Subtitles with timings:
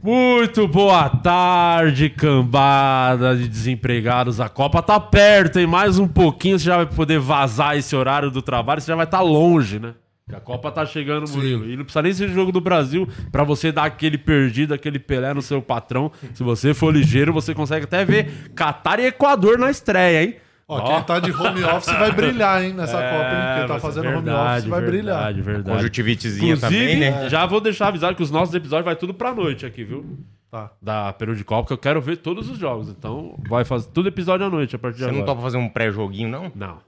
[0.00, 4.40] Muito boa tarde, cambada de desempregados.
[4.40, 5.66] A Copa tá perto, hein?
[5.66, 9.06] Mais um pouquinho você já vai poder vazar esse horário do trabalho, você já vai
[9.06, 9.94] estar longe, né?
[10.32, 11.68] A Copa tá chegando, Murilo.
[11.68, 15.34] E não precisa nem ser jogo do Brasil pra você dar aquele perdido, aquele Pelé
[15.34, 16.12] no seu patrão.
[16.32, 20.36] Se você for ligeiro, você consegue até ver Catar e Equador na estreia, hein?
[20.68, 23.58] Ó, quem tá de home office vai brilhar, hein, nessa É, Copa, hein?
[23.58, 25.16] Quem tá ser fazendo home verdade, office vai brilhar.
[25.16, 25.76] Verdade, verdade.
[25.76, 27.28] Conjuntivitezinha também, né?
[27.30, 30.18] já vou deixar avisado que os nossos episódios vai tudo pra noite aqui, viu?
[30.50, 30.70] Tá.
[30.80, 32.88] Da Peru de Copa, que eu quero ver todos os jogos.
[32.88, 35.26] Então, vai fazer tudo episódio à noite a partir de Você não agora.
[35.26, 36.52] topa fazer um pré-joguinho, não?
[36.54, 36.78] Não,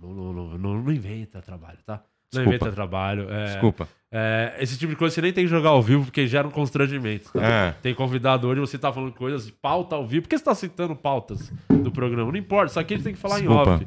[0.00, 1.94] não, não, não, não, não inventa trabalho, tá?
[1.94, 2.48] Não Desculpa.
[2.56, 3.26] inventa trabalho.
[3.30, 3.88] é, Desculpa.
[4.12, 6.50] É, esse tipo de coisa você nem tem que jogar ao vivo, porque gera um
[6.50, 7.30] constrangimento.
[7.32, 7.40] tá?
[7.70, 7.74] Ah.
[7.82, 10.22] Tem convidado hoje, você tá falando coisas de pauta ao vivo.
[10.22, 12.32] Por que você tá citando pautas do programa?
[12.32, 13.70] Não importa, isso aqui a gente tem que falar Desculpa.
[13.70, 13.86] em off.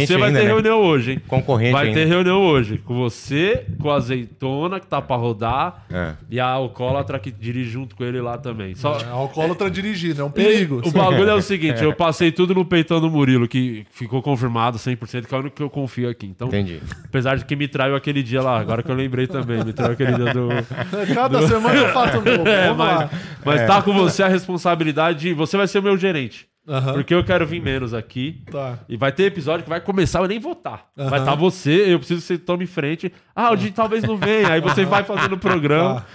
[0.00, 0.50] E você vai ainda, ter né?
[0.52, 1.22] reunião hoje, hein?
[1.28, 2.00] Concorrente Vai ainda.
[2.00, 6.14] ter reunião hoje com você, com a azeitona que tá pra rodar É.
[6.28, 8.74] e a alcoólatra que dirige junto com ele lá também.
[8.74, 10.82] Só, É alcoólatra dirigindo, é um perigo.
[10.84, 14.76] o bagulho é o seguinte, eu passei tudo no peitão do Murilo, que ficou confirmado
[14.78, 16.26] 100%, que é o único que eu confio aqui.
[16.26, 16.80] Então, Entendi.
[17.04, 20.48] apesar de que me traiu aquele dia lá, agora que eu lembrei também, dia do...
[21.14, 22.48] Cada semana eu faço um pouco.
[22.48, 23.10] É, mas
[23.44, 25.34] mas tá com você a responsabilidade de...
[25.34, 26.46] Você vai ser o meu gerente.
[26.92, 28.42] Porque eu quero vir menos aqui.
[28.50, 28.78] Tá.
[28.88, 30.86] E vai ter episódio que vai começar, eu nem votar.
[30.96, 31.18] Vai Aham.
[31.18, 33.12] estar você, eu preciso que você tome frente.
[33.34, 34.52] Ah, o dia talvez não venha.
[34.52, 36.00] Aí você vai fazendo o programa.
[36.00, 36.06] Tá?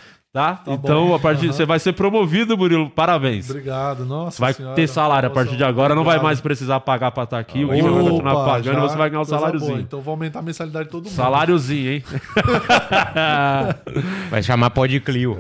[0.68, 1.16] Então, bom.
[1.16, 1.54] a partir, Aham.
[1.54, 2.90] você vai ser promovido, Murilo.
[2.92, 3.50] Parabéns.
[3.50, 4.76] Obrigado, nossa Vai senhora.
[4.76, 6.24] ter salário a partir de agora, não vai Obrigado.
[6.26, 7.64] mais precisar pagar pra estar aqui.
[7.66, 9.72] O Guima vai continuar pagando e já, você vai ganhar o coisa saláriozinho.
[9.72, 9.82] boa.
[9.82, 11.14] Então vou aumentar a mensalidade de todo mundo.
[11.14, 12.04] Saláriozinho, hein?
[14.30, 15.38] Vai chamar Pod Clio.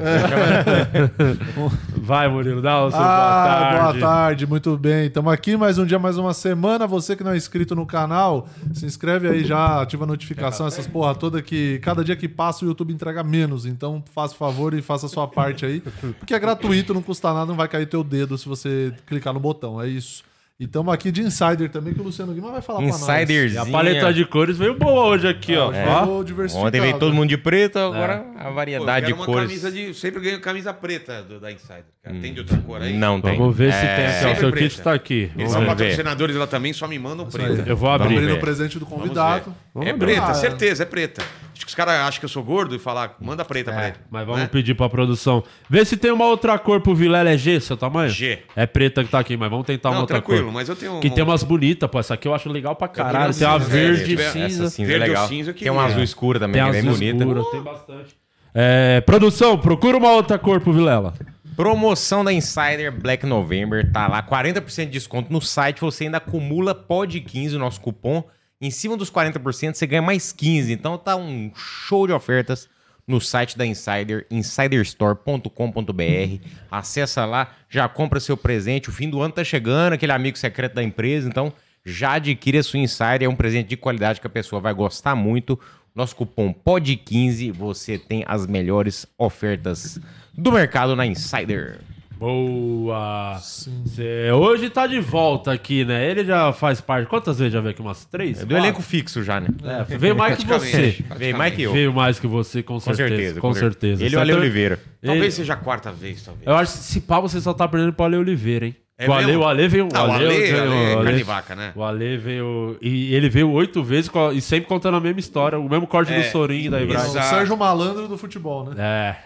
[1.97, 3.99] Vai, Murilo, dá o seu Ah, boa tarde.
[3.99, 5.07] boa tarde, muito bem.
[5.07, 6.87] Estamos aqui mais um dia, mais uma semana.
[6.87, 10.87] Você que não é inscrito no canal, se inscreve aí já, ativa a notificação, essas
[10.87, 13.65] porra toda que cada dia que passa o YouTube entrega menos.
[13.65, 15.81] Então faça o favor e faça a sua parte aí.
[16.19, 19.39] Porque é gratuito, não custa nada, não vai cair teu dedo se você clicar no
[19.39, 19.81] botão.
[19.81, 20.25] É isso.
[20.59, 23.07] E estamos aqui de Insider também, que o Luciano Guima vai falar pra nós.
[23.07, 23.65] E a Insiderzinha.
[23.71, 25.71] paleta de cores veio boa hoje aqui, ó.
[25.71, 26.23] É, Ó.
[26.65, 27.83] Ontem veio todo mundo de preto, É.
[27.85, 29.47] agora a Pô, eu variedade quero de uma cores.
[29.47, 29.93] camisa de.
[29.93, 31.85] Sempre ganho camisa preta do- da Insider.
[32.01, 32.19] cara.
[32.19, 32.97] Tem de outra cor aí?
[32.97, 33.37] Não tem.
[33.37, 34.15] Vamos ver se É, tem aqui.
[34.37, 34.67] O seu preta.
[34.69, 35.13] kit tá aqui.
[35.15, 37.63] Eles Vamos são patrocinadores lá também, só me mandam preta.
[37.67, 38.13] Eu vou abrir.
[38.15, 38.37] Abrindo ver.
[38.37, 39.53] o presente do Vamos convidado.
[39.75, 39.81] ver.
[39.89, 40.33] É Vamos preta, ver.
[40.33, 41.23] certeza, é preta.
[41.57, 43.97] Acho que os caras acham que eu sou gordo e falar, manda preta pra ele.
[44.11, 44.47] Mas vamos Né?
[44.47, 45.43] pedir pra produção.
[45.69, 47.29] Vê se tem uma outra cor pro Vilela.
[47.31, 48.09] É G, seu tamanho?
[48.09, 48.39] G.
[48.55, 50.53] É preta que tá aqui, mas vamos tentar uma Não, outra tranquilo, cor.
[50.53, 50.99] mas eu tenho.
[50.99, 51.99] Que um- tem umas bonitas, pô.
[51.99, 53.33] Essa aqui eu acho legal pra caralho.
[53.33, 54.63] Tem uma verde, É, cinza.
[54.65, 55.27] Essa cinza é Verde ou legal.
[55.27, 57.23] cinza eu Tem uma azul escura também, Tem que é bem bonita.
[57.23, 58.15] escura, tem bastante.
[58.53, 61.13] É, produção, procura uma outra cor pro Vilela.
[61.55, 66.75] Promoção da Insider Black November, tá lá, 40% de desconto no site, você ainda acumula
[66.75, 68.23] POD15, o nosso cupom.
[68.59, 70.73] Em cima dos 40%, você ganha mais 15.
[70.73, 72.67] Então tá um show de ofertas
[73.07, 76.47] no site da Insider, insiderstore.com.br.
[76.69, 78.89] Acessa lá, já compra seu presente.
[78.89, 81.53] O fim do ano tá chegando, aquele amigo secreto da empresa, então
[81.85, 85.15] já adquire a sua Insider, é um presente de qualidade que a pessoa vai gostar
[85.15, 85.57] muito.
[85.95, 89.97] Nosso cupom POD15, você tem as melhores ofertas
[90.33, 91.79] do mercado na Insider.
[92.19, 93.37] Boa!
[93.39, 96.09] Cê- hoje tá de volta aqui, né?
[96.09, 97.07] Ele já faz parte.
[97.07, 97.81] Quantas vezes já veio aqui?
[97.81, 98.41] Umas três?
[98.41, 99.47] É do elenco fixo já, né?
[99.63, 100.97] É, veio mais que você.
[101.15, 101.71] Veio mais que eu.
[101.71, 103.07] Veio mais que você, com Com certeza.
[103.09, 103.39] certeza.
[103.41, 104.03] Com certeza.
[104.03, 104.33] Ele e o Ale?
[104.33, 104.79] Oliveira.
[105.01, 106.45] Talvez Ele- seja a quarta vez, talvez.
[106.47, 108.75] Eu acho que se pá, você só tá perdendo pro Ale Oliveira, hein?
[108.99, 109.41] É o, Ale, mesmo?
[109.43, 109.87] o Ale veio.
[109.93, 111.71] Ah, o Ale- veio- Ale é o carne de vaca, né?
[111.75, 112.77] O Ale veio.
[112.81, 116.19] E ele veio oito vezes e sempre contando a mesma história, o mesmo corte do
[116.19, 117.05] É, Sorin da Ibrahim.
[117.09, 117.11] O.
[117.11, 118.75] Sérgio Malandro do futebol, né?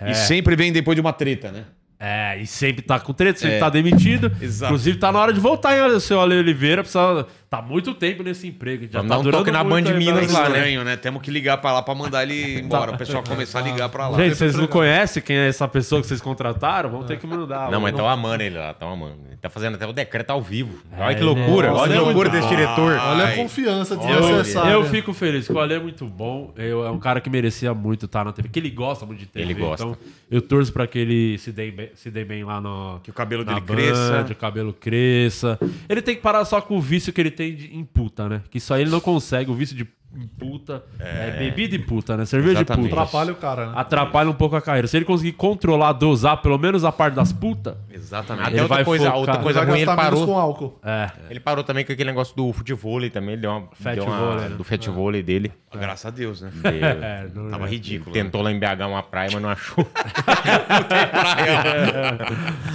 [0.02, 0.12] É, é.
[0.12, 1.64] E sempre vem depois de uma treta, né?
[2.04, 3.60] É, e sempre tá com treta, sempre É.
[3.60, 4.32] tá demitido.
[4.42, 4.74] Exato.
[4.74, 6.82] Inclusive, tá na hora de voltar, hein, seu Ale Oliveira.
[6.82, 7.28] Precisa...
[7.52, 8.88] Tá muito tempo nesse emprego.
[8.90, 10.56] Já Vamos tá dar um durando toque na Band aí, Minas lá, né?
[10.60, 10.96] Estranho, né?
[10.96, 12.94] Temos que ligar pra lá pra mandar ele embora.
[12.94, 14.18] O pessoal começar a ligar pra lá.
[14.18, 16.90] Gente, vocês não conhecem quem é essa pessoa que vocês contrataram?
[16.90, 17.70] Vão ter que mandar.
[17.70, 19.18] Não, mas Não- estão amando ele lá, estão amando.
[19.28, 20.80] Ele tá fazendo até o decreto ao vivo.
[20.98, 22.94] É, Olha que ele é- loucura, Nossa, olha que é loucura muito desse diretor.
[22.98, 24.72] Olha a confiança Eu, desnecessária.
[24.72, 26.54] eu fico feliz, que o Ale é muito bom.
[26.56, 28.48] Eu, é um cara que merecia muito estar na TV.
[28.48, 29.44] Que ele gosta muito de TV.
[29.46, 29.84] Ele gosta.
[29.86, 29.98] Então,
[30.32, 33.02] eu torço pra que ele se dê bem, se dê bem lá no.
[33.04, 34.24] Que o cabelo dele Band, cresça.
[34.26, 35.60] Que o cabelo cresça.
[35.90, 38.44] Ele tem que parar só com o vício que ele tem de, em puta, né?
[38.50, 39.50] Que aí ele não consegue.
[39.50, 42.26] O vício de em puta é, bebida e puta, né?
[42.26, 42.88] Cerveja Exatamente.
[42.88, 43.02] e puta.
[43.02, 43.74] Atrapalha o cara, né?
[43.76, 44.86] Atrapalha um pouco a carreira.
[44.88, 47.76] Se ele conseguir controlar, dosar pelo menos a parte das putas.
[47.90, 48.44] Exatamente.
[48.48, 49.20] Até Ele outra vai coisa, focar.
[49.20, 50.26] outra coisa ruim, ele parou.
[50.26, 50.80] com álcool.
[50.84, 51.10] É.
[51.30, 53.34] Ele parou também com aquele negócio do futevôlei também.
[53.34, 53.68] Ele deu uma.
[53.74, 54.56] Fat deu uma- vôlei, né?
[54.56, 55.52] Do fat vôlei dele.
[55.74, 56.52] Graças a Deus, né?
[56.54, 56.82] Dele.
[57.02, 57.70] É, não, Tava é.
[57.70, 58.16] ridículo.
[58.16, 58.22] né?
[58.24, 59.86] Tentou lá em BH uma praia, mas não achou.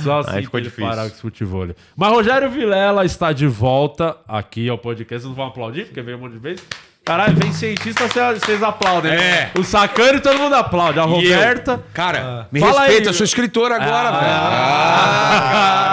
[0.03, 0.87] Só assim Aí ficou difícil.
[0.89, 1.67] parar com esse futebol.
[1.97, 5.23] Mas Rogério Vilela está de volta aqui ao podcast.
[5.23, 6.65] Vocês não vão aplaudir, porque veio um monte de vez.
[7.07, 9.13] Caralho, vem cientista, vocês aplaudem.
[9.13, 9.53] É.
[9.57, 10.99] O Sacani todo mundo aplaude.
[10.99, 11.11] A E eu?
[11.11, 11.81] Roberta.
[11.95, 13.07] Cara, me Fala respeita, aí.
[13.07, 14.33] eu sou escritor agora, velho.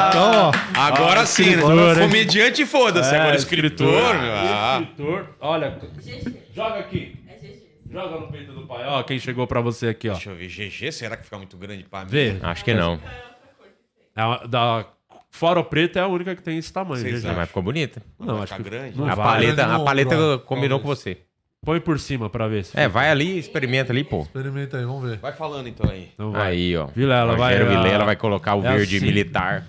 [0.10, 1.50] Então, ó, Ah, agora sim, né?
[1.52, 2.08] escritor, hein?
[2.08, 3.14] Comediante, foda-se.
[3.14, 4.34] É, agora escritor, meu.
[4.34, 4.80] Ah.
[4.82, 5.28] Escritor.
[5.40, 5.78] Olha,
[6.56, 7.16] joga aqui.
[7.92, 8.84] Joga no peito do pai.
[8.88, 10.14] Ó, quem chegou pra você aqui, ó.
[10.14, 12.08] Deixa eu ver, GG, será que fica muito grande pra mim?
[12.10, 12.38] Vê.
[12.42, 13.00] Acho que não.
[14.16, 14.84] É da
[15.36, 17.02] Fora Preta é a única que tem esse tamanho.
[17.02, 17.24] Vocês.
[17.24, 18.04] Não, mas ficou bonita.
[18.20, 18.96] Não, Vai acho que grande?
[18.96, 19.26] Não A vai.
[19.26, 21.18] paleta, no a paleta combinou com você.
[21.66, 22.80] Põe por cima pra ver se.
[22.80, 24.22] É, vai ali, experimenta ali, pô.
[24.22, 25.18] experimenta aí, vamos ver.
[25.18, 26.10] Vai falando então aí.
[26.20, 26.52] Não vai.
[26.52, 26.86] Aí, ó.
[26.86, 29.06] Vilela, vai, Rogério Vilela vai colocar o é verde assim.
[29.06, 29.66] militar.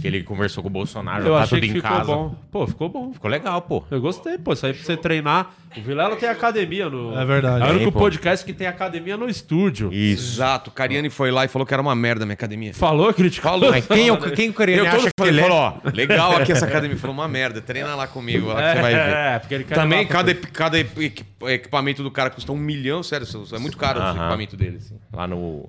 [0.00, 2.04] Que ele conversou com o Bolsonaro, já Eu tá achei tudo que em ficou casa.
[2.14, 2.34] bom.
[2.52, 3.12] Pô, ficou bom.
[3.12, 3.82] Ficou legal, pô.
[3.90, 4.52] Eu gostei, pô.
[4.52, 5.50] Isso aí pra você treinar.
[5.76, 7.18] O Vilela tem academia no.
[7.18, 7.64] É verdade.
[7.64, 9.92] É o único podcast que tem academia no estúdio.
[9.92, 10.70] Exato.
[10.70, 12.72] Cariani foi lá e falou que era uma merda a minha academia.
[12.74, 13.50] Falou, criticou.
[13.50, 13.70] Falou.
[13.70, 15.42] Mas quem, é o- quem o Coreano Eu acha que ele é?
[15.42, 16.96] falou, ó, legal aqui essa academia.
[16.96, 19.00] Falou uma merda, treina lá comigo, lá que você vai ver.
[19.00, 23.26] É, porque ele quer Também cada, cada equi- equipamento do cara custa um milhão, sério,
[23.52, 24.76] é muito caro o equipamento dele.
[24.78, 24.96] assim.
[25.12, 25.68] Lá no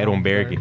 [0.00, 0.58] Ironberg.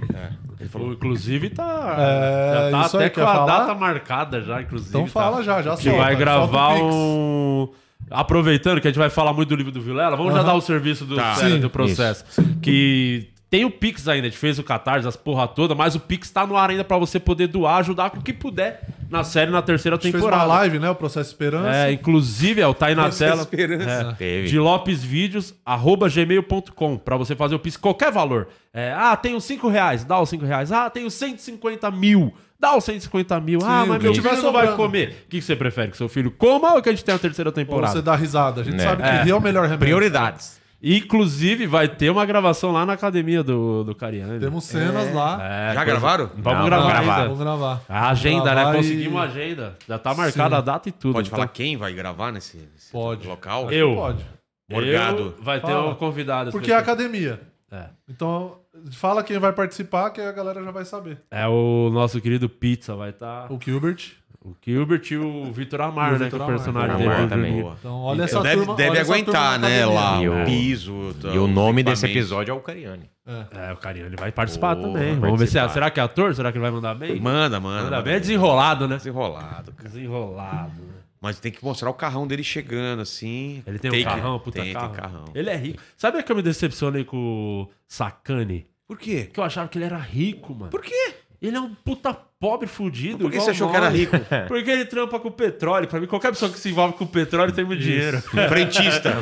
[0.60, 1.96] Ele falou, inclusive, tá.
[1.98, 3.46] É, já tá isso até aí, com a falar?
[3.60, 4.90] data marcada já, inclusive.
[4.90, 5.10] Então tá?
[5.10, 5.98] fala já, já Que solta.
[5.98, 7.68] vai gravar um.
[8.10, 10.48] Aproveitando que a gente vai falar muito do livro do Vilela, vamos já Aham.
[10.48, 11.36] dar o serviço do, Tá.
[11.36, 12.24] sério Sim, do processo.
[12.62, 16.00] Que tem o Pix ainda, a gente fez o Catarse, as porra toda, mas o
[16.00, 19.24] Pix tá no ar ainda pra você poder doar, ajudar com o que puder na
[19.24, 20.44] série na terceira A gente fez temporada.
[20.50, 20.90] uma live, né?
[20.90, 21.70] O Processo Esperança.
[21.72, 23.44] É, inclusive, é, tá aí na Processo tela.
[23.44, 24.16] Esperança.
[24.18, 24.48] Teve.
[24.48, 28.48] De Lopes Vídeos, arroba gmail.com, pra você fazer o Pix, qualquer valor.
[28.74, 30.72] É, ah, tenho 5 reais, dá os 5 reais.
[30.72, 33.60] Ah, tenho 150 mil, dá os 150 mil.
[33.64, 35.26] ah, Sim, mas o que meu tiver filho não vai comer.
[35.28, 35.92] O que você prefere?
[35.92, 37.94] Que seu filho coma ou que a gente tenha a terceira Ou temporada?
[37.94, 38.62] você dá risada.
[38.62, 38.84] A gente Né.
[38.84, 39.30] sabe que É.
[39.30, 39.86] é o melhor remédio.
[39.86, 40.63] Prioridades.
[40.84, 44.38] Inclusive, vai ter uma gravação lá na academia do, do Carinha, né?
[44.40, 45.40] Temos cenas lá.
[45.42, 46.30] É, Já coisa- gravaram?
[46.38, 47.02] Vamos Não, gravar ainda.
[47.04, 47.24] gravar.
[47.24, 47.82] Vamos gravar.
[47.88, 48.72] A agenda, Gravar né?
[48.72, 49.78] e- Conseguimos a agenda.
[49.88, 50.60] Já tá marcada Sim.
[50.60, 51.14] a data e tudo.
[51.14, 53.26] Pode Então, falar quem vai gravar nesse, nesse Pode.
[53.26, 53.72] local?
[53.72, 53.96] Eu.
[53.96, 54.26] Pode.
[54.70, 55.36] Morgado.
[55.38, 55.90] Eu, vai ter Fala.
[55.92, 56.52] um convidado.
[56.52, 57.40] Porque é academia.
[57.72, 57.86] É.
[58.10, 58.58] Então,
[58.92, 61.18] fala quem vai participar, que a galera já vai saber.
[61.32, 63.52] É o nosso querido Pizza, vai estar.
[63.52, 64.12] O Gilbert.
[64.46, 66.26] O Gilbert e o Vitor Amar, o né?
[66.26, 67.30] Vitor que é o personagem Amar dele.
[67.30, 67.62] também.
[67.62, 67.76] Boa.
[67.80, 68.76] Então, olha essa deve turma.
[68.76, 69.86] deve aguentar, turma né?
[69.86, 70.22] Lá.
[70.22, 71.16] E o- o piso.
[71.34, 73.10] E o nome desse episódio é o Cariani.
[73.26, 75.12] É, o carinha, ele vai participar também.
[75.14, 75.70] vai Vamos ver se é, participar.
[75.74, 76.36] será que é ator?
[76.36, 77.22] Será que ele vai mandar bem?
[77.22, 77.84] Manda, manda.
[77.84, 78.02] Manda manda.
[78.02, 78.16] bem.
[78.16, 78.98] É desenrolado, né?
[78.98, 79.88] Desenrolado, cara.
[79.90, 80.82] Desenrolado.
[80.82, 80.94] né?
[81.22, 83.64] Mas tem que mostrar o carrão dele chegando, assim.
[83.66, 84.90] Ele tem, um que- carrão, puta tem, carro.
[84.90, 85.26] Tem carrão.
[85.34, 85.82] Ele é rico.
[85.96, 87.16] Sabe que eu me decepcionei com
[87.62, 88.68] o Sacani?
[88.86, 89.30] Por quê?
[89.34, 90.70] Que eu achava que ele era rico, mano.
[90.70, 91.14] Por quê?
[91.42, 92.14] Ele é um puta
[92.44, 93.20] pobre fudido.
[93.20, 94.18] Por que você achou que era rico?
[94.50, 95.88] Porque ele trampa com petróleo.
[95.88, 98.22] Pra mim, qualquer pessoa que se envolve com petróleo tem muito dinheiro.
[98.22, 99.16] Frentista.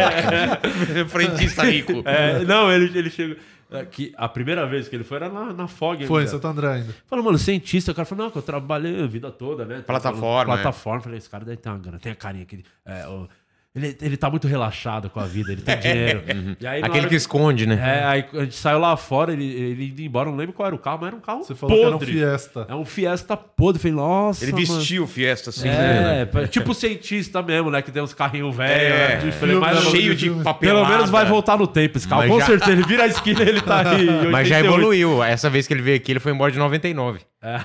[1.08, 2.02] Frentista rico.
[2.06, 3.36] É, não, ele, ele chegou.
[3.70, 6.06] é, Que a primeira vez que ele foi era na, na FOG.
[6.06, 6.26] Foi em.
[6.26, 6.94] Santo André ainda.
[7.06, 7.92] Falou, mano, cientista.
[7.92, 9.82] O cara falou, não, que eu trabalhei a vida toda, né?
[9.86, 11.00] Plataforma, Plataforma.
[11.02, 11.98] Falei, esse cara deve ter uma grana.
[11.98, 12.64] Tem a carinha que ele.
[12.86, 13.28] é, o-
[13.74, 16.22] ele, ele tá muito relaxado com a vida, ele tem dinheiro.
[16.60, 17.74] E aí, Aquele hora que esconde, né?
[17.82, 20.74] É, aí a gente saiu lá fora, ele, ele indo embora, não lembro qual era
[20.74, 22.00] o carro, mas era um carro Você falou que era um.
[22.00, 22.66] Fiesta.
[22.68, 23.82] É um Fiesta podre.
[23.82, 24.66] Falei, nossa, Ele mano.
[24.66, 26.28] vestiu o Fiesta assim, né?
[26.34, 27.82] É, tipo cientista mesmo, né?
[27.82, 28.94] Que tem uns carrinhos velhos.
[28.94, 30.86] É, né, falei, mas Cheio de Pelo papelada.
[30.86, 32.22] Pelo menos vai voltar no tempo esse carro.
[32.22, 34.06] Mas Com já- certeza, ele vira a esquina e ele tá aí.
[34.30, 34.64] Mas já 88.
[34.66, 35.22] evoluiu.
[35.24, 37.20] Essa vez que ele veio aqui, ele foi embora de 99.
[37.44, 37.60] É.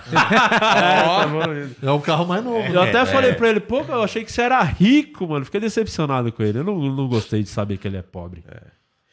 [1.81, 2.59] É o carro mais novo.
[2.67, 3.05] Eu até É.
[3.05, 5.45] falei pra ele, pô, eu achei que você era rico, mano.
[5.45, 6.59] Fiquei decepcionado com ele.
[6.59, 8.43] Eu não, não gostei de saber que ele é pobre.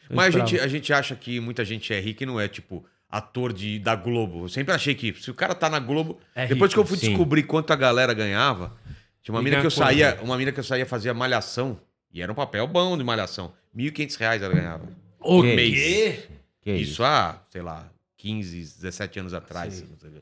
[0.09, 2.47] Eu Mas a gente, a gente acha que muita gente é rica e não é,
[2.47, 4.43] tipo, ator de, da Globo.
[4.45, 6.19] Eu sempre achei que se o cara tá na Globo.
[6.35, 7.09] É depois rico, que eu fui sim.
[7.09, 8.75] descobrir quanto a galera ganhava,
[9.21, 9.77] tinha uma E mina que eu quanto?
[9.85, 11.79] saía, uma mina que eu saía fazia malhação.
[12.13, 13.53] E era um papel bom de malhação.
[13.75, 14.87] 1.500 reais ela ganhava.
[15.19, 15.41] O?
[15.43, 16.27] Que isso.
[16.65, 17.03] isso?
[17.03, 19.81] há, sei lá, 15, 17 anos atrás.
[19.89, 20.21] não sei.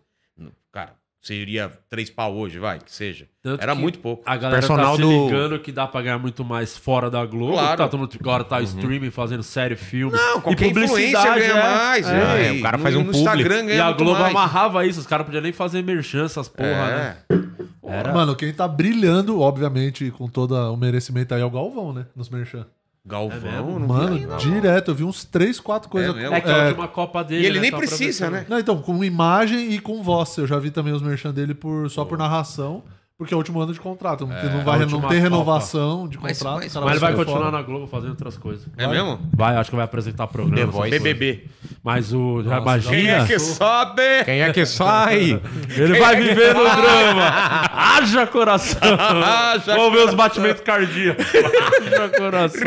[0.76, 0.92] Cara,
[1.22, 3.28] seria três pau hoje, vai, que seja.
[3.42, 4.22] Tanto era que muito pouco.
[4.26, 7.26] A galera Personal tá se do- ligando que dá pra ganhar muito mais fora da
[7.26, 7.54] Globo.
[7.54, 7.78] Claro.
[7.78, 10.18] Tá todo mundo agora tá streaming, fazendo série, filme.
[10.18, 12.06] Não, qualquer e publicidade ganha é- mais.
[12.10, 12.48] é.
[12.50, 14.32] É, o cara no- faz um no Instagram ganha E a Globo mais.
[14.36, 17.18] amarrava isso, os caras podiam nem fazer merchan, essas porra, né?
[17.32, 17.46] É.
[17.88, 18.14] Era...
[18.14, 22.06] Mano, quem tá brilhando, obviamente, com todo o merecimento aí é o Galvão, né?
[22.14, 22.66] Nos merchan.
[23.06, 26.18] Galvão, É não Mano, direto, eu vi uns 3, 4 coisas.
[26.18, 26.26] É?
[26.26, 27.44] É que a última Copa dele.
[27.44, 28.46] E ele né, nem só precisa, né?
[28.50, 30.36] Não, então, com imagem e com voz.
[30.38, 32.84] Eu já vi também os merchan dele por, só por narração,
[33.18, 34.28] porque é o último ano de contrato.
[34.28, 35.14] Não, tem- não, vai, a não Copa.
[35.14, 36.56] renovação de Mas- contrato.
[36.64, 37.52] mas- Mas ele vai continuar fora.
[37.52, 38.66] na Globo fazendo outras coisas.
[38.78, 39.20] É mesmo?
[39.34, 40.66] Vai, acho que vai apresentar programa.
[40.66, 40.92] The Voice.
[41.00, 41.46] BBB.
[41.84, 42.42] Mas o.
[42.44, 42.62] Nossa, Quem
[43.06, 43.12] imagina.
[43.24, 44.24] é que sobe?
[44.26, 45.42] Quem é que sai?
[45.78, 47.32] Ele vai viver no drama.
[47.72, 48.80] Haja coração.
[49.00, 51.26] Haja Vamos ver os batimentos cardíacos.
[51.34, 52.62] Haja coração.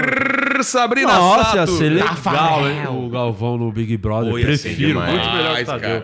[0.62, 1.78] Sabrina Nossa, ia Sato.
[1.78, 2.69] ser legal, Rafael.
[2.69, 2.87] hein?
[2.88, 4.33] O Galvão no Big Brother.
[4.35, 6.02] Ia ser Prefiro, muito melhor que o Tadeu.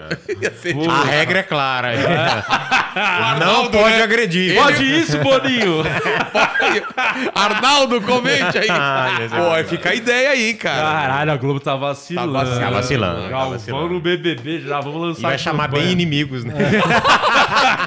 [0.85, 0.93] Ia.
[0.93, 1.89] A regra é clara.
[3.41, 4.34] Não pode agredir.
[4.55, 5.83] Pode isso, Boninho?
[7.35, 8.69] Arnaldo, comente aí.
[8.71, 9.64] Ah, esse é Pô, bom.
[9.64, 10.83] fica a ideia aí, cara.
[10.83, 12.33] Caralho, a Globo tá vacilando.
[12.33, 15.21] Tá vacilando, tá vacilando, Galvão no BBB, já vamos lançar.
[15.21, 15.85] E vai chamar campanha.
[15.85, 16.55] bem inimigos, né?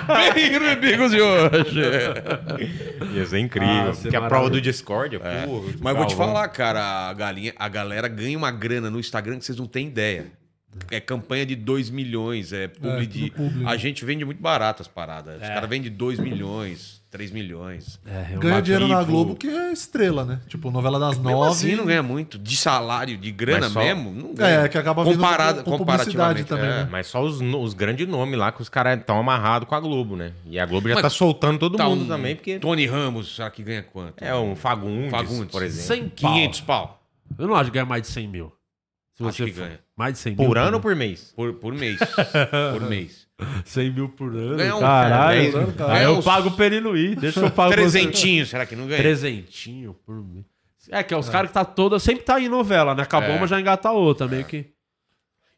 [0.07, 1.81] Bem, inimigos de hoje.
[3.13, 3.69] Ia ser incrível.
[3.69, 4.51] Ah, é a prova maravilhoso.
[4.51, 5.15] do Discord.
[5.17, 5.45] É.
[5.45, 9.37] pô, Mas vou te falar, cara, a, galinha, a galera ganha uma grana no Instagram
[9.37, 10.27] que vocês não têm ideia.
[10.91, 13.31] É campanha de 2 milhões, é publi É, de.
[13.31, 13.65] publi.
[13.65, 15.37] A gente vende muito barato as paradas.
[15.37, 15.47] Os É.
[15.53, 17.99] caras vendem 2 milhões, 3 milhões.
[18.05, 19.01] É, eu Ganha dinheiro na.
[19.03, 20.39] Globo que é estrela, né?
[20.47, 21.49] Tipo, novela das Mesmo nove.
[21.51, 22.37] assim, não ganha muito.
[22.37, 24.59] De salário, de grana só- mesmo, não ganha.
[24.65, 26.43] É, que acaba vindo Comparado, com- com comparativamente.
[26.47, 26.83] também, é.
[26.83, 26.87] né?
[26.91, 30.15] Mas só os, os grandes nomes lá que os caras estão amarrados com a Globo,
[30.15, 30.31] né?
[30.45, 33.35] E a Globo já Mas tá soltando todo Tá mundo um também, porque Tony Ramos,
[33.35, 34.21] será que ganha quanto?
[34.23, 35.51] é um Fagundes, Fagundes.
[35.51, 35.87] por exemplo.
[35.87, 36.33] 100 pau.
[36.33, 37.03] 500 pau.
[37.39, 38.51] Eu não acho que ganha mais de 100 mil.
[39.17, 39.79] Se Acho você que for- ganha.
[39.95, 40.45] Mais de 100 mil.
[40.47, 41.33] Por ano ou por mês?
[41.35, 41.97] Por, por mês.
[42.73, 43.27] por mês.
[43.65, 44.57] 100 mil por ano.
[44.57, 45.41] Ganha um- Caralho.
[45.41, 45.63] dez mil.
[45.69, 46.49] Aí Ganha eu uns- pago
[46.81, 47.15] não ir.
[47.15, 48.99] Deixa eu pagar Trezentinho, será que não ganha?
[49.01, 50.45] Trezentinho por mês.
[50.89, 51.99] É, que é os caras que tá toda.
[51.99, 53.03] Sempre tá em novela, né?
[53.03, 53.39] Acabou, É.
[53.39, 54.67] mas já engata outra, meio que.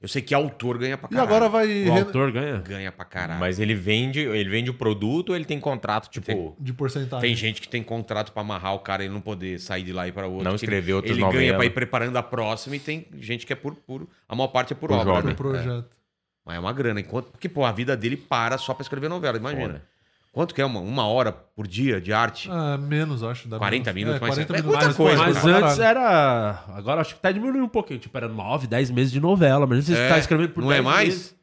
[0.02, 1.28] Eu sei que autor ganha pra E caralho.
[1.36, 2.58] agora vai O autor ganha.
[2.60, 3.40] Ganha pra caralho.
[3.40, 6.26] Mas ele vende, ele vende o produto ou ele tem contrato, tipo...
[6.26, 7.20] Tem- de porcentagem.
[7.28, 10.06] Tem gente que tem contrato pra amarrar o cara e não poder sair de lá
[10.06, 10.46] e ir pra outro.
[10.46, 13.52] Não escrever ele, outras Ele ganha pra ir preparando a próxima e tem gente que
[13.52, 13.76] é por...
[13.76, 15.26] por a maior parte é por, Por obra, jovem.
[15.32, 15.34] né?
[15.34, 15.86] pro projeto.
[15.94, 16.00] É.
[16.46, 17.02] Mas é uma grana.
[17.02, 19.84] Enquanto, porque, pô, a vida dele para só pra escrever novela, imagina.
[20.32, 22.50] Quanto que é uma, uma hora por dia de arte?
[22.52, 23.48] Ah, menos, acho.
[23.48, 23.96] dá 40 menos.
[24.14, 24.98] minutos, mas é 40 muita minutos.
[24.98, 26.64] coisa, Mas antes era.
[26.76, 28.00] Agora acho que tá diminuindo um pouquinho.
[28.00, 29.66] Tipo, era 9, 10 meses de novela.
[29.66, 31.08] Mas você É, tá escrevendo por não é 10 mais?
[31.10, 31.36] meses.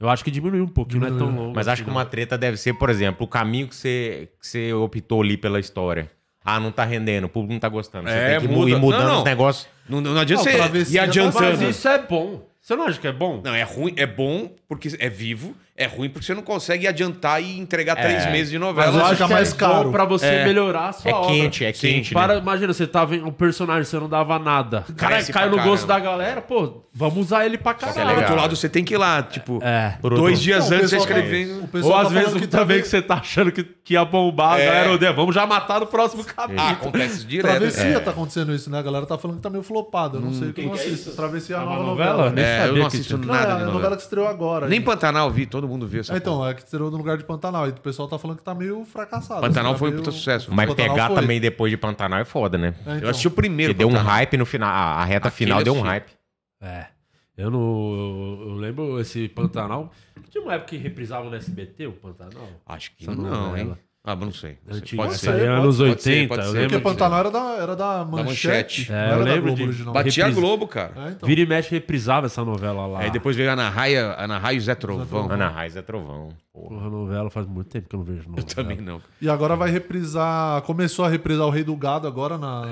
[0.00, 1.42] Eu acho que diminuiu um pouquinho, não é tão Diminuiu.
[1.46, 1.56] longo.
[1.56, 4.46] Mas acho que assim, uma treta deve ser, por exemplo, o caminho que você, que
[4.46, 6.08] você optou ali pela história.
[6.44, 8.08] Ah, não tá rendendo, o público não tá gostando.
[8.08, 8.70] Você É, tem que muda.
[8.70, 9.18] ir mudando Não, não.
[9.18, 9.68] os negócios.
[9.88, 11.58] Não, não adianta Não, você ir adiantando.
[11.58, 12.46] Mas isso é bom.
[12.60, 13.40] Você não acha que é bom?
[13.44, 17.42] Não, é ruim, é bom porque é vivo, é ruim porque você não consegue adiantar
[17.42, 18.88] e entregar três meses de novela.
[18.88, 19.90] Mas eu acho Fica que é mais caro.
[19.92, 20.44] Pra você É.
[20.44, 21.28] melhorar a sua É obra.
[21.30, 22.40] quente, é Sim, quente, Para, né?
[22.40, 24.84] imagina, você tava em um personagem, você não dava nada.
[24.88, 27.88] O cara Cresce caiu no gosto da galera, pô, vamos usar ele pra que é
[27.88, 28.16] Por caralho.
[28.16, 28.30] legal.
[28.30, 29.96] outro lado, você tem que ir lá, tipo, É.
[30.00, 31.64] Por dois dias Não, antes você tá- escrevendo.
[31.64, 33.94] o pessoal Ou tá às vezes falando também também- que você tá achando que, que
[33.94, 34.62] ia bombar, É.
[34.68, 35.12] a galera odeia.
[35.12, 36.60] Vamos já matar no próximo capítulo.
[36.60, 37.50] Ah, acontece direto.
[37.50, 38.00] Travessia É.
[38.00, 38.78] tá acontecendo isso, né?
[38.78, 40.16] A galera tá falando que tá meio flopada.
[40.18, 41.10] Eu não sei o que eu não que é assisto.
[41.12, 42.32] Travessia é É a uma nova novela?
[42.36, 43.72] É, eu não que assisto nada é de novela.
[43.72, 44.66] novela que estreou agora.
[44.66, 44.80] Nem.
[44.88, 46.50] Pantanal vi, todo mundo viu essa É, então, porra.
[46.50, 47.66] é que estreou no lugar de Pantanal.
[47.66, 49.40] E o pessoal tá falando que tá meio fracassado.
[49.42, 50.50] Pantanal assim, foi um tá puta meio- sucesso.
[50.52, 51.16] Mas Pantanal pegar foi.
[51.20, 52.68] também depois de Pantanal é foda, né?
[52.78, 52.98] É, então.
[52.98, 53.74] Eu assisti o primeiro.
[53.74, 56.10] Porque deu um hype no final, a a reta Aquele final deu um hype.
[56.60, 56.86] É.
[57.36, 57.60] Eu não.
[58.48, 59.92] Eu, lembro esse Pantanal.
[60.30, 62.48] Tinha uma época que reprisavam no SBT o Pantanal.
[62.66, 63.58] Acho que Essa não, novela.
[63.58, 63.78] hein?
[64.10, 64.56] Ah, mas não sei.
[64.66, 64.82] Não sei.
[64.82, 65.30] Antiga, Pode essa ser.
[65.32, 66.28] aí, pode anos ser, 80.
[66.28, 66.52] pode eu ser.
[66.58, 66.68] lembro.
[66.70, 68.26] Porque que- Pantanal era da, era da manchete.
[68.26, 68.90] Manchete.
[68.90, 69.92] não É, era eu da lembro Globo de- original.
[69.94, 70.40] Batia a Reprisa.
[70.46, 70.92] Globo, cara.
[70.96, 71.26] É, então.
[71.28, 73.00] Vira e mexe reprisava essa novela lá.
[73.00, 75.30] Aí depois veio Ana Raia, Ana Raia e Zé Trovão.
[75.30, 76.30] Ana Raiz é trovão.
[76.52, 76.88] Porra.
[76.90, 78.40] Novela faz muito tempo que eu não vejo novela.
[78.48, 79.00] Eu também não.
[79.22, 80.60] E agora vai reprisar.
[80.62, 82.62] Começou a reprisar o Rei do Gado agora na,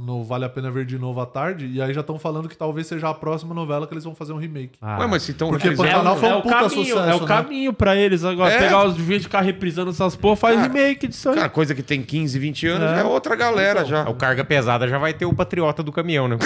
[0.00, 1.66] no Vale a Pena Ver de Novo à tarde.
[1.66, 4.32] E aí já estão falando que talvez seja a próxima novela que eles vão fazer
[4.32, 4.78] um remake.
[4.80, 4.98] Ah.
[5.00, 7.20] Ué, mas se estão Porque reprisando- Pantanal foi um o puta caminho, sucesso, É o
[7.20, 7.26] né?
[7.26, 8.52] caminho pra eles agora.
[8.52, 8.58] É.
[8.58, 11.36] Pegar os vídeos e ficar reprisando essas porra, faz Cara, remake disso aí.
[11.36, 13.00] Cara, coisa que tem 15, 20 anos É.
[13.00, 14.08] é, outra galera já.
[14.08, 16.36] O carga pesada já vai ter o patriota do caminhão, né?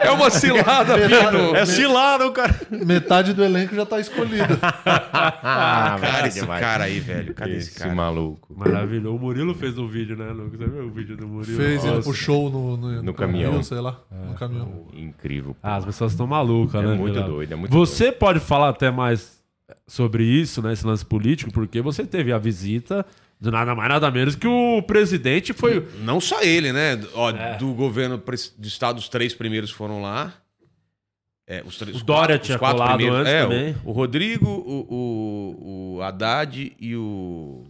[0.00, 1.56] É uma cilada, Pino.
[1.56, 2.54] é cilada o cara.
[2.70, 4.58] Metade do elenco já tá escolhido.
[5.42, 6.60] Ah, Cara, vai esse demais.
[6.60, 7.34] cara aí, velho.
[7.34, 7.94] Cadê esse, Esse cara?
[7.94, 8.54] maluco.
[8.56, 9.16] Maravilhoso.
[9.16, 10.58] O Murilo fez um vídeo, né, Lucas?
[10.58, 11.56] Você viu o vídeo do Murilo?
[11.56, 12.02] Fez ele Nossa.
[12.08, 13.62] pro show no, no, No caminhão.
[13.62, 13.98] sei lá.
[14.28, 14.86] No caminhão.
[14.92, 15.56] Incrível.
[15.62, 16.94] Ah, as pessoas estão malucas, É né?
[16.94, 19.39] muito doido, é muito Você pode falar até mais
[19.86, 20.72] sobre isso, né?
[20.72, 23.04] Esse lance político, porque você teve a visita
[23.40, 25.86] de nada mais, nada menos que o presidente foi.
[26.02, 27.00] Não só ele, né?
[27.14, 27.56] Ó, É.
[27.56, 28.18] Do governo
[28.58, 30.34] do estado, os três primeiros foram lá.
[31.46, 33.76] É, os três, O Dória quatro- tinha os quatro colado primeiros- antes é, também.
[33.84, 37.64] O, o Rodrigo, o, o, o Haddad e o.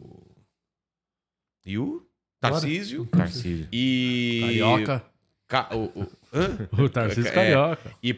[1.64, 2.02] E o
[2.40, 3.06] Tarcísio.
[3.06, 3.68] Tarcísio.
[3.72, 4.40] E.
[4.42, 5.04] Carioca.
[5.48, 6.68] Ca- o, o- hã?
[6.82, 7.34] O Tarcísio É.
[7.34, 7.90] Carioca.
[8.02, 8.12] E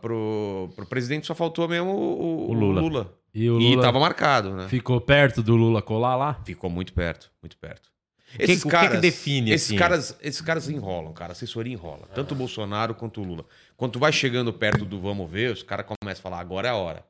[0.00, 3.14] pro, pro presidente só faltou mesmo o, O Lula.
[3.34, 4.68] E o E Lula tava marcado, né?
[4.68, 6.40] ficou perto do Lula colar lá.
[6.44, 7.88] Ficou muito perto, muito perto.
[8.36, 9.76] que- o que que define, esses assim?
[9.76, 11.30] caras, esses caras enrolam, cara.
[11.30, 12.06] A assessoria enrola.
[12.14, 13.44] Tanto o Bolsonaro quanto o Lula.
[13.76, 16.70] Quando tu vai chegando perto do vamos ver, os caras começam a falar, agora é
[16.70, 17.04] a hora.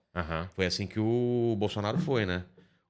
[0.54, 2.42] Foi assim que o Bolsonaro foi, né?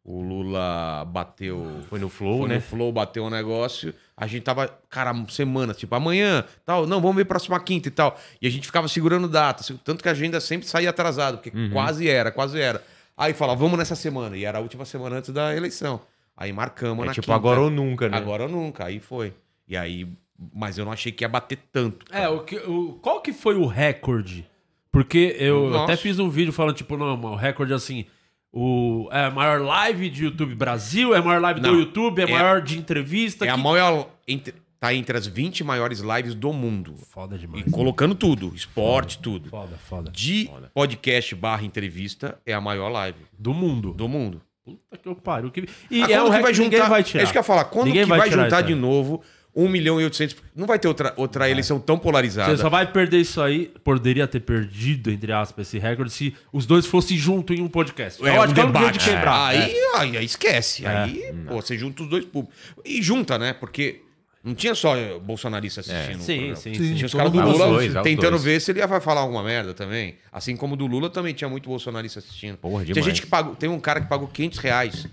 [0.03, 1.83] O Lula bateu.
[1.89, 2.55] Foi no Flow, Foi né?
[2.57, 3.95] no Flow, bateu um negócio.
[4.21, 6.87] A gente tava, cara, semanas, tipo, amanhã, tal.
[6.87, 8.19] Não, vamos ver próxima quinta e tal.
[8.43, 9.63] E a gente ficava segurando data.
[9.85, 11.71] Tanto que a agenda sempre saía atrasada, porque Uhum.
[11.71, 12.83] quase era, quase era.
[13.17, 14.37] Aí fala, vamos nessa semana.
[14.37, 16.01] E era a última semana antes da eleição.
[16.37, 17.37] Aí marcamos É na tipo quinta.
[17.37, 18.17] agora ou nunca, né?
[18.17, 18.87] Agora ou nunca.
[18.87, 19.33] Aí foi.
[19.69, 20.09] E aí.
[20.55, 22.05] Mas eu não achei que ia bater tanto.
[22.13, 24.45] É, o que, o, qual que foi o recorde?
[24.91, 25.85] Porque eu Nossa.
[25.85, 28.05] até fiz um vídeo falando, tipo, não, o recorde assim,
[28.53, 32.21] o, é a maior live de YouTube Brasil, é a maior live do Não, YouTube,
[32.21, 33.45] é a é- maior de entrevista.
[33.45, 34.09] É a que- maior.
[34.27, 36.95] Entre, tá entre as 20 maiores lives do mundo.
[37.11, 37.67] Foda demais.
[37.67, 39.51] E colocando tudo, esporte, tudo.
[39.51, 40.11] Foda, foda.
[40.11, 43.93] De podcast barra entrevista, é a maior live Do mundo.
[43.93, 44.41] do mundo.
[44.65, 45.51] Puta que eu pariu.
[45.51, 45.67] Que...
[45.91, 46.89] E Ah, é quando um que vai que ninguém juntar?
[46.91, 47.21] vai tirar.
[47.21, 47.65] É isso que eu ia falar.
[47.65, 49.23] Quando Ninguém que vai, tirar juntar isso de novo
[49.59, 50.37] 1 milhão e 800?
[50.55, 52.57] Não vai ter outra, outra eleição tão polarizada.
[52.57, 56.65] Você só vai perder isso aí, poderia ter perdido, entre aspas, esse recorde se os
[56.65, 58.25] dois fossem juntos em um podcast.
[58.25, 58.99] É, é um debate.
[58.99, 59.49] de quebrar.
[59.49, 60.87] Aí, aí, aí esquece.
[60.87, 62.57] Aí, pô, você junta os dois públicos.
[62.85, 63.53] E junta, né?
[63.53, 64.03] Porque
[64.45, 66.21] não tinha só eh, bolsonarista assistindo.
[66.21, 66.95] o Sim, sim, Sim.
[66.95, 67.65] Tinha os caras do Lula.
[67.65, 68.45] Aos tentando dois.
[68.45, 70.17] ver se ele vai falar alguma merda também.
[70.31, 72.57] Assim como do Lula também tinha muito bolsonarista assistindo.
[72.57, 73.57] Porra, Tinha gente que pagou.
[73.57, 75.07] Tem um cara que pagou 500 reais.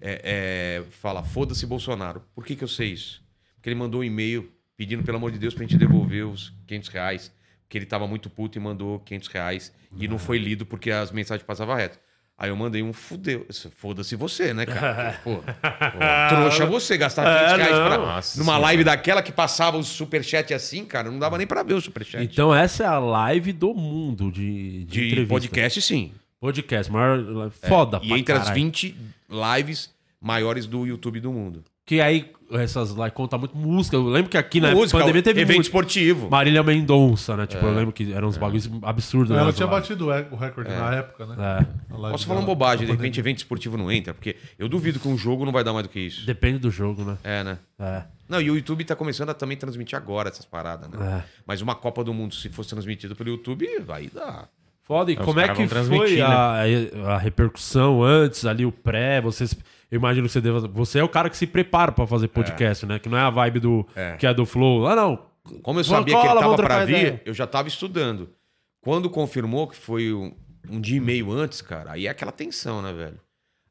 [0.00, 2.22] é, é, fala, foda-se Bolsonaro.
[2.34, 3.21] Por que, que eu sei isso?
[3.62, 6.88] Porque ele mandou um e-mail pedindo, pelo amor de Deus, pra gente devolver os 500
[6.88, 7.32] reais.
[7.62, 9.72] Porque ele tava muito puto e mandou 500 reais.
[9.96, 11.96] E não foi lido porque as mensagens passavam reto.
[12.36, 13.46] Aí eu mandei um fudeu.
[13.76, 15.12] Foda-se você, né, cara?
[15.22, 15.44] Pô, pô,
[16.28, 20.52] trouxa você gastar 500 É, reais pra, Nossa numa live daquela que passava o superchat
[20.52, 21.08] assim, cara.
[21.08, 22.24] Não dava nem pra ver o superchat.
[22.24, 25.28] Então essa é a live do mundo de, de, de entrevista.
[25.28, 26.12] podcast, sim.
[26.40, 27.50] Podcast, maior...
[27.52, 28.54] Foda E pra entre as caralho.
[28.64, 28.96] 20
[29.56, 29.90] lives
[30.20, 31.62] maiores do YouTube do mundo.
[31.84, 33.96] Que aí essas lives contam muito música.
[33.96, 35.66] Eu lembro que aqui na Música, pandemia teve evento muito.
[35.66, 36.28] esportivo.
[36.30, 37.46] Marília Mendonça, né?
[37.46, 39.34] Tipo, eu lembro que eram uns bagulhos absurdos.
[39.34, 39.72] Ela né, tinha lá.
[39.72, 41.36] batido o rec- o recorde na época, né?
[41.60, 41.94] É.
[42.10, 45.16] Posso falar uma bobagem, de repente evento esportivo não entra, porque eu duvido que um
[45.16, 46.26] jogo não vai dar mais do que isso.
[46.26, 47.16] Depende do jogo, né?
[47.24, 47.58] É, né?
[47.78, 48.02] É.
[48.28, 50.98] Não, e o YouTube tá começando a também transmitir agora essas paradas, né?
[51.18, 51.28] É.
[51.46, 54.46] Mas uma Copa do Mundo, se fosse transmitida pelo YouTube, aí dá.
[54.84, 56.64] Foda, e Os como é que foi a,
[57.06, 59.20] a repercussão antes, ali, o pré?
[59.20, 59.54] Vocês,
[59.92, 60.60] eu imagino que você deva.
[60.68, 62.98] Você é o cara que se prepara pra fazer podcast, né?
[62.98, 63.86] Que não é a vibe do.
[63.94, 64.16] É.
[64.16, 64.86] Que é do Flow.
[64.86, 65.26] Ah, não.
[65.62, 67.22] Como eu sabia que ele cola, tava pra vir, ideia.
[67.26, 68.30] eu já tava estudando.
[68.80, 70.34] Quando confirmou que foi um,
[70.70, 73.20] um dia e meio antes, cara, aí é aquela tensão, né, velho?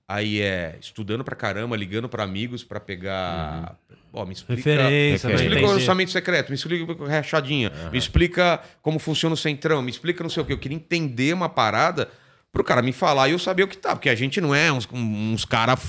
[0.08, 3.76] Aí é estudando pra caramba, ligando pra amigos pra pegar.
[4.14, 4.58] Ó, me explica.
[4.58, 9.38] Referência, Me explica o orçamento secreto, me explica a rachadinha, me explica como funciona o
[9.38, 10.54] centrão, me explica não sei o que.
[10.54, 12.10] Eu queria entender uma parada
[12.52, 14.72] pro cara me falar e eu saber o que tá, porque a gente não é
[14.72, 15.80] uns, uns caras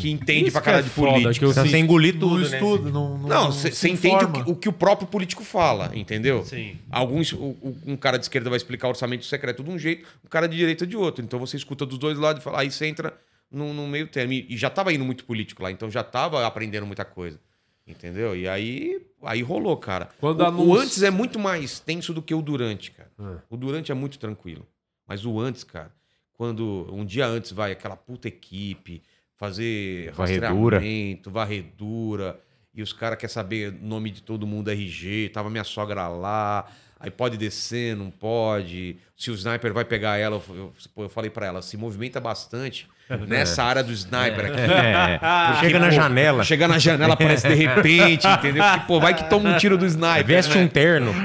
[0.00, 1.32] que entende Isso pra que é de foda, política.
[1.38, 1.82] que eu- Precisa Sim.
[1.82, 2.56] engolir tudo, né?
[2.56, 5.92] estudo, não, não- Não, não você entende o que, o que o próprio político fala,
[5.94, 6.44] entendeu?
[6.44, 6.76] Sim.
[6.90, 10.08] Alguns, o- o- um cara de esquerda vai explicar o orçamento secreto de um jeito,
[10.24, 11.24] um cara de direita de outro.
[11.24, 13.14] Então você escuta dos dois lados e fala, aí você entra
[13.50, 14.32] no, no meio termo.
[14.32, 17.38] E, e já tava indo muito político lá, então já tava aprendendo muita coisa.
[17.86, 18.36] Entendeu?
[18.36, 20.08] E aí, aí rolou, cara.
[20.20, 23.08] Quando o, o antes é muito mais tenso do que o durante, cara.
[23.18, 23.36] É.
[23.48, 24.66] O durante é muito tranquilo.
[25.06, 25.90] Mas o antes, cara,
[26.38, 29.02] quando um dia antes vai aquela puta equipe
[29.36, 30.76] fazer Varredura.
[30.76, 32.40] rastreamento, varredura,
[32.72, 36.64] e os caras querem saber o nome de todo mundo RG, tava minha sogra lá,
[36.98, 41.08] aí pode descer, não pode, se o sniper vai pegar ela, eu, eu, pô, eu
[41.08, 42.88] falei pra ela, se movimenta bastante
[43.26, 44.60] nessa área do sniper aqui.
[44.60, 45.18] É.
[45.60, 46.44] Chega na pô, janela.
[46.44, 48.62] Chega na janela, aparece de repente, entendeu?
[48.62, 50.24] Porque, pô, vai que toma um tiro do sniper.
[50.24, 50.64] Veste né?
[50.64, 51.12] um terno.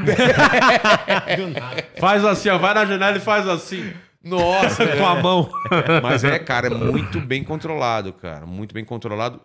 [1.99, 2.57] Faz assim, ó.
[2.57, 3.93] Vai na janela e faz assim.
[4.23, 5.51] Nossa, Com a mão.
[6.01, 8.45] Mas é, cara, é muito bem controlado, cara.
[8.45, 9.41] Muito bem controlado.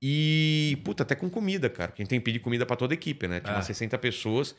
[0.00, 1.92] E, puta, até com comida, cara.
[1.96, 3.40] Gente tem que pedir comida pra toda a equipe, né?
[3.40, 4.56] Tinha umas 60 pessoas.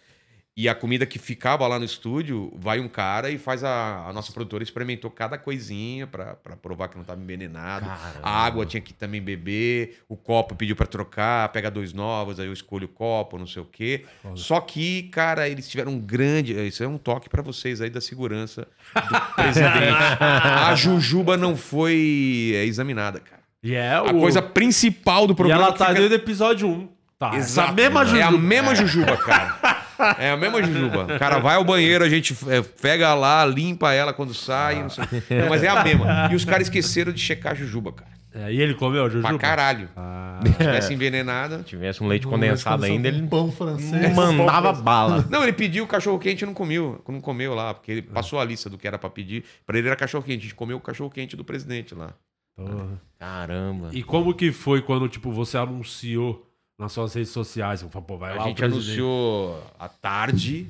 [0.56, 4.14] E a comida que ficava lá no estúdio, vai um cara e faz a, a
[4.14, 7.88] nossa produtora experimentou cada coisinha pra, pra provar que não tava envenenado.
[7.88, 8.20] Caramba.
[8.22, 12.46] A água tinha que também beber, o copo pediu pra trocar, pega dois novos, aí
[12.46, 14.06] eu escolho o copo, não sei o quê.
[14.36, 16.54] Só que, cara, eles tiveram um grande.
[16.68, 19.98] Isso é um toque pra vocês aí da segurança do presidente.
[20.22, 23.42] a Jujuba não foi é, examinada, cara.
[23.64, 24.20] E é A o...
[24.20, 25.64] coisa principal do E programa.
[25.64, 26.90] ela que tá fica- desde o episódio 1.
[27.18, 27.36] Tá.
[27.38, 27.72] Exato.
[27.72, 29.58] A mesma É a mesma Jujuba, cara.
[30.20, 31.04] É a mesma Jujuba.
[31.16, 34.82] O cara vai ao banheiro, a gente é, pega lá, limpa ela quando sai.
[34.82, 35.04] Não sei.
[35.30, 36.30] Não, mas é a mesma.
[36.32, 38.14] E os caras esqueceram de checar a Jujuba, cara.
[38.36, 39.22] É, e ele comeu, Juju?
[39.22, 39.88] Pra caralho.
[39.96, 41.60] Ah, Se tivesse envenenada.
[41.60, 44.12] Se tivesse um leite condensado ainda, ele pão francês.
[44.16, 45.24] mandava bala.
[45.30, 47.00] Não, ele pediu cachorro quente e não comeu.
[47.08, 49.44] Não comeu lá, porque ele passou a lista do que era pra pedir.
[49.68, 50.40] Pra ele era cachorro quente.
[50.40, 52.12] A gente comeu o cachorro quente do presidente lá.
[52.56, 53.00] porra.
[53.20, 53.90] Caramba.
[53.94, 56.50] E como que foi quando, tipo, você anunciou
[56.84, 57.80] nas suas redes sociais?
[57.82, 58.86] Você falou, pô, vai lá A gente presidente.
[58.86, 60.68] anunciou à tarde.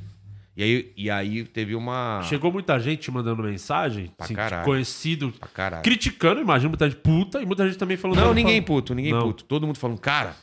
[0.55, 2.21] E aí, e aí teve uma.
[2.23, 4.63] Chegou muita gente te mandando mensagem, Pra assim, caralho.
[4.63, 5.83] conhecido, Pra caralho.
[5.83, 8.17] criticando, imagino, muita gente puta e muita gente também falando...
[8.19, 9.21] Não, ninguém puto, ninguém Não.
[9.23, 9.43] puto.
[9.45, 10.35] Todo mundo falando, cara,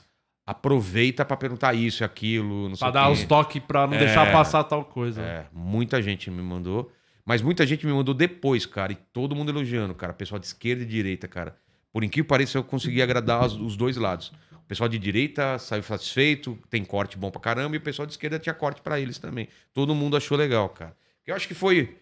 [0.45, 3.99] aproveita pra perguntar isso e aquilo, não Pra dar os toques pra não É.
[3.99, 5.23] deixar passar tal coisa.
[5.23, 6.91] É, muita gente me mandou.
[7.25, 8.91] Mas muita gente me mandou depois, cara.
[8.93, 10.13] E todo mundo elogiando, cara.
[10.13, 11.55] Pessoal de esquerda e direita, cara.
[11.93, 14.33] Por incrível que pareça, eu consegui agradar os, os dois lados.
[14.71, 17.75] O pessoal de direita saiu satisfeito, tem corte bom pra caramba.
[17.75, 19.49] E o pessoal de esquerda tinha corte pra eles também.
[19.75, 20.95] Todo mundo achou legal, cara.
[21.27, 21.97] Eu acho que foi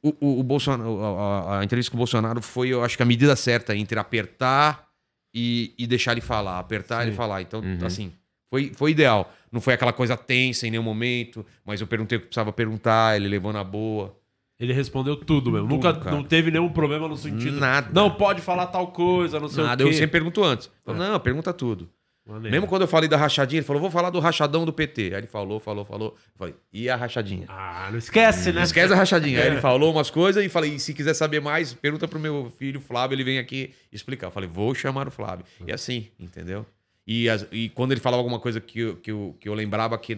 [0.00, 3.06] o, o, o Bolsonaro, a, a- entrevista com o Bolsonaro foi, eu acho que a
[3.06, 4.86] medida certa entre apertar
[5.34, 6.60] e, e deixar ele falar.
[6.60, 7.42] Apertar ele falar.
[7.42, 8.12] Então, assim,
[8.48, 9.32] foi, foi ideal.
[9.50, 13.16] Não foi aquela coisa tensa em nenhum momento, mas eu perguntei o que precisava perguntar,
[13.16, 14.16] ele levou na boa.
[14.60, 15.66] Ele respondeu tudo mesmo.
[15.68, 16.14] Tudo, Nunca cara.
[16.16, 17.58] não teve nenhum problema no sentido.
[17.58, 17.88] Nada.
[17.92, 19.92] Não pode falar tal coisa, não sei Nada, o quê.
[19.92, 20.70] eu sempre pergunto antes.
[20.84, 21.90] Falo, Não, pergunta tudo.
[22.24, 22.50] Maneiro.
[22.52, 25.06] Mesmo quando eu falei da rachadinha, ele falou, vou falar do rachadão do PT.
[25.06, 26.08] Aí ele falou, falou, falou.
[26.16, 27.46] Eu falei, e a rachadinha?
[27.48, 28.62] Ah, não esquece, né?
[28.62, 29.40] Esquece a rachadinha.
[29.40, 32.52] Aí ele falou umas coisas e falei, e se quiser saber mais, pergunta pro meu
[32.58, 34.28] filho Flávio, ele vem aqui explicar.
[34.28, 35.44] Eu falei, vou chamar o Flávio.
[35.66, 36.64] E assim, entendeu?
[37.04, 39.98] E, as- e quando ele falava alguma coisa que, eu- que, eu, que eu lembrava
[39.98, 40.16] que,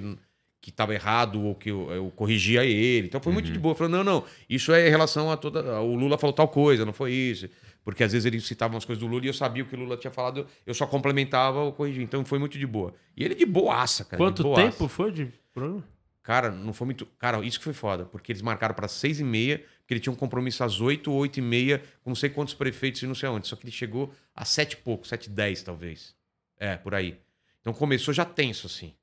[0.60, 3.06] que tava errado ou que eu, eu corrigia ele.
[3.06, 3.74] Então foi muito de boa.
[3.74, 5.80] Falei, não, não, isso é em relação a toda...
[5.80, 7.48] O Lula falou tal coisa, não foi isso.
[7.84, 9.78] Porque às vezes ele citava umas coisas do Lula e eu sabia o que o
[9.78, 12.02] Lula tinha falado, eu só complementava ou corrigia.
[12.02, 12.94] Então foi muito de boa.
[13.14, 14.16] E ele de boaça, cara.
[14.16, 14.62] Quanto boaça.
[14.62, 15.84] tempo foi de programa?
[16.22, 17.04] Cara, não foi muito.
[17.18, 20.12] Cara, isso que foi foda, porque eles marcaram para seis e meia, porque ele tinha
[20.12, 23.14] um compromisso às oito ou oito e meia, com não sei quantos prefeitos e não
[23.14, 23.46] sei aonde.
[23.46, 26.14] Só que ele chegou às sete e pouco, sete e dez, talvez.
[26.58, 27.18] É, por aí.
[27.60, 28.94] Então começou já tenso, assim.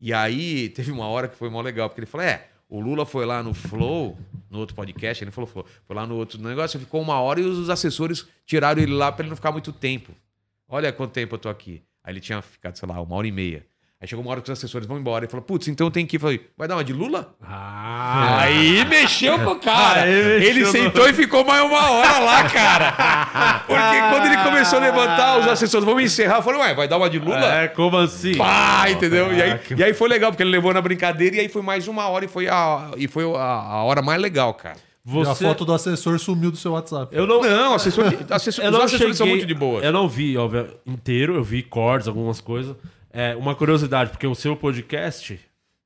[0.00, 3.04] E aí teve uma hora que foi mó legal, porque ele falou: é, o Lula
[3.04, 6.80] foi lá no Flow, no outro podcast, ele falou, Flow, foi lá no outro negócio,
[6.80, 10.14] ficou uma hora e os assessores tiraram ele lá para ele não ficar muito tempo.
[10.66, 11.82] Olha quanto tempo eu tô aqui.
[12.02, 13.66] Aí ele tinha ficado, sei lá, uma hora e meia.
[14.02, 15.24] Aí chegou uma hora que os assessores vão embora.
[15.24, 16.18] Ele falou, putz, então eu tenho que ir.
[16.18, 17.36] Falei, vai dar uma de Lula?
[17.40, 20.02] Ah, Aí mexeu com o cara.
[20.02, 20.12] Aí
[20.44, 23.62] ele no- sentou e ficou mais uma hora lá, cara.
[23.64, 26.38] Porque quando ele começou a levantar, os assessores vão encerrar.
[26.38, 27.62] Eu falei, ué, vai dar uma de Lula?
[27.62, 28.34] é, como assim?
[28.36, 29.32] Pá, entendeu?
[29.32, 31.86] E aí, e aí foi legal, porque ele levou na brincadeira e aí foi mais
[31.86, 34.76] uma hora e foi a, e foi a, a hora mais legal, cara.
[35.06, 35.44] E a Você...
[35.44, 37.14] foto do assessor sumiu do seu WhatsApp.
[37.16, 37.40] Eu não...
[37.42, 39.80] Não, assessor, assessor, Eu os não assessores são cheguei- muito de boa.
[39.80, 41.34] Eu não vi, óbvio, inteiro.
[41.36, 42.76] Eu vi cortes, algumas coisas.
[43.12, 45.38] É, uma curiosidade, porque o seu podcast,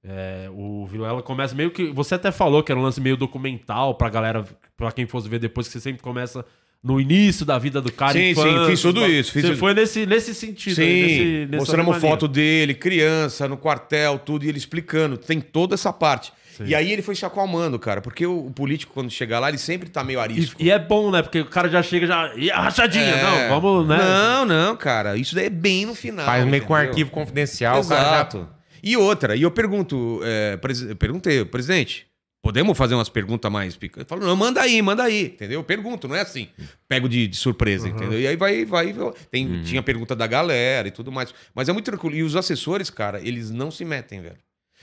[0.04, 1.86] é, o Vilela começa meio que...
[1.92, 4.44] Você até falou que era um lance meio documental pra galera,
[4.76, 6.44] pra quem fosse ver depois, que você sempre começa
[6.82, 8.12] no início da vida do cara.
[8.12, 9.58] Sim, infância, sim, fiz tudo ba- isso, fiz você tudo.
[9.58, 10.76] foi nesse, nesse sentido.
[10.76, 15.18] Sim, aí, nesse, mostramos foto dele, criança, no quartel, tudo, e ele explicando.
[15.18, 16.32] Tem toda essa parte.
[16.64, 19.58] E aí ele foi se acalmando, cara, porque o, o político, quando chega lá, ele
[19.58, 20.62] sempre tá meio arisco.
[20.62, 21.22] E, e é bom, né?
[21.22, 22.32] Porque o cara já chega já...
[22.36, 23.04] E a rachadinha?
[23.04, 23.48] É.
[23.50, 23.98] Não, vamos, né?
[23.98, 25.16] Não, não, cara.
[25.16, 26.24] Isso daí é bem no final.
[26.24, 28.48] Faz meio com um arquivo confidencial, o cara já Exato.
[28.82, 32.06] E outra, e eu pergunto, é, presi- eu perguntei, presidente,
[32.40, 34.02] podemos fazer umas perguntas mais picantes?
[34.02, 35.58] Ele falou, não, manda aí, manda aí, entendeu?
[35.58, 36.46] Eu pergunto, não é assim,
[36.88, 38.20] pego de, de surpresa, entendeu?
[38.20, 41.34] E aí vai, vai, vai- tem, tinha pergunta da galera e tudo mais.
[41.52, 42.14] Mas é muito tranquilo.
[42.14, 44.36] E os assessores, cara, eles não se metem, velho.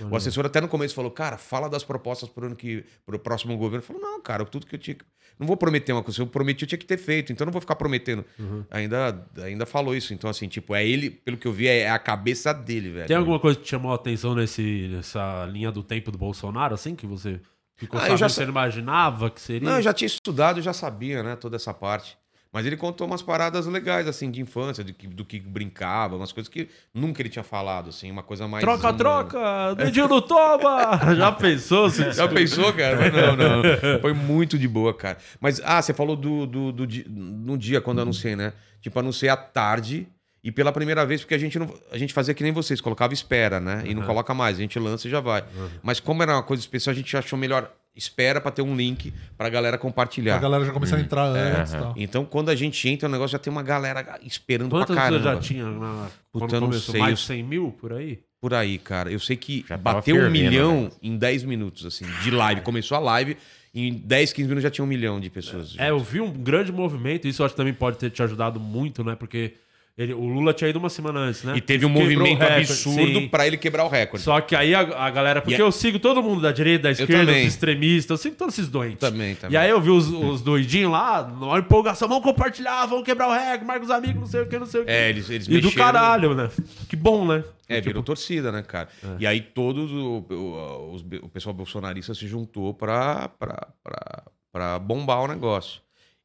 [0.10, 3.56] O assessor até no começo falou, cara, fala das propostas pro ano que pro próximo
[3.58, 3.84] governo.
[3.84, 5.06] Falou, não, cara, tudo que eu tinha que-
[5.39, 7.51] não vou prometer uma coisa, eu prometi eu tinha que ter feito, então eu não
[7.51, 8.23] vou ficar prometendo.
[8.71, 11.99] Ainda ainda falou isso, então assim, tipo, é ele, pelo que eu vi, é a
[11.99, 13.08] cabeça dele, velho.
[13.08, 16.73] Tem alguma coisa que te chamou a atenção nesse, nessa linha do tempo do Bolsonaro,
[16.73, 17.39] assim, que você
[17.75, 19.67] ficou Ah, sabendo, já você não imaginava que seria?
[19.69, 22.17] Não, eu já tinha estudado, eu já sabia, né, toda essa parte.
[22.53, 26.31] Mas ele contou umas paradas legais, assim, de infância, do que, do que brincava, umas
[26.31, 28.63] coisas que nunca ele tinha falado, assim, uma coisa mais.
[28.63, 28.97] Troca, humana.
[28.97, 29.75] troca!
[29.75, 30.99] Dedinho no toma!
[31.17, 31.89] Já pensou?
[31.89, 32.11] Se...
[32.11, 32.95] Já pensou, cara?
[32.95, 33.99] Mas não, não.
[34.01, 35.17] Foi muito de boa, cara.
[35.41, 38.53] Mas, ah, você falou do, do, do, dia quando eu anunciei, né?
[38.81, 40.07] Tipo, anunciei à tarde
[40.43, 41.73] e pela primeira vez, porque a gente não.
[41.91, 43.81] A gente fazia que nem vocês, colocava espera, né?
[43.85, 45.43] E não coloca mais, a gente lança e já vai.
[45.81, 49.13] Mas como era uma coisa especial, a gente achou melhor espera pra ter um link
[49.38, 50.36] pra galera compartilhar.
[50.36, 51.93] A galera já começa a entrar antes e tal.
[51.97, 55.23] Então, quando a gente entra, o negócio já tem uma galera esperando Quantas pra caramba.
[55.23, 56.08] já tinha na...
[56.32, 56.91] Puta, quando começou?
[56.93, 58.19] sei, Mais de 100 mil, por aí?
[58.41, 59.12] Por aí, cara.
[59.12, 60.91] Eu sei que Já bateu um milhão né?
[61.01, 62.62] em 10 minutos, assim, de live.
[62.62, 63.38] Começou a live,
[63.73, 65.75] em 10, 15 minutos já tinha um milhão de pessoas.
[65.77, 68.60] É, eu vi um grande movimento, isso eu acho que também pode ter te ajudado
[68.60, 69.15] muito, né?
[69.15, 69.53] Porque
[69.95, 71.53] ele, o Lula tinha ido uma semana antes, né?
[71.56, 74.23] E teve um Quebrou movimento recorde, absurdo pra ele quebrar o recorde.
[74.23, 75.39] Só que aí a, a galera.
[75.39, 78.56] Porque a- eu sigo todo mundo da direita, da esquerda, os extremistas, eu sigo todos
[78.58, 78.97] esses doentes.
[78.99, 79.53] Também, também.
[79.53, 83.34] E aí eu vi os, os doidinhos lá, na empolgação, vamos compartilhar, vamos quebrar o
[83.34, 84.91] recorde, marca os amigos, não sei o que, não sei o que.
[84.91, 86.49] É, eles, eles E do mexeram- caralho, né?
[86.89, 87.43] Que bom, né?
[87.69, 88.89] É, virou torcida, né, cara?
[89.19, 95.21] E aí todos o, o, o pessoal bolsonarista se juntou pra, pra, pra, pra bombar
[95.21, 95.82] o negócio.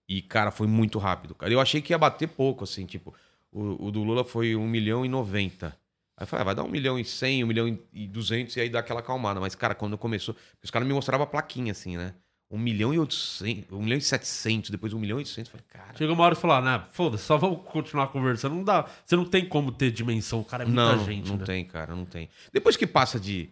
[0.08, 1.52] E, cara, foi muito rápido, cara.
[1.52, 3.14] Eu achei que ia bater pouco, assim, tipo,
[3.52, 5.66] o, o do Lula foi 1 milhão e 90.
[5.66, 5.74] Aí
[6.22, 8.68] eu falei, ah, vai dar 1 milhão e 100, 1 milhão e 200 e aí
[8.68, 9.38] dá aquela acalmada.
[9.40, 12.14] Mas, cara, quando começou, os caras me mostravam a plaquinha, assim, né?
[12.50, 15.52] 1 milhão e 800, 1 milhão e 700, depois 1 milhão e 800.
[15.52, 16.82] Eu Falei, cara, Chegou uma hora e falou, né?
[16.90, 18.54] Foda-se, só vamos continuar conversando.
[18.54, 18.88] Não dá.
[19.04, 21.44] Você não tem como ter dimensão, o cara é muita não, gente, não né?
[21.44, 22.28] tem, cara, não tem.
[22.52, 23.50] Depois que passa de.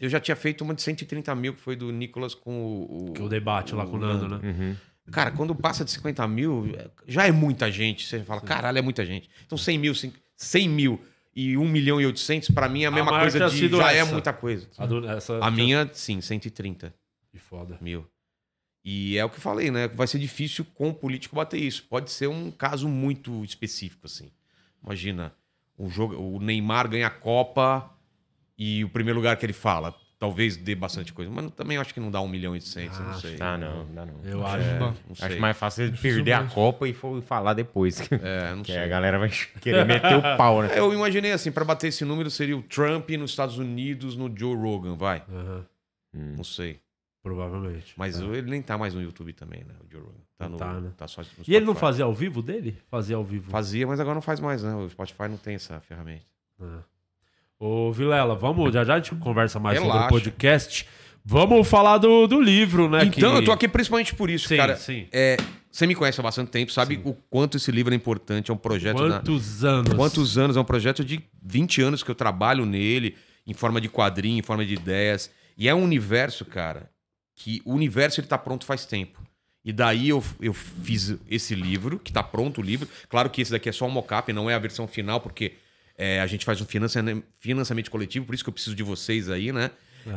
[0.00, 3.12] Eu já tinha feito uma de 130 mil, que foi do Nicolas com o.
[3.12, 4.40] Que é o debate lá com o Nando, né?
[4.42, 4.76] Uhum.
[5.10, 6.72] Cara, quando passa de 50 mil,
[7.06, 8.06] já é muita gente.
[8.06, 9.28] Você fala, caralho, é muita gente.
[9.46, 9.92] Então 100 mil,
[10.36, 11.04] 100 mil
[11.36, 13.68] e 1 milhão e 800, pra mim é a mesma maior coisa de.
[13.68, 14.12] Já é essa.
[14.12, 14.68] muita coisa.
[14.78, 16.94] A, do- essa, A minha, sim, 130
[17.30, 17.76] Que foda.
[17.80, 18.06] mil.
[18.84, 19.88] E é o que eu falei, né?
[19.88, 21.84] Vai ser difícil com o político bater isso.
[21.88, 24.30] Pode ser um caso muito específico, assim.
[24.82, 25.34] Imagina,
[25.76, 27.90] o, jogo, o Neymar ganha a Copa
[28.58, 31.30] e o primeiro lugar que ele fala, talvez dê bastante coisa.
[31.30, 33.36] Mas também eu acho que não dá um milhão e oitocentos, eu não Ah, sei.
[33.40, 34.20] Ah, não, não, não.
[34.24, 34.78] Eu É, acho.
[34.80, 38.00] Não Acho mais fácil ele perder a Copa e falar depois.
[38.10, 38.80] É, não que sei.
[38.82, 39.28] a galera vai
[39.60, 40.70] querer meter o pau, né?
[40.74, 44.32] É, eu imaginei assim, pra bater esse número seria o Trump nos Estados Unidos no
[44.34, 45.22] Joe Rogan, vai.
[45.28, 45.66] Aham,
[46.14, 46.34] Hum.
[46.36, 46.80] Não sei.
[47.22, 47.92] provavelmente.
[47.96, 48.24] Mas É.
[48.24, 49.74] ele nem tá mais no YouTube também, né?
[49.86, 50.14] O Joe Rogan.
[50.38, 50.90] Tá, no, tá, né?
[50.96, 52.76] tá só no E ele não fazia ao vivo dele?
[52.90, 53.50] Fazia ao vivo.
[53.50, 54.74] Fazia, mas agora não faz mais, né?
[54.74, 56.24] O Spotify não tem essa ferramenta.
[56.60, 56.93] É.
[57.58, 60.08] Ô, Vilela, vamos, já já a gente conversa mais sobre Relaxa.
[60.08, 60.86] o podcast.
[61.24, 63.04] Vamos falar do, do livro, né?
[63.04, 64.76] Então, que- eu tô aqui principalmente por isso, Sim, cara.
[64.76, 65.06] sim.
[65.10, 65.36] É,
[65.70, 68.58] você me conhece há bastante tempo, sabe o quanto esse livro é importante, é um
[68.58, 69.94] projeto Quantos anos?
[69.94, 70.56] Quantos anos?
[70.56, 74.42] É um projeto de 20 anos que eu trabalho nele, em forma de quadrinho, em
[74.42, 75.30] forma de ideias.
[75.56, 76.90] E é um universo, cara,
[77.34, 79.22] que o universo ele tá pronto faz tempo.
[79.64, 82.86] E daí eu, eu fiz esse livro, que tá pronto o livro.
[83.08, 85.54] Claro que esse daqui é só um mockup, não é a versão final, porque
[85.96, 89.52] é, a gente faz um financiamento, coletivo, por isso que eu preciso de vocês aí,
[89.52, 89.70] né?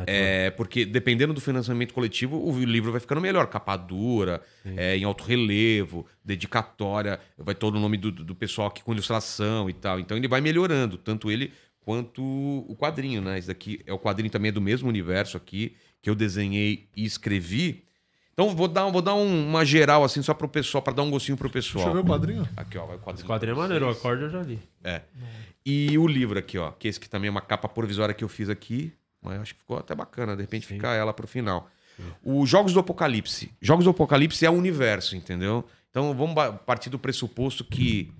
[0.06, 3.46] É, porque dependendo do financiamento coletivo, o livro vai ficando melhor.
[3.46, 4.42] Capa dura,
[4.76, 9.68] é, em alto relevo, dedicatória, vai todo o nome do, do pessoal aqui com ilustração
[9.70, 9.98] e tal.
[9.98, 13.38] Então ele vai melhorando, tanto ele quanto o quadrinho, né?
[13.38, 17.04] Esse daqui é o quadrinho também é do mesmo universo aqui, que eu desenhei e
[17.06, 17.84] escrevi.
[18.34, 21.10] Então vou dar, vou dar um- uma geral assim só pro pessoal, para dar um
[21.10, 21.86] gostinho pro pessoal.
[21.86, 22.48] Deixa eu ver o quadrinho.
[22.56, 23.16] Aqui, ó, vai o quadrinho.
[23.20, 24.58] Esse quadrinho é maneiro, o acorde eu já li.
[24.84, 25.00] É.
[25.64, 28.28] E o livro aqui, ó, que esse que também é uma capa provisória que eu
[28.28, 31.70] fiz aqui, mas acho que ficou até bacana, de repente ficar ela pro final.
[32.22, 33.50] Os Jogos do Apocalipse.
[33.60, 35.64] Jogos do Apocalipse é o universo, entendeu?
[35.90, 38.12] Então vamos partir do pressuposto que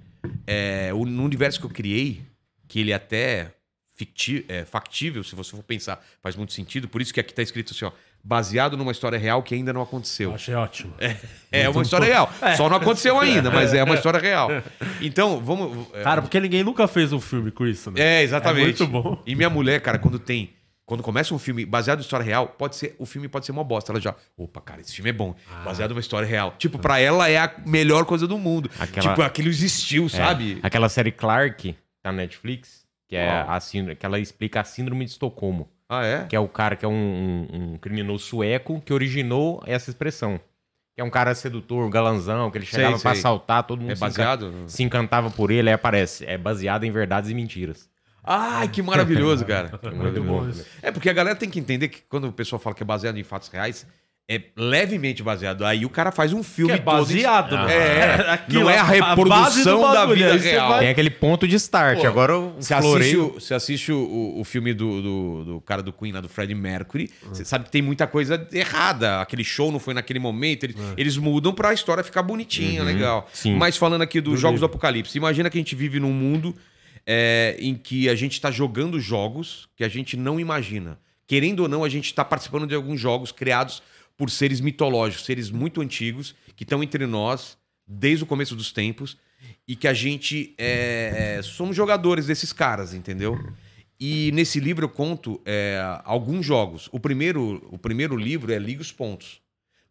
[0.47, 2.23] é, o, no universo que eu criei,
[2.67, 3.55] que ele é até
[3.95, 6.89] ficti- é, factível, se você for pensar, faz muito sentido.
[6.89, 9.81] Por isso que aqui tá escrito assim, ó, baseado numa história real que ainda não
[9.83, 10.31] aconteceu.
[10.31, 10.93] Eu achei ótimo.
[11.51, 12.31] É uma história real.
[12.57, 14.49] Só não aconteceu ainda, mas é uma história real.
[15.01, 15.87] Então, vamos.
[15.95, 18.01] é, Cara, porque ninguém nunca fez um filme com isso, né?
[18.01, 18.83] é, exatamente.
[18.83, 19.23] É muito bom.
[19.27, 20.51] E minha mulher, cara, quando tem.
[20.85, 22.97] Quando começa um filme baseado em história real, pode ser.
[22.99, 23.93] O filme pode ser uma bosta.
[23.93, 24.15] Ela já.
[24.39, 25.35] Opa, cara, esse filme é bom.
[25.53, 25.63] Ah.
[25.63, 26.55] Baseado numa história real.
[26.59, 28.71] Tipo, pra ela é a melhor coisa do mundo.
[28.79, 30.59] Aquela- Tipo, aquilo existiu, É, sabe?
[30.63, 33.51] Aquela série Clark, tá na Netflix, que é Qual?
[33.51, 35.69] a síndrome, que ela explica a síndrome de Estocolmo.
[35.89, 36.25] Ah, é?
[36.27, 40.39] Que é o cara que é um, um- um criminoso sueco que originou essa expressão.
[40.95, 43.21] Que é um cara sedutor, galanzão, que ele Sei, chegava pra sei.
[43.21, 44.53] assaltar, todo mundo É se baseado?
[44.67, 46.27] se encantava por ele, aí aparece.
[46.27, 47.89] É baseado em verdades e mentiras.
[48.23, 49.79] Ai, que maravilhoso, cara.
[49.83, 50.47] É muito bom.
[50.83, 53.17] É porque a galera tem que entender que quando o pessoal fala que é baseado
[53.17, 53.87] em fatos reais,
[54.31, 55.65] é levemente baseado.
[55.65, 57.67] Aí o cara faz um Que filme é baseado, todo.
[57.67, 57.75] né?
[57.75, 60.69] É, Aquilo, não é a do reprodução da bagulho, vida real.
[60.69, 62.01] vai- Tem aquele ponto de start.
[62.01, 65.83] Pô, Agora o Você assiste, o, você assiste o, o filme do, do, do cara
[65.83, 69.21] do Queen, lá, do Freddie Mercury, você sabe que tem muita coisa errada.
[69.23, 70.65] Aquele show não foi naquele momento.
[70.65, 73.27] Eles, eles mudam pra história ficar bonitinha, legal.
[73.33, 73.55] sim.
[73.57, 76.55] Mas falando aqui dos Jogos do Apocalipse, imagina que a gente vive num mundo
[77.07, 80.99] é, em que a gente tá jogando jogos que a gente não imagina.
[81.27, 83.83] Querendo ou não, a gente tá participando de alguns jogos criados
[84.19, 89.17] por seres mitológicos, seres muito antigos, que estão entre nós desde o começo dos tempos
[89.67, 93.39] e que a gente é, é, somos jogadores desses caras, entendeu?
[93.99, 96.89] E nesse livro eu conto é, alguns jogos.
[96.93, 99.41] O primeiro, o primeiro livro é Liga os Pontos.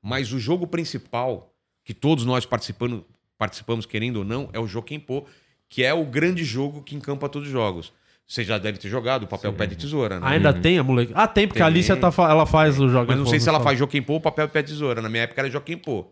[0.01, 3.05] Mas o jogo principal, que todos nós participando,
[3.37, 5.25] participamos, querendo ou não, é o Jokenpô,
[5.69, 7.93] que é o grande jogo que encampa todos os jogos.
[8.27, 10.27] Você já deve ter jogado o papel pé de tesoura, né?
[10.27, 11.13] Ainda tem a moleque?
[11.15, 11.73] Ah, tem, porque a Tem.
[11.73, 13.05] Alicia tá, ela faz o jogo.
[13.07, 15.01] Mas não sei se ela faz Jokenpô ou papel pé de tesoura.
[15.01, 16.05] Na minha época era Jokenpô.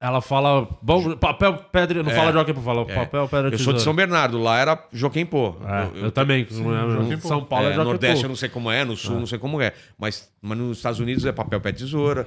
[0.00, 0.66] Ela fala.
[0.80, 2.02] Bom, papel, pedra.
[2.04, 2.14] Não É.
[2.14, 2.94] fala jockey, fala É.
[2.94, 5.56] papel, pedra, Eu sou de São Bernardo, lá era Jokenpô.
[5.66, 6.46] É, eu, também.
[6.48, 7.46] Jockey São Pô.
[7.46, 8.24] Paulo é, É, jockey Nordeste pô.
[8.24, 9.74] eu não sei como é, no Sul eu não sei como é.
[9.98, 12.26] Mas, mas nos Estados Unidos é papel, pé, tesoura.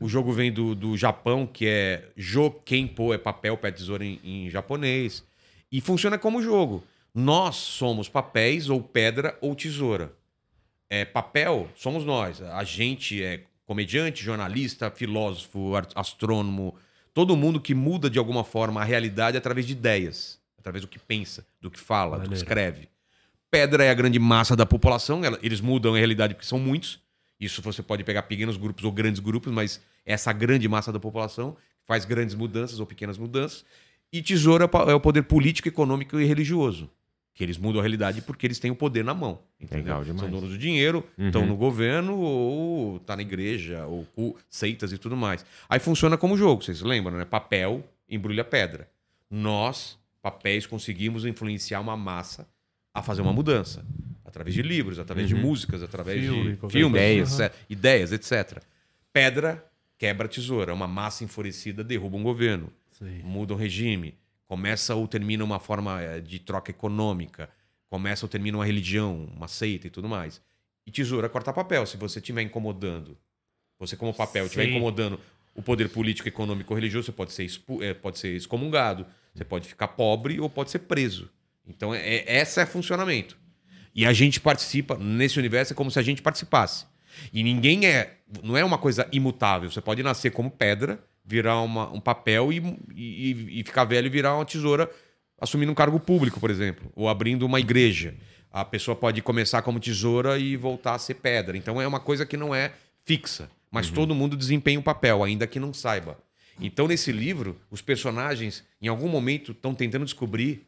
[0.00, 4.50] O jogo vem do, do Japão, que é Jokenpo, é papel, pé, tesoura em, em
[4.50, 5.22] japonês.
[5.70, 6.82] E funciona como jogo.
[7.14, 10.14] Nós somos papéis, ou pedra, ou tesoura.
[10.88, 12.40] É, papel somos nós.
[12.42, 16.74] A gente é comediante, jornalista, filósofo, astrônomo.
[17.14, 20.40] Todo mundo que muda de alguma forma a realidade através de ideias.
[20.58, 22.44] Através do que pensa, do que fala, do que Maneiro.
[22.44, 22.88] escreve.
[23.50, 27.00] Pedra é a grande massa da população, ela- eles mudam a realidade porque são muitos.
[27.38, 31.56] Isso você pode pegar pequenos grupos ou grandes grupos, mas essa grande massa da população
[31.84, 33.64] faz grandes mudanças ou pequenas mudanças.
[34.12, 36.88] E tesoura é pa- é o poder político, econômico e religioso.
[37.34, 39.40] Que eles mudam a realidade porque eles têm o poder na mão.
[39.58, 39.84] entendeu?
[39.84, 40.20] Legal demais.
[40.20, 41.26] São donos do dinheiro, Uhum.
[41.26, 44.06] estão no governo ou tá na igreja, ou
[44.50, 45.44] seitas e tudo mais.
[45.68, 47.24] Aí funciona como jogo, vocês lembram, né?
[47.24, 48.86] Papel embrulha pedra.
[49.30, 52.46] Nós, papéis, conseguimos influenciar uma massa
[52.92, 53.82] a fazer uma mudança.
[54.24, 57.40] Através de livros, através de músicas, através Filme, de filmes, ideias.
[57.40, 57.54] etc.
[57.70, 58.62] ideias, etc.
[59.12, 59.64] Pedra
[59.98, 60.72] quebra a tesoura.
[60.74, 62.70] Uma massa enfurecida derruba um governo,
[63.24, 64.14] muda um regime,
[64.52, 67.48] começa ou termina uma forma eh, de troca econômica,
[67.88, 70.42] começa ou termina uma religião, uma seita e tudo mais.
[70.86, 71.86] E tesoura corta papel.
[71.86, 73.16] Se você estiver incomodando,
[73.78, 75.18] você como papel estiver incomodando
[75.54, 79.66] o poder político, econômico ou religioso, você pode ser, eh, pode ser excomungado, você pode
[79.66, 81.30] ficar pobre ou pode ser preso.
[81.66, 83.38] Então, é, é- esse é o funcionamento.
[83.94, 86.84] E a gente participa, nesse universo, é como se a gente participasse.
[87.32, 88.18] E ninguém é.
[88.42, 89.70] Não é uma coisa imutável.
[89.70, 92.58] Você pode nascer como pedra, virar uma- um papel e,
[92.94, 94.90] e, e ficar velho e virar uma tesoura
[95.40, 98.14] assumindo um cargo público, por exemplo, ou abrindo uma igreja.
[98.50, 101.56] A pessoa pode começar como tesoura e voltar a ser pedra.
[101.56, 102.72] Então é uma coisa que não é
[103.04, 106.18] fixa, mas todo mundo desempenha um papel, ainda que não saiba.
[106.60, 110.66] Então nesse livro, os personagens, em algum momento, estão tentando descobrir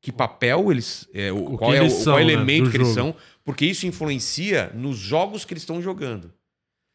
[0.00, 1.08] que papel eles.
[1.12, 3.00] É, o, qual que é o eles qual são, né, elemento do que eles jogo.
[3.12, 6.32] são, porque isso influencia nos jogos que eles estão jogando.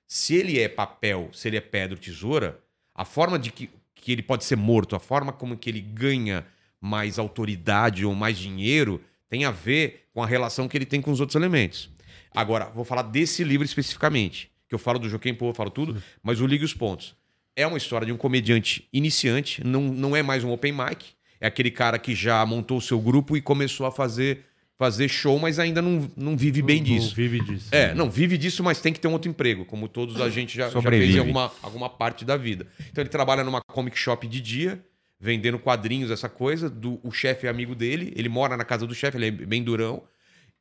[0.08, 2.60] Se ele é papel, se ele é pedra ou tesoura,
[2.96, 6.46] a forma de que, que ele pode ser morto, a forma como que ele ganha
[6.80, 11.12] mais autoridade ou mais dinheiro, tem a ver com a relação que ele tem com
[11.12, 11.90] os outros elementos.
[12.36, 16.02] Agora, vou falar desse livro especificamente, que eu falo do Joaquim Pô, eu falo tudo,
[16.22, 17.16] mas o Ligue os Pontos.
[17.56, 21.48] É uma história de um comediante iniciante, não, não é mais um open mic, é
[21.48, 24.46] aquele cara que já montou o seu grupo e começou a fazer,
[24.84, 27.16] fazer show, mas ainda não, não vive bem Não disso.
[27.16, 27.70] vive disso.
[27.72, 30.58] É, não, vive disso, mas tem que ter um outro emprego, como todos a gente
[30.58, 32.68] já, já fez em alguma, alguma parte da vida.
[32.92, 34.84] Então ele trabalha numa comic shop de dia,
[35.18, 36.70] vendendo quadrinhos, essa coisa.
[36.70, 39.64] Do, o chefe é amigo dele, ele mora na casa do chefe, ele é bem
[39.64, 40.04] durão.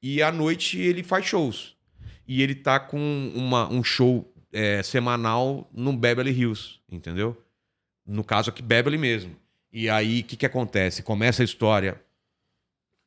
[0.00, 1.74] E à noite ele faz shows.
[2.28, 7.36] E ele tá com uma, um show é, semanal no Beverly Hills, entendeu?
[8.06, 9.34] No caso aqui, Beverly mesmo.
[9.72, 11.02] E aí, o que, que acontece?
[11.02, 12.00] Começa a história.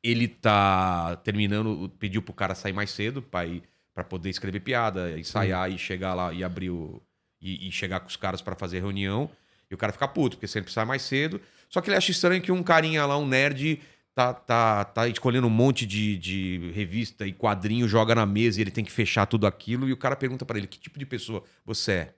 [0.08, 5.78] Ele tá terminando, pediu pro cara sair mais cedo pra poder escrever piada, ensaiar e
[5.78, 7.02] chegar lá e abrir o.
[7.40, 9.30] E, e chegar com os caras pra fazer reunião.
[9.70, 11.40] E o cara fica puto, porque sempre sai mais cedo.
[11.68, 13.80] Só que ele acha estranho que um carinha lá, um nerd,
[14.14, 18.62] tá, tá, tá escolhendo um monte de, de revista e quadrinho, joga na mesa e
[18.62, 19.88] ele tem que fechar tudo aquilo.
[19.88, 22.14] E o cara pergunta pra ele: que tipo de pessoa você é?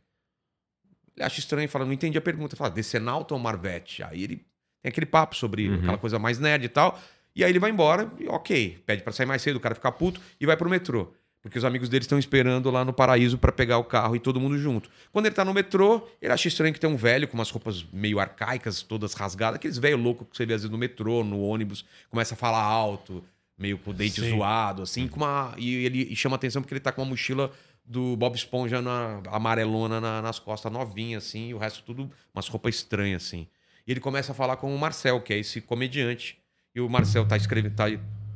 [1.16, 2.54] Ele acha estranho e fala: não entendi a pergunta.
[2.56, 4.02] Fala: Decenalta ou Marvete?
[4.02, 4.36] Aí ele
[4.82, 5.78] tem aquele papo sobre Uhum.
[5.80, 7.00] aquela coisa mais nerd e tal.
[7.38, 9.92] E aí ele vai embora, e ok, pede pra sair mais cedo, o cara fica
[9.92, 11.12] puto e vai pro metrô.
[11.40, 14.40] Porque os amigos dele estão esperando lá no paraíso pra pegar o carro e todo
[14.40, 14.90] mundo junto.
[15.12, 17.86] Quando ele tá no metrô, ele acha estranho que tem um velho com umas roupas
[17.92, 21.40] meio arcaicas, todas rasgadas, aqueles velho louco que você vê às vezes no metrô, no
[21.40, 23.24] ônibus, começa a falar alto,
[23.56, 24.30] meio com o dente Sim.
[24.30, 25.54] zoado, assim, com uma.
[25.56, 27.52] E ele e chama atenção porque ele tá com uma mochila
[27.84, 32.48] do Bob Esponja na, amarelona na- nas costas, novinha, assim, e o resto tudo umas
[32.48, 33.46] roupas estranhas, assim.
[33.86, 36.37] E ele começa a falar com o Marcel, que é esse comediante.
[36.78, 37.86] E o Marcel tá escrevendo, tá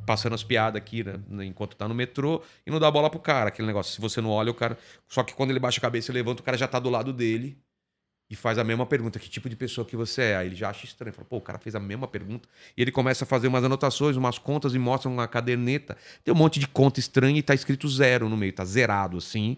[0.05, 3.47] passando as piadas aqui, né, enquanto tá no metrô, e não dá bola pro cara,
[3.47, 3.93] aquele negócio.
[3.93, 4.77] Se você não olha, o cara.
[5.07, 7.13] Só que quando ele baixa a cabeça e levanta, o cara já tá do lado
[7.13, 7.57] dele
[8.29, 10.35] e faz a mesma pergunta: que tipo de pessoa que você é?
[10.35, 11.13] Aí ele já acha estranho.
[11.13, 12.49] Fala, pô, o cara fez a mesma pergunta.
[12.75, 15.95] E ele começa a fazer umas anotações, umas contas e mostra uma caderneta.
[16.21, 19.55] Tem um monte de conta estranha e tá escrito zero no meio, tá zerado assim.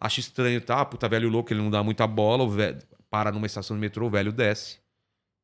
[0.00, 0.82] Acha estranho, tá?
[0.86, 2.78] Puta, velho louco, ele não dá muita bola, o velho
[3.10, 4.83] para numa estação de metrô, o velho desce.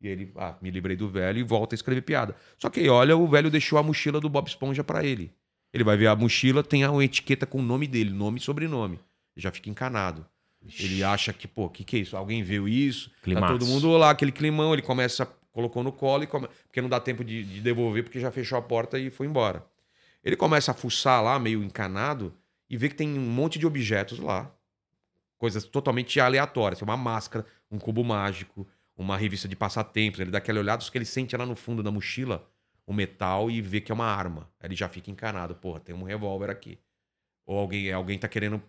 [0.01, 2.35] E ele, ah, me livrei do velho e volta a escrever piada.
[2.59, 5.33] Só que aí, olha, o velho deixou a mochila do Bob Esponja pra ele.
[5.73, 8.95] Ele vai ver a mochila, tem uma etiqueta com o nome dele, nome e sobrenome.
[9.37, 10.27] Ele já fica encanado.
[10.79, 12.17] Ele acha que, pô, o que, que é isso?
[12.17, 13.11] Alguém viu isso?
[13.23, 13.55] Climaço.
[13.55, 16.49] Tá todo mundo lá, aquele climão, ele começa, colocou no colo, e come...
[16.67, 19.65] porque não dá tempo de, de devolver, porque já fechou a porta e foi embora.
[20.23, 22.35] Ele começa a fuçar lá, meio encanado,
[22.69, 24.55] e vê que tem um monte de objetos lá.
[25.39, 26.83] Coisas totalmente aleatórias.
[26.83, 28.67] Uma máscara, um cubo mágico,
[29.03, 30.21] uma revista de passatempos.
[30.21, 32.47] Ele dá aquela olhada, só que ele sente lá no fundo da mochila
[32.87, 34.49] o metal e vê que é uma arma.
[34.61, 35.55] Aí ele já fica encanado.
[35.55, 36.79] Porra, tem um revólver aqui.
[37.47, 38.63] Ou alguém, alguém tá querendo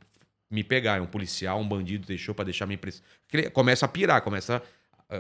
[0.50, 0.98] me pegar.
[0.98, 3.04] É um policial, um bandido, deixou pra deixar me impressão.
[3.32, 4.62] Ele começa a pirar, começa.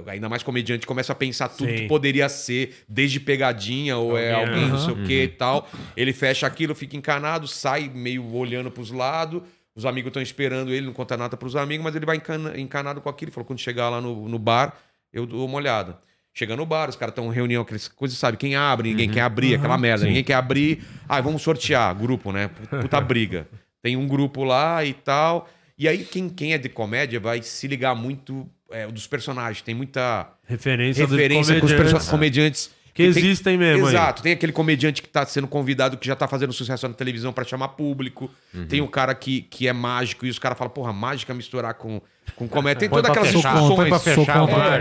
[0.07, 1.75] Ainda mais comediante, começa a pensar tudo Sim.
[1.75, 5.69] que poderia ser, desde pegadinha, ou é Alguém, alguém, não sei o que e tal.
[5.97, 9.41] Ele fecha aquilo, fica encanado, sai meio olhando pros lados.
[9.75, 13.01] Os amigos estão esperando ele, não conta nada pros amigos, mas ele vai encana- encanado
[13.01, 13.27] com aquilo.
[13.29, 14.77] Ele falou: quando chegar lá no, no bar,
[15.13, 15.97] eu dou uma olhada.
[16.33, 18.37] Chega no bar, os caras estão em reunião, aquelas coisas, sabe?
[18.37, 20.05] Quem abre, ninguém quer abrir, aquela merda.
[20.05, 20.81] Ninguém quer abrir.
[21.07, 22.49] Ah, vamos sortear, grupo, né?
[22.69, 23.47] Puta briga.
[23.81, 25.49] Tem um grupo lá e tal.
[25.77, 29.61] E aí, quem, quem é de comédia vai se ligar muito é, dos personagens.
[29.61, 32.71] Tem muita Referência, dos referência com os comediantes.
[33.07, 33.93] Que tem- existem mesmo aí.
[33.93, 34.21] Exato.
[34.23, 37.43] Tem aquele comediante que tá sendo convidado, que já tá fazendo sucesso na televisão pra
[37.43, 38.29] chamar público.
[38.53, 38.65] Uhum.
[38.67, 42.01] Tem o cara que, que é mágico e os caras falam, porra, mágica misturar com,
[42.35, 42.79] com comédia.
[42.81, 43.33] Tem Põe todas aquelas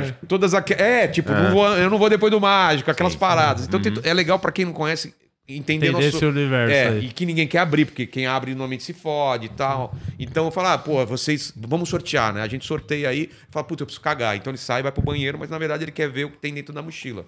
[0.00, 0.26] mágico.
[0.26, 0.82] Todas aquelas.
[0.82, 3.66] É, tipo, Não vou- eu não vou depois do mágico, aquelas paradas.
[3.66, 5.14] Então tem- é legal pra quem não conhece
[5.48, 6.16] entender Entender nosso...
[6.16, 7.06] esse universo é, aí.
[7.06, 9.92] e que ninguém quer abrir, porque quem abre normalmente se fode e tal.
[10.16, 12.40] Então eu falo, ah, pô, vocês, vamos sortear, né?
[12.40, 14.36] A gente sorteia aí, fala, puta, eu preciso cagar.
[14.36, 16.54] Então ele sai, vai pro banheiro, mas na verdade ele quer ver o que tem
[16.54, 17.26] dentro da mochila.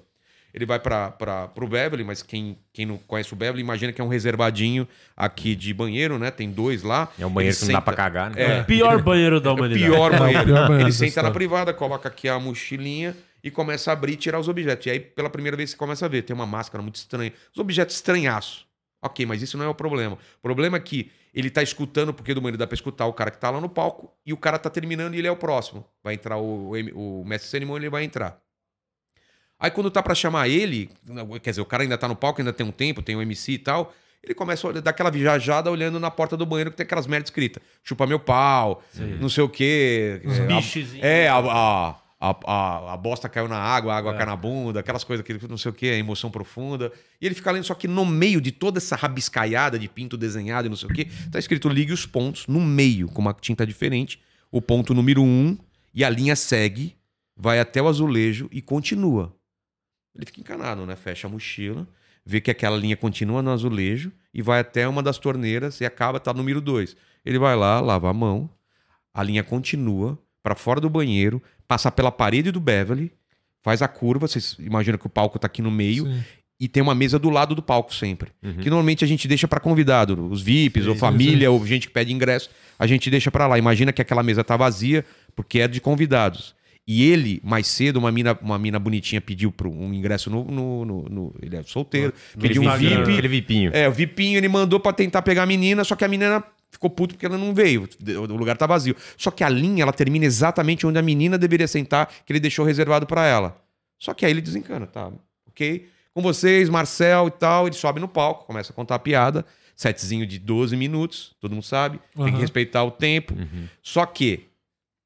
[0.54, 1.10] Ele vai para
[1.54, 4.86] pro Beverly, mas quem, quem não conhece o Beverly, imagina que é um reservadinho
[5.16, 6.30] aqui de banheiro, né?
[6.30, 7.08] Tem dois lá.
[7.18, 8.58] É um banheiro Ele que não dá senta- pra cagar, né?
[8.58, 9.84] É, Pior banheiro da é o humanidade.
[9.84, 10.44] pior É, o banheiro.
[10.44, 14.16] pior banheiro Ele senta na privada, coloca aqui a mochilinha e começa a abrir e
[14.16, 14.86] tirar os objetos.
[14.86, 16.22] E aí, pela primeira vez, você começa a ver.
[16.22, 17.32] Tem uma máscara muito estranha.
[17.52, 18.66] Os objetos estranhaços.
[19.04, 20.16] Ok, mas isso não é o problema.
[20.38, 23.30] O problema é que ele tá escutando, porque do banheiro dá pra escutar o cara
[23.30, 25.84] que tá lá no palco, e o cara tá terminando e ele é o próximo.
[26.04, 28.38] Vai entrar o, o, o mestre de cerimônia, ele vai entrar.
[29.62, 30.90] Aí quando tá pra chamar ele,
[31.40, 33.52] quer dizer, o cara ainda tá no palco, ainda tem um tempo, tem o MC
[33.52, 36.82] e tal, ele começa a dar aquela viajada olhando na porta do banheiro que tem
[36.82, 37.62] aquelas merdas escritas.
[37.84, 38.82] Chupa meu pau,
[39.20, 40.20] não sei o quê.
[40.24, 41.04] Os é, bichezinhos.
[41.04, 45.04] É, a, a, a, a, bosta caiu na água, a água caiu na bunda, aquelas
[45.04, 46.90] coisas que não sei o quê, a emoção profunda.
[47.20, 50.66] E ele fica lendo, só que no meio de toda essa rabiscaiada de pinto desenhado
[50.66, 53.64] e não sei o quê, tá escrito ligue os pontos no meio, com uma tinta
[53.64, 54.20] diferente.
[54.50, 55.56] O ponto número um,
[55.94, 56.96] e a linha segue,
[57.36, 59.32] vai até o azulejo e continua.
[60.14, 60.96] Ele fica encanado, né?
[60.96, 61.86] Fecha a mochila,
[62.24, 66.20] vê que aquela linha continua no azulejo e vai até uma das torneiras e acaba,
[66.20, 66.96] tá no número 2.
[67.24, 68.50] Ele vai lá, lava a mão,
[69.12, 73.12] a linha continua para fora do banheiro, passa pela parede do Beverly,
[73.62, 76.24] faz a curva, vocês imaginam que o palco tá aqui no meio Sim.
[76.58, 78.32] e tem uma mesa do lado do palco sempre.
[78.60, 81.92] Que normalmente a gente deixa para convidado, os VIPs, ou Sim, família, ou gente que
[81.92, 83.56] pede ingresso, a gente deixa para lá.
[83.56, 85.04] Imagina que aquela mesa tá vazia
[85.36, 86.54] porque é de convidados.
[86.94, 90.84] E ele, mais cedo, uma mina, uma mina bonitinha pediu pro, um ingresso no, no-
[90.84, 92.64] no- no- Ele é solteiro, pediu um.
[92.76, 93.12] VIP.
[93.12, 93.70] Aquele vipinho.
[93.72, 96.90] É, o Vipinho ele mandou pra tentar pegar a menina, só que a menina ficou
[96.90, 97.88] puto porque ela não veio.
[98.28, 98.94] O lugar tá vazio.
[99.16, 102.64] Só que a linha, ela termina exatamente onde a menina deveria sentar, que ele deixou
[102.66, 103.56] reservado pra ela.
[103.98, 105.10] Só que aí ele desencana, tá?
[105.48, 105.86] Ok?
[106.12, 109.46] Com vocês, Marcel e tal, ele sobe no palco, começa a contar a piada.
[109.74, 111.98] Setzinho de 12 minutos, todo mundo sabe.
[112.14, 113.34] Tem que respeitar o tempo.
[113.82, 114.44] Só que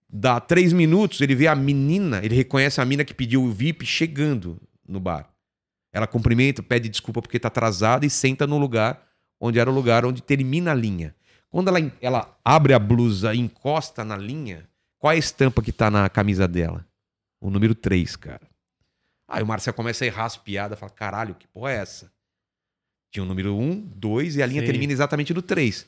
[0.08, 3.84] dá três minutos, ele vê a menina, ele reconhece a menina que pediu o VIP
[3.84, 5.28] chegando no bar.
[5.92, 9.06] Ela cumprimenta, pede desculpa porque tá atrasada e senta no lugar
[9.40, 11.14] onde era o lugar onde termina a linha.
[11.48, 15.72] Quando ela, ela abre a blusa e encosta na linha, qual é a estampa que
[15.72, 16.86] tá na camisa dela?
[17.40, 18.46] O número 3, cara.
[19.28, 22.12] Aí o Marcel começa a errar as piadas, fala: caralho, que porra é essa?
[23.10, 24.66] Tinha o número 1, 2 e a linha Sim.
[24.66, 25.86] termina exatamente no 3.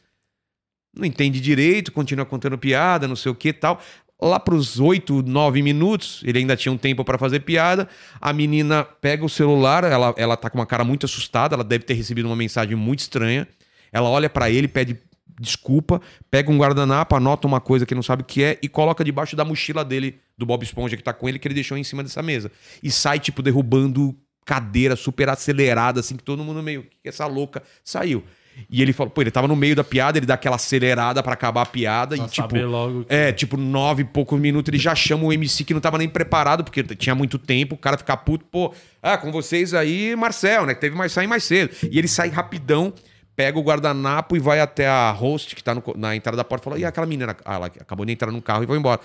[0.94, 3.80] Não entende direito, continua contando piada, não sei o que tal.
[4.20, 7.88] Lá pros 8, 9 minutos, ele ainda tinha um tempo para fazer piada.
[8.20, 11.84] A menina pega o celular, ela, ela tá com uma cara muito assustada, ela deve
[11.84, 13.46] ter recebido uma mensagem muito estranha.
[13.92, 14.98] Ela olha para ele, pede
[15.40, 16.00] desculpa,
[16.30, 19.36] pega um guardanapo, anota uma coisa que não sabe o que é e coloca debaixo
[19.36, 22.02] da mochila dele, do Bob Esponja que tá com ele, que ele deixou em cima
[22.02, 22.50] dessa mesa.
[22.82, 27.62] E sai, tipo, derrubando cadeira super acelerada, assim, que todo mundo meio, que essa louca
[27.84, 28.24] saiu.
[28.70, 31.32] E ele falou, pô, ele tava no meio da piada, ele dá aquela acelerada pra
[31.32, 34.78] acabar a piada Pra e, tipo, logo que- é, tipo, nove e poucos minutos, ele
[34.82, 37.96] já chama o MC que não tava nem preparado, porque tinha muito tempo, o cara
[37.98, 40.74] fica puto, pô, ah, com vocês aí, Marcel, né?
[40.74, 41.74] Que teve mais sair mais cedo.
[41.90, 42.92] E ele sai rapidão,
[43.36, 46.64] pega o guardanapo e vai até a host, que tá no na entrada da porta,
[46.64, 47.36] e fala, e aquela menina?
[47.44, 49.00] Ah, ela acabou de entrar no carro e vai embora.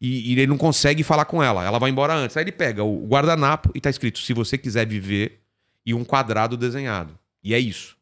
[0.00, 2.36] E, e ele não consegue falar com ela, ela vai embora antes.
[2.36, 5.40] Aí ele pega o guardanapo e tá escrito: se você quiser viver,
[5.86, 7.14] e um quadrado desenhado.
[7.42, 7.94] E é isso.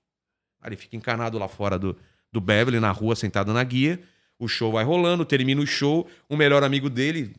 [0.65, 1.97] Ele fica encanado lá fora do,
[2.33, 4.01] do Beverly, na rua, sentado na guia.
[4.39, 6.09] O show vai rolando, termina o show.
[6.29, 7.35] O melhor amigo dele,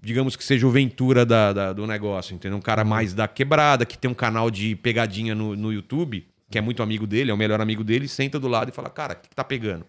[0.00, 2.58] digamos que seja o Ventura da, da- do negócio, entendeu?
[2.58, 6.58] Um cara mais da quebrada, que tem um canal de pegadinha no, no YouTube, que
[6.58, 9.14] é muito amigo dele, é o melhor amigo dele, senta do lado e fala: Cara,
[9.14, 9.84] o que, que tá pegando?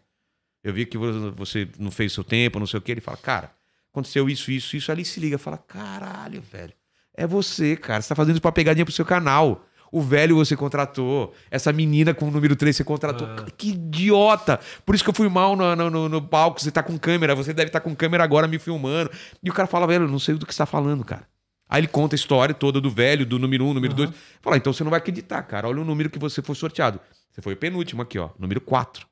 [0.64, 2.92] Eu vi que vo- você não fez seu tempo, não sei o que.
[2.92, 3.52] Ele fala: Cara,
[3.92, 4.92] aconteceu isso, isso, isso.
[4.92, 6.74] Ali se liga, fala: Caralho, velho.
[7.14, 8.02] É você, cara.
[8.02, 9.66] Você tá fazendo isso pra pegadinha pro seu canal.
[9.96, 11.34] O velho você contratou.
[11.50, 13.28] Essa menina com o número 3 você contratou.
[13.58, 14.60] Que idiota!
[14.86, 16.60] Por isso que eu fui mal no, no, no- no palco.
[16.60, 17.34] Você tá com câmera.
[17.34, 19.10] Você deve estar com câmera agora me filmando.
[19.42, 21.26] E o cara fala, velho, eu não sei do que você tá falando, cara.
[21.70, 24.10] Aí ele conta a história toda do velho, do número 1, um, número 2.
[24.42, 25.68] Fala, então você não vai acreditar, cara.
[25.68, 27.00] Olha o número que você foi sorteado.
[27.32, 28.30] Você foi o penúltimo aqui, ó.
[28.38, 29.06] Número 4.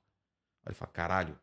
[0.66, 1.36] Aí ele fala, caralho.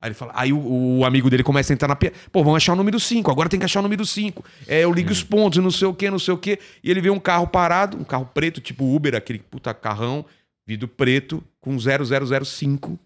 [0.00, 2.12] Aí ele fala, aí o, o amigo dele começa a entrar na pia.
[2.30, 4.44] Pô, vamos achar o número 5, agora tem que achar o número 5.
[4.66, 6.58] É, eu ligo os pontos, não sei o que, não sei o que.
[6.84, 10.24] E ele vê um carro parado, um carro preto, tipo Uber, aquele puta carrão,
[10.66, 12.98] vidro preto, com 0005,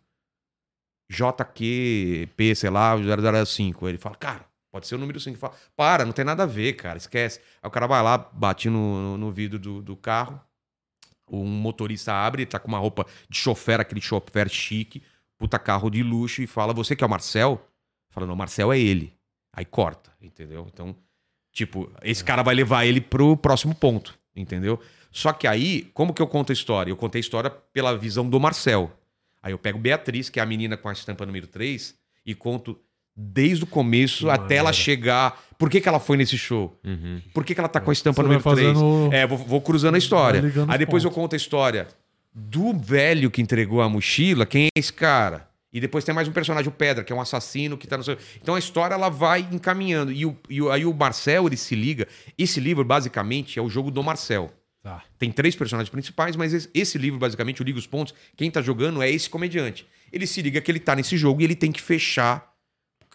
[1.11, 2.95] JQP, sei lá,
[3.47, 3.87] 005.
[3.87, 5.31] Aí ele fala, cara, pode ser o número 5.
[5.31, 7.41] Ele fala, para, não tem nada a ver, cara, esquece.
[7.63, 10.41] Aí o cara vai lá, bate no, no, no vidro do, do carro,
[11.31, 15.03] um motorista abre, ele tá com uma roupa de chofer, aquele chofer chique,
[15.41, 17.67] puta carro de luxo, e fala: Você que é o Marcel?
[18.11, 19.13] Fala: Não, Marcel é ele.
[19.53, 20.69] Aí corta, entendeu?
[20.73, 20.95] Então,
[21.53, 24.79] tipo, esse cara vai levar ele pro próximo ponto, entendeu?
[25.11, 26.93] Só que aí, como que eu conto a história?
[26.93, 28.93] Eu contei a história pela visão do Marcel.
[29.43, 32.79] Aí eu pego Beatriz, que é a menina com a estampa número 3, e conto
[33.17, 34.73] desde o começo Que até ela maneira.
[34.85, 35.43] chegar.
[35.59, 36.79] Por que, que ela foi nesse show?
[37.35, 38.69] Por que, que ela tá com a estampa Você número vai 3?
[38.79, 40.41] fazendo- É, vou, vou cruzando a história.
[40.69, 41.23] Aí depois eu pontos.
[41.23, 41.89] conto a história
[42.33, 45.49] do velho que entregou a mochila, quem é esse cara?
[45.73, 48.03] E depois tem mais um personagem, o Pedra, que é um assassino que tá no
[48.03, 48.17] seu.
[48.43, 50.11] Então a história ela vai encaminhando.
[50.11, 52.09] E, o, e o- aí o Marcel ele se liga.
[52.37, 54.53] Esse livro, basicamente, é o jogo do Marcel.
[54.83, 55.05] Tá.
[55.19, 58.61] Tem três personagens principais, mas esse, esse livro, basicamente, o Liga os Pontos, quem tá
[58.63, 59.87] jogando é esse comediante.
[60.13, 62.51] Ele se liga que ele tá nesse jogo e ele tem que fechar.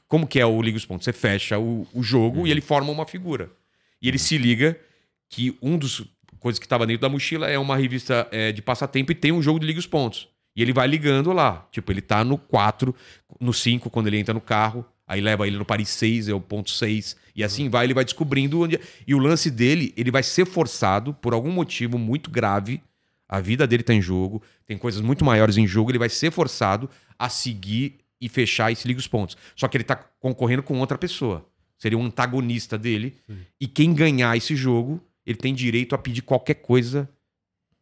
[0.07, 1.03] Como que é o Liga os Pontos?
[1.05, 3.51] Você fecha o, o jogo e ele forma uma figura.
[4.01, 4.79] E ele se liga
[5.27, 6.05] que um dos
[6.45, 9.41] coisas que estava dentro da mochila é uma revista é, de passatempo e tem um
[9.41, 10.27] jogo de Liga os Pontos.
[10.55, 11.67] E ele vai ligando lá.
[11.71, 12.93] Tipo, ele tá no 4,
[13.39, 14.85] no 5, quando ele entra no carro.
[15.07, 17.15] Aí leva ele no Paris 6, é o ponto 6.
[17.35, 18.79] E assim vai, ele vai descobrindo onde.
[19.07, 22.79] E o lance dele, ele vai ser forçado, por algum motivo muito grave.
[23.27, 26.29] A vida dele tá em jogo, tem coisas muito maiores em jogo, ele vai ser
[26.29, 26.87] forçado
[27.17, 29.35] a seguir e fechar esse Liga os Pontos.
[29.55, 31.43] Só que ele tá concorrendo com outra pessoa.
[31.75, 33.17] Seria um antagonista dele.
[33.59, 37.09] E quem ganhar esse jogo, ele tem direito a pedir qualquer coisa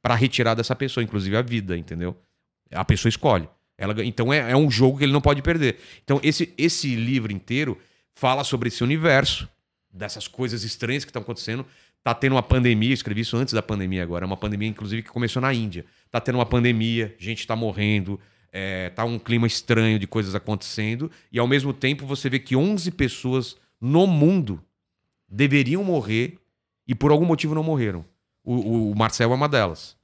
[0.02, 2.18] pra retirar dessa pessoa, inclusive a vida, entendeu?
[2.72, 3.48] A pessoa escolhe.
[3.78, 5.78] Ela, então é, é um jogo que ele não pode perder.
[6.04, 7.78] Então esse, esse livro inteiro
[8.14, 9.48] fala sobre esse universo,
[9.92, 11.66] dessas coisas estranhas que estão acontecendo.
[12.04, 15.04] Tá tendo uma pandemia, eu escrevi isso antes da pandemia agora, é uma pandemia inclusive
[15.04, 15.86] que começou na Índia.
[16.12, 18.20] Tá tendo uma pandemia, gente tá morrendo,
[18.52, 22.56] é, tá um clima estranho de coisas acontecendo, e ao mesmo tempo você vê que
[22.56, 24.62] 11 pessoas no mundo
[25.30, 26.38] deveriam morrer
[26.88, 28.04] e por algum motivo não morreram.
[28.44, 29.96] O, o- Marcel é uma delas.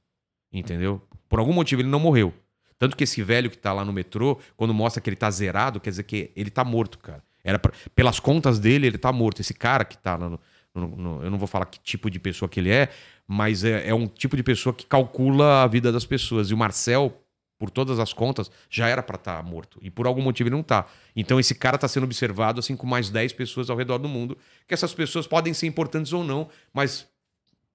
[0.52, 1.00] Entendeu?
[1.28, 2.32] Por algum motivo ele não morreu.
[2.78, 5.78] Tanto que esse velho que tá lá no metrô, quando mostra que ele tá zerado,
[5.78, 7.22] quer dizer que ele tá morto, cara.
[7.44, 9.40] Era pra- pelas contas dele, ele tá morto.
[9.40, 10.40] Esse cara que tá lá no,
[10.74, 12.88] no- no- Eu não vou falar que tipo de pessoa que ele é,
[13.28, 16.50] mas é, é um tipo de pessoa que calcula a vida das pessoas.
[16.50, 17.22] E o Marcel,
[17.60, 19.78] por todas as contas, já era pra estar morto.
[19.82, 20.86] E por algum motivo ele não tá.
[21.14, 24.36] Então esse cara tá sendo observado assim com mais 10 pessoas ao redor do mundo.
[24.66, 27.06] Que essas pessoas podem ser importantes ou não, mas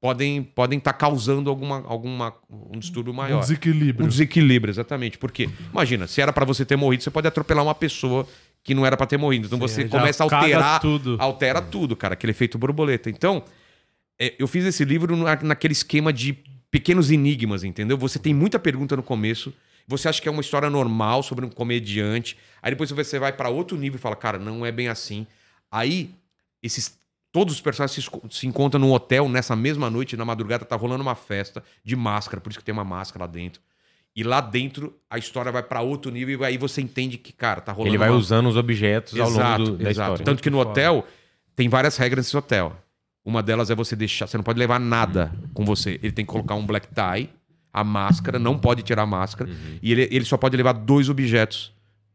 [0.01, 2.33] podem podem estar causando alguma, alguma
[2.73, 3.37] um distúrbio maior.
[3.37, 4.05] Um desequilíbrio.
[4.05, 5.17] Um desequilíbrio, exatamente.
[5.19, 8.27] Porque, imagina, se era pra você ter morrido, você pode atropelar uma pessoa
[8.63, 9.45] que não era pra ter morrido.
[9.45, 10.79] Então você já começa a alterar.
[10.79, 11.15] tudo.
[11.19, 13.07] Altera tudo, cara, aquele efeito borboleta.
[13.09, 13.43] Então,
[14.19, 16.33] é, eu fiz esse livro na- naquele esquema de
[16.71, 17.97] pequenos enigmas, entendeu?
[17.97, 19.53] Você tem muita pergunta no começo.
[19.87, 22.37] Você acha que é uma história normal sobre um comediante.
[22.61, 25.27] Aí depois você vai pra outro nível e fala, cara, não é bem assim.
[25.71, 26.09] Aí,
[26.61, 26.97] esses.
[27.31, 31.01] Todos os personagens se, se encontram num hotel nessa mesma noite, na madrugada, tá rolando
[31.01, 33.61] uma festa de máscara, por isso que tem uma máscara lá dentro.
[34.15, 37.59] E lá dentro a história vai pra outro nível e aí você entende que, cara,
[37.59, 38.17] tá rolando Ele vai uma...
[38.17, 40.11] usando os objetos ao Exato, longo do- da exato.
[40.13, 40.23] história.
[40.25, 41.05] Tanto que no hotel
[41.57, 42.73] tem várias regras nesse hotel.
[43.25, 45.99] Uma delas é você deixar, você não pode levar nada com você.
[46.01, 47.29] Ele tem que colocar um black tie,
[47.79, 49.79] a máscara, não pode tirar a máscara, Uhum.
[49.81, 51.73] e ele, ele só pode levar dois objetos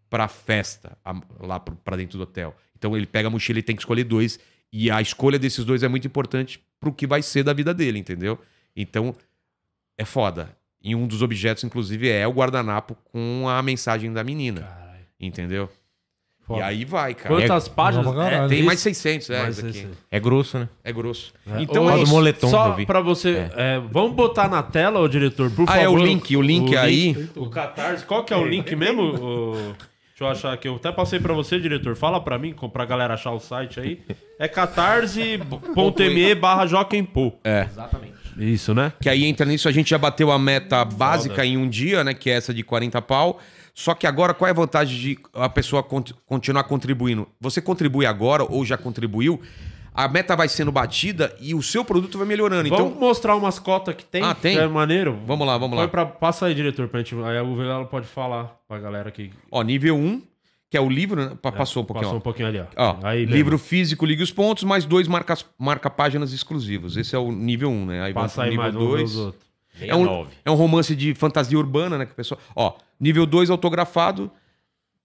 [0.09, 2.55] pra festa, a- lá pro- pra dentro do hotel.
[2.79, 4.39] Então ele pega a mochila e tem que escolher dois,
[4.73, 7.99] e a escolha desses dois é muito importante pro que vai ser da vida dele,
[7.99, 8.39] entendeu?
[8.75, 9.15] Então
[9.99, 10.57] é foda.
[10.83, 15.05] E um dos objetos, inclusive, é o guardanapo com a mensagem da menina, Caralho.
[15.21, 15.71] entendeu?
[16.51, 16.61] Foda.
[16.61, 17.33] E aí vai, cara.
[17.33, 18.07] Quantas páginas?
[18.07, 18.49] pra caralho.
[18.49, 19.73] Tem mais 600, é, mais isso aqui.
[19.75, 19.99] 600.
[20.11, 20.69] É grosso, né?
[20.83, 21.33] É grosso.
[21.49, 21.63] É.
[21.63, 22.13] Então Ô, é do isso.
[22.13, 23.47] moletom Só pra você.
[23.57, 25.81] é, vamos botar na tela, ô diretor, por Ah, favor.
[25.83, 27.13] é o link, o link aí.
[27.13, 28.05] link, o Catarse.
[28.05, 29.03] Qual que é o link mesmo?
[29.03, 29.53] ô?
[29.53, 29.75] Deixa
[30.21, 30.69] eu achar aqui.
[30.69, 31.95] Eu até passei pra você, diretor.
[31.97, 34.01] Fala pra mim, pra galera achar o site aí.
[34.39, 36.67] É catarse.me barra.
[37.45, 37.67] É.
[38.37, 38.93] Isso, né?
[39.01, 42.13] Que aí entra nisso, a gente já bateu a meta básica em um dia, né?
[42.13, 43.39] Que é essa de 40 pau.
[43.75, 47.27] Só que agora, qual é a vantagem de a pessoa cont- continuar contribuindo?
[47.41, 49.41] Você contribui agora ou já contribuiu,
[49.95, 52.69] a meta vai sendo batida e o seu produto vai melhorando.
[52.69, 54.23] Vamos Então, mostrar umas cotas que tem.
[54.23, 54.57] Ah, tem?
[54.57, 55.19] que É maneiro.
[55.27, 55.89] vamos lá, vamos lá.
[55.89, 57.15] pra- passa aí, diretor, pra gente.
[57.23, 59.31] Aí o Velalo pode falar pra galera aqui.
[59.51, 60.23] Ó, nível 1,
[60.71, 61.37] que é o livro, né?
[61.43, 62.19] Pa- Passou um pouquinho, Passou ó.
[62.19, 62.67] um pouquinho ali, ó.
[62.77, 66.97] Ó, aí, livro físico, liga os pontos, mais dois marcas, marca-páginas exclusivos.
[66.97, 68.03] Esse é o nível 1, né?
[68.03, 69.11] Aí vamos Passa pro aí mais, nível 2.
[69.11, 69.51] os outros.
[69.81, 72.05] É um, é um romance de fantasia urbana, né?
[72.07, 72.39] Que a pessoa...
[72.55, 74.31] Ó, nível 2 autografado,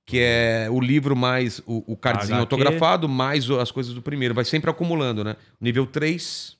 [0.06, 2.41] que é o livro mais o, o cardzinho HQ.
[2.41, 4.34] autografado, mais as coisas do primeiro.
[4.36, 5.36] Vai sempre acumulando, né?
[5.60, 6.56] Nível 3.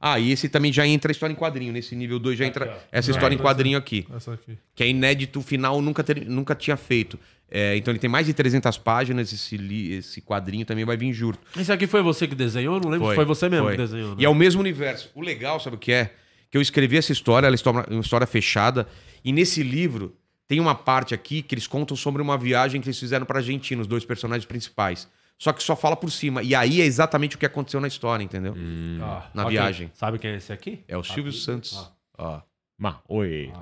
[0.00, 1.72] Ah, e esse também já entra a história em quadrinho.
[1.72, 4.06] Nesse nível 2 já entra essa história em quadrinho aqui.
[4.14, 4.58] Essa aqui.
[4.74, 7.18] Que é inédito, o final nunca, ter- nunca tinha feito.
[7.50, 9.32] É, então ele tem mais de 300 páginas.
[9.32, 11.38] Esse, li- esse quadrinho também vai vir junto.
[11.58, 12.78] Esse aqui foi você que desenhou?
[12.80, 13.76] Não lembro se foi você mesmo foi.
[13.76, 14.10] que desenhou.
[14.10, 14.16] né?
[14.18, 15.10] E é o mesmo universo.
[15.14, 16.12] O legal, sabe o que é?
[16.50, 18.86] Que eu escrevi essa história, ela é uma história fechada.
[19.24, 20.14] E nesse livro
[20.46, 23.80] tem uma parte aqui que eles contam sobre uma viagem que eles fizeram pra Argentina,
[23.80, 25.08] os dois personagens principais.
[25.38, 26.42] só que só fala por cima.
[26.42, 28.54] E aí é exatamente o que aconteceu na história, entendeu?
[29.02, 29.90] Ah, Na ó, viagem.
[29.94, 30.84] sabe quem é esse aqui?
[30.86, 31.40] É o Silvio Aqui.
[31.40, 31.90] Santos.
[32.16, 32.40] Ó.
[32.78, 33.52] Mas, oi.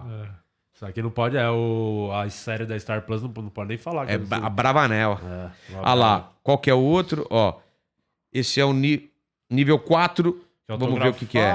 [0.74, 3.78] Isso aqui não pode, é o, a série da Star Plus, não, não pode nem
[3.78, 4.08] falar.
[4.10, 5.20] É a Bravanel.
[5.24, 5.50] É,
[5.82, 7.26] Ah lá, qual que é o outro?
[7.30, 7.58] Ó,
[8.32, 9.08] esse é o ni-
[9.48, 10.44] nível 4.
[10.74, 11.52] É Vamos ver o que, que é.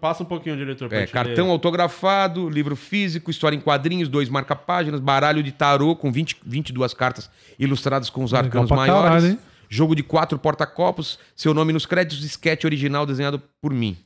[0.00, 0.92] Passa um pouquinho, diretor.
[0.92, 1.52] É, cartão ler.
[1.52, 7.30] autografado, livro físico, história em quadrinhos, dois marca-páginas, baralho de tarô com 20, 22 cartas
[7.58, 9.22] ilustradas com os arcanos maiores.
[9.24, 9.38] caralho,
[9.68, 13.96] jogo de quatro porta-copos, seu nome nos créditos, sketch original desenhado por mim.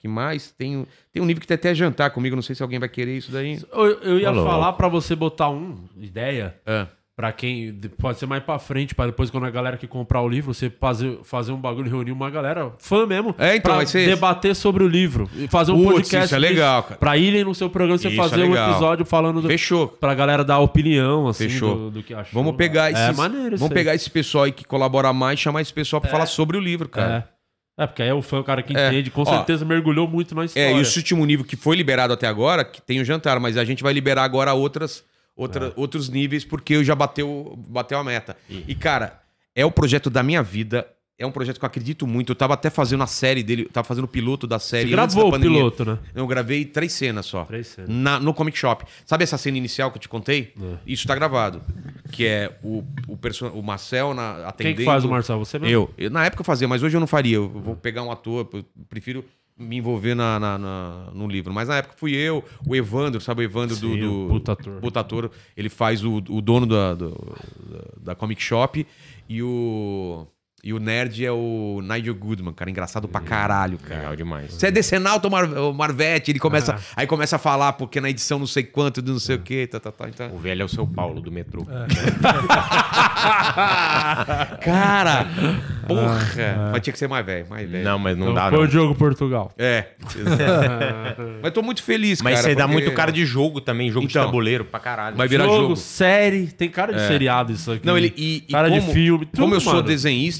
[0.00, 0.52] que mais?
[0.52, 2.88] Tem, um- tem um nível que tem até jantar comigo, não sei se alguém vai
[2.88, 3.60] querer isso daí.
[3.72, 4.48] Eu, eu ia louco.
[4.48, 6.86] falar pra você botar um, ideia, Ah,
[7.18, 7.74] pra quem.
[7.98, 10.70] Pode ser mais pra frente, pra depois, quando a galera que comprar o livro, você
[10.70, 13.34] fazer, fazer um bagulho, reunir uma galera, fã mesmo.
[13.36, 14.10] É, então, pra vai ser esse.
[14.10, 15.28] debater sobre o livro.
[15.34, 16.26] E fazer um Putz, podcast.
[16.26, 16.94] isso é legal, cara.
[17.00, 18.70] Pra irem no seu programa, você Isso é fazer um legal.
[18.70, 19.88] episódio falando do, Fechou.
[19.88, 21.74] pra galera dar opinião, assim, Fechou.
[21.74, 22.40] do, do que achou.
[22.40, 23.74] Vamos pegar esses, É maneiro isso vamos aí.
[23.82, 26.88] pegar esse pessoal aí que colabora mais, chamar esse pessoal pra falar sobre o livro,
[26.88, 27.26] cara.
[27.34, 27.38] É.
[27.82, 28.88] É, porque aí é o fã, o cara que É.
[28.88, 30.68] entende, com Ó, certeza mergulhou muito na história.
[30.68, 33.56] É, e esse último nível que foi liberado até agora, que tem o jantar, mas
[33.56, 35.04] a gente vai liberar agora outras,
[35.38, 38.36] outra, outros níveis, porque eu já bateu, bateu a meta.
[38.50, 39.20] E, cara,
[39.54, 40.86] é o projeto da minha vida.
[41.20, 42.30] É um projeto que eu acredito muito.
[42.30, 44.90] Eu tava até fazendo a série dele, eu tava fazendo o piloto da Você série.
[44.90, 45.98] da gravou o piloto, né?
[46.14, 47.44] Eu gravei três cenas só.
[47.44, 47.90] Três cenas.
[47.90, 48.84] Na- no Comic Shop.
[49.04, 50.54] Sabe essa cena inicial que eu te contei?
[50.86, 51.60] Isso tá gravado.
[52.12, 54.76] Que é o, o, perso- o Marcel na, Quem atendendo.
[54.76, 55.40] que faz o Marcel?
[55.40, 55.74] Você mesmo?
[55.74, 55.90] Eu.
[55.98, 57.34] Eu- Na época eu fazia, mas hoje eu não faria.
[57.34, 59.24] Eu vou pegar um ator, eu prefiro
[59.58, 61.52] me envolver na, na- na- no livro.
[61.52, 64.26] Mas na época fui eu, o Evandro, sabe o Evandro do, Sim, do.
[64.26, 64.80] o puta ator.
[64.80, 65.30] puta ator.
[65.56, 67.36] Ele faz o, o dono da, do-
[67.70, 68.86] da, da Comic Shop
[69.28, 70.26] e o.
[70.62, 72.68] E o nerd é o Nigel Goodman, cara.
[72.68, 74.00] Engraçado pra caralho, cara.
[74.00, 74.52] Legal demais.
[74.54, 76.32] Você é decenalto, Mar o Marvete.
[76.32, 76.76] Ele começa.
[76.96, 79.68] Aí começa a falar, porque na edição não sei quanto, não sei o quê.
[79.70, 80.34] Tá, tá, tá, então...
[80.34, 81.64] O velho é o seu Paulo do metrô.
[84.60, 85.26] Cara!
[85.86, 86.70] Porra!
[86.72, 87.84] Mas tinha que ser mais velho, mais velho.
[87.84, 88.64] Não, mas não Então, dá, foi não.
[88.64, 89.52] o Diogo Portugal.
[89.56, 89.86] É.
[91.42, 92.48] Mas tô muito feliz, Mas cara.
[92.48, 94.22] você dá porque- muito cara de jogo também, jogo Então.
[94.22, 95.16] de tabuleiro pra caralho.
[95.16, 95.76] Vai virar jogo.
[95.76, 97.86] série, tem cara de seriado isso aqui.
[97.86, 98.12] Não, ele.
[98.16, 99.84] E, e cara como, de filme, tudo, Como eu sou mano.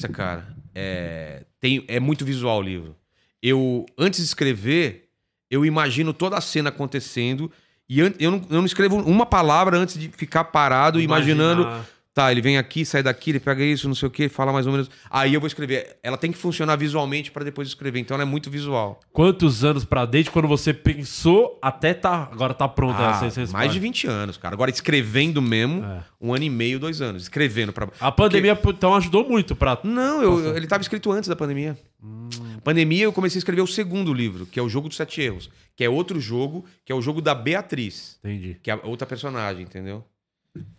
[0.09, 2.97] Desenhista, cara, é, tem, é muito visual o livro.
[3.43, 5.09] Eu, antes de escrever,
[5.51, 7.51] eu imagino toda a cena acontecendo.
[7.89, 11.53] E eu não, eu não escrevo uma palavra antes de ficar parado, Imaginar.
[11.55, 11.87] imaginando.
[12.19, 14.67] Tá, ele vem aqui, sai daqui, ele pega isso, não sei o que, fala mais
[14.67, 14.91] ou menos.
[15.09, 15.99] Aí eu vou escrever.
[16.03, 18.01] Ela tem que funcionar visualmente pra depois escrever.
[18.01, 18.99] Então ela é muito visual.
[19.13, 22.29] Quantos anos pra desde quando você pensou até tá.
[22.33, 23.81] Agora tá pronta Ah, essa essa mais de história?
[23.81, 24.57] 20 anos, cara.
[24.57, 26.03] Agora escrevendo mesmo, É.
[26.21, 27.23] um ano e meio, dois anos.
[27.23, 27.89] Escrevendo pra.
[28.01, 29.79] A pandemia, então, ajudou muito pra.
[29.85, 31.79] Não, eu- ele estava escrito antes da pandemia.
[32.03, 32.29] Hum.
[32.65, 35.49] Pandemia, eu comecei a escrever o segundo livro, que é o Jogo dos Sete Erros,
[35.77, 38.57] que é outro jogo, que é o jogo da Beatriz, Entendi.
[38.61, 40.05] que é outra personagem, entendeu?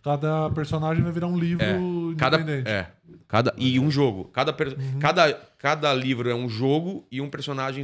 [0.02, 2.70] Cada personagem vai virar um livro Cada, independente.
[2.70, 2.88] é,
[3.28, 4.26] cada e um jogo.
[4.26, 7.84] Cada, per- cada, cada livro é um jogo e um personagem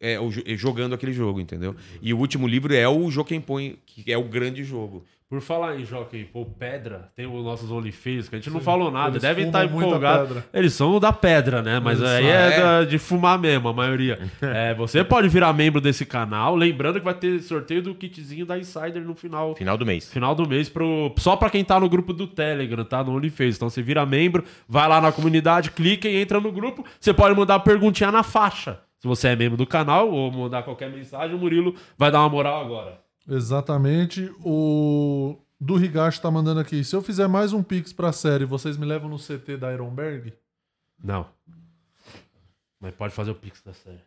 [0.00, 1.74] é, é, jogando aquele jogo, entendeu?
[2.00, 5.04] E o último livro é o Joaquim Põe, que é o grande jogo.
[5.28, 8.90] Por falar em Joaquim, pô, Pedra, tem os nossos OnlyFans, que a gente não falou
[8.90, 10.38] nada, devem estar muita empolgados.
[10.54, 11.78] Eles são da pedra, né?
[11.78, 12.84] Mas Eles aí é, É.
[12.86, 14.18] de fumar mesmo, a maioria.
[14.40, 18.58] É, você pode virar membro desse canal, lembrando que vai ter sorteio do kitzinho da
[18.58, 19.54] Insider no final.
[19.54, 20.10] Final do mês.
[20.10, 23.04] Final do mês, pro, só pra quem tá no grupo do Telegram, tá?
[23.04, 23.56] No OnlyFans.
[23.56, 26.82] Então você vira membro, vai lá na comunidade, clica e entra no grupo.
[26.98, 28.80] Você pode mandar perguntinha na faixa.
[29.00, 32.28] Se você é membro do canal ou mandar qualquer mensagem, o Murilo vai dar uma
[32.28, 33.00] moral agora.
[33.28, 34.30] Exatamente.
[34.44, 36.82] O do Rigacho tá mandando aqui.
[36.82, 40.32] Se eu fizer mais um Pix pra série, vocês me levam no CT da Ironberg?
[41.02, 41.26] Não.
[42.80, 43.98] Mas pode fazer o pix da série.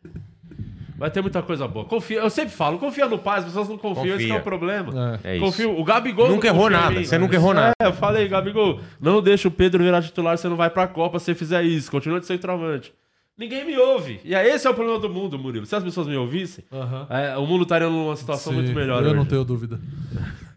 [0.98, 1.84] Vai ter muita coisa boa.
[1.86, 4.38] Confia, eu sempre falo, confia no pai, as pessoas não confiam, esse que é o
[4.38, 4.42] Confia.
[4.44, 5.20] problema.
[5.24, 5.32] É.
[5.32, 5.46] É isso.
[5.46, 7.74] Confio, o Gabigol Nunca não errou confia nada, mim, você mas- nunca errou nada.
[7.82, 11.20] É, eu falei, Gabigol, não deixa o Pedro virar titular, você não vai pra Copa
[11.20, 11.92] se você fizer isso.
[11.92, 12.94] Continua de centroavante.
[13.42, 14.20] Ninguém me ouve.
[14.24, 15.66] E aí, esse é o problema do mundo, Murilo.
[15.66, 16.64] Se as pessoas me ouvissem,
[17.10, 19.02] é, o mundo estaria numa situação Sim, muito melhor.
[19.02, 19.16] Eu hoje.
[19.16, 19.80] não tenho dúvida.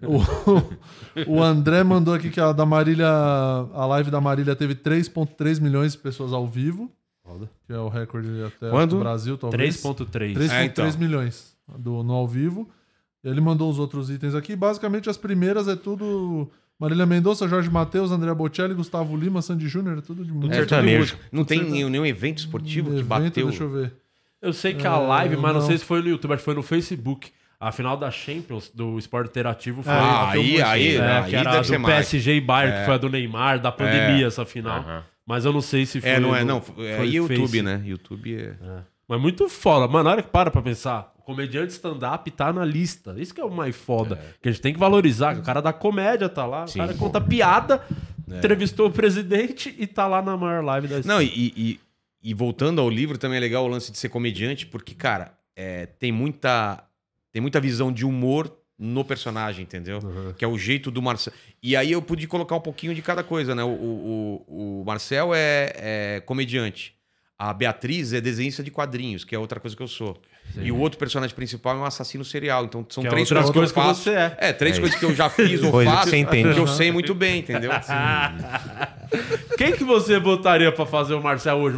[0.02, 0.18] o,
[1.38, 5.92] o André mandou aqui que a da Marília, a live da Marília teve 3.3 milhões
[5.92, 6.92] de pessoas ao vivo,
[7.24, 7.48] Foda.
[7.66, 8.96] que é o recorde até Quando?
[8.96, 9.82] do Brasil, talvez.
[9.82, 10.34] 3.3.
[10.34, 10.92] 3.3 É, então.
[10.98, 12.68] milhões do, no ao vivo.
[13.24, 14.54] Ele mandou os outros itens aqui.
[14.54, 16.50] Basicamente, as primeiras é tudo
[16.84, 20.52] Marília Mendonça, Jorge Matheus, André Bocelli, Gustavo Lima, Sandy Júnior, é tudo de muito.
[20.52, 21.16] É, sertanejo.
[21.32, 23.48] Não tem nenhum, nenhum evento esportivo que Evento, bateu.
[23.48, 23.92] Deixa eu ver.
[24.42, 25.66] Eu sei que É, a live, mas não, não.
[25.66, 27.30] sei se foi no YouTube, acho que foi no Facebook.
[27.58, 29.92] A final da Champions do Esporte Interativo foi.
[29.92, 31.80] Ah, aí, aí, É, aí que era do.
[31.84, 34.80] PSG e Bayern, que foi a do Neymar, da pandemia, essa final.
[34.80, 35.02] Aham.
[35.26, 36.10] Mas eu não sei se foi.
[36.10, 36.60] É, não é, no- não.
[36.60, 37.62] foi É YouTube, Face.
[37.62, 37.80] né?
[37.86, 38.54] YouTube é.
[39.08, 39.86] Mas muito foda.
[39.86, 43.14] Mano, na hora que para pra pensar, o comediante stand-up tá na lista.
[43.18, 44.16] Isso que é o mais foda.
[44.40, 45.34] Que a gente tem que valorizar.
[45.34, 47.84] que O cara da comédia tá lá, Sim, o cara conta piada,
[48.26, 51.80] entrevistou o presidente e tá lá na maior live da Não, e, e,
[52.22, 55.84] e voltando ao livro, também é legal o lance de ser comediante, porque, cara, é,
[55.86, 56.82] tem, muita,
[57.30, 60.00] tem muita visão de humor no personagem, entendeu?
[60.36, 61.32] Que é o jeito do Marcel.
[61.62, 63.62] E aí eu pude colocar um pouquinho de cada coisa, né?
[63.62, 66.92] O, o, o- o Marcel é, é comediante.
[67.38, 70.20] A Beatriz é desenhista de quadrinhos, que é outra coisa que eu sou.
[70.60, 72.64] E o outro personagem principal é um assassino serial.
[72.64, 74.04] Então são Que é três outra coisas que eu faço.
[74.04, 74.36] que você é.
[74.38, 76.54] É, três É coisas que eu já fiz ou Coisa que faço você entende.
[76.54, 77.72] que eu sei muito bem, entendeu?
[79.58, 81.76] Quem que você botaria pra fazer o Marcel hoje?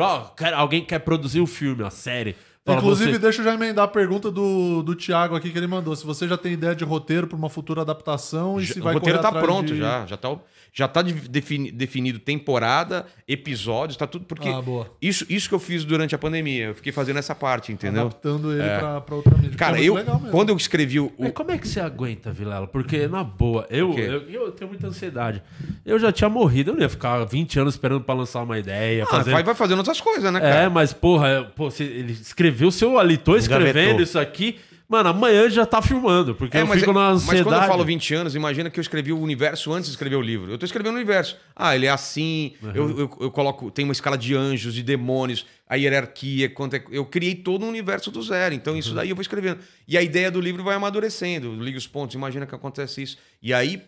[0.55, 2.37] Alguém quer produzir um filme, uma série.
[2.67, 5.69] Fala, Inclusive, você- deixa eu já emendar a pergunta do, do Thiago aqui que ele
[5.69, 5.95] mandou.
[5.95, 8.95] Se você já tem ideia de roteiro para uma futura adaptação e se Já- vai
[8.95, 10.05] o roteiro correr tá atrás pronto de- já.
[10.05, 10.37] Já tá,
[10.73, 14.25] já tá de- defini- definido temporada, episódios, tá tudo.
[14.25, 14.91] Porque Ah, boa.
[15.01, 16.67] isso, isso que eu fiz durante a pandemia.
[16.67, 18.03] Eu fiquei fazendo essa parte, entendeu?
[18.07, 19.57] Adaptando ele pra, pra outra mídia.
[19.57, 19.95] Cara, é eu.
[19.95, 20.33] muito legal mesmo.
[20.33, 21.13] Quando eu escrevi o.
[21.19, 22.67] Mas como é que você aguenta, Vilela?
[22.67, 25.41] Porque, na boa, eu, eu, eu tenho muita ansiedade.
[25.85, 29.05] Eu já tinha morrido, eu não ia ficar 20 anos esperando pra lançar uma ideia.
[29.05, 29.31] Ah, fazer...
[29.31, 30.71] vai, vai fazendo outras coisas, né, É, cara?
[30.71, 34.03] mas, porra, eu- pô, você- ele escreveu, se eu ali tô escrevendo Engavetou.
[34.03, 34.57] isso aqui,
[34.89, 37.45] mano, amanhã já tá filmando, porque É, eu mas, fico na mas ansiedade.
[37.45, 40.23] quando eu falo 20 anos, imagina que eu escrevi o universo antes de escrever o
[40.23, 40.51] livro.
[40.51, 41.37] Eu tô escrevendo o universo.
[41.55, 43.71] Ah, ele é assim, eu, eu, eu coloco.
[43.71, 47.69] Tem uma escala de anjos, de demônios, a hierarquia, quanto é, eu criei todo um
[47.69, 48.55] universo do zero.
[48.55, 49.59] Então, isso daí eu vou escrevendo.
[49.89, 53.19] E a ideia do livro vai amadurecendo, liga os pontos, imagina que acontece isso.
[53.43, 53.83] E aí,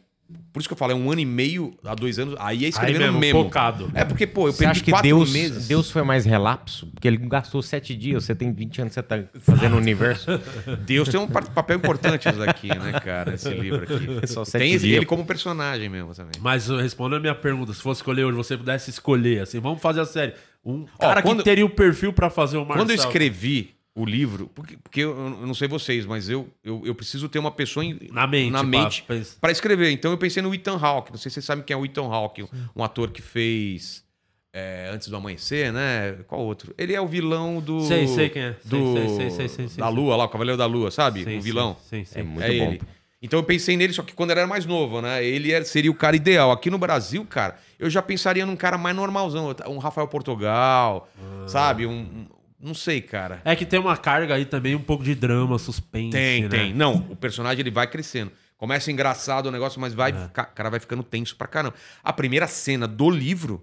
[0.52, 2.64] por isso que eu falo, é um ano e meio a dois anos, aí é
[2.64, 3.42] Aí escrevendo mesmo, mesmo.
[3.44, 3.90] focado.
[3.94, 5.68] É porque, pô, eu Você perdi acha que quatro Deus, meses.
[5.68, 6.86] Deus foi mais relapso?
[6.88, 10.26] Porque ele gastou sete dias, você tem 20 anos, você tá fazendo o universo.
[10.84, 13.34] Deus tem um pa- papel importante daqui, né, cara?
[13.34, 14.26] Esse livro aqui.
[14.28, 14.96] Só sete Tem dias.
[14.98, 16.32] ele como personagem mesmo também.
[16.40, 19.80] Mas uh, respondendo a minha pergunta, se fosse escolher hoje, você pudesse escolher, assim, vamos
[19.80, 20.34] fazer a série.
[20.64, 22.76] Um Ó, cara quando- que teria o perfil pra fazer o Marcel.
[22.84, 23.70] Quando eu escrevi
[24.00, 27.38] o livro, porque, porque eu, eu não sei vocês, mas eu, eu, eu preciso ter
[27.38, 29.90] uma pessoa em- Na mente, na pra- mente pra- para escrever.
[29.90, 31.10] Então eu pensei no Ethan Hawke.
[31.10, 32.44] Não sei se vocês sabem quem é o Ethan Hawke,
[32.76, 34.06] um ator que fez
[34.52, 36.16] é, Antes do Amanhecer, né?
[36.26, 36.74] Qual outro?
[36.78, 37.80] Ele é o vilão do.
[37.82, 38.56] Sei, sei quem é.
[38.64, 39.88] Do, sei, sei, sei, sei, sei, da.
[39.88, 41.22] Lua lá, o Cavaleiro da Lua, sabe?
[41.36, 41.76] O vilão.
[41.88, 42.20] Sim, sim.
[42.20, 42.64] É muito é bom.
[42.72, 42.80] ele.
[43.20, 45.24] Então eu pensei nele, só que quando ele era mais novo, né?
[45.24, 46.50] Ele era- seria o cara ideal.
[46.52, 49.54] Aqui no Brasil, cara, eu já pensaria num cara mais normalzão.
[49.66, 51.48] Um Rafael Portugal, Ah.
[51.48, 51.84] sabe?
[51.86, 52.26] Um-
[52.60, 53.40] não sei, cara.
[53.44, 56.10] É que tem uma carga aí também, um pouco de drama, suspense.
[56.10, 56.48] Tem, né?
[56.48, 56.74] tem.
[56.74, 58.32] Não, o personagem ele vai crescendo.
[58.56, 59.96] Começa engraçado o negócio, mas É.
[59.96, 61.74] vai, ficar- cara vai ficando tenso pra caramba.
[62.02, 63.62] A primeira cena do livro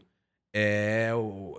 [0.53, 1.11] é,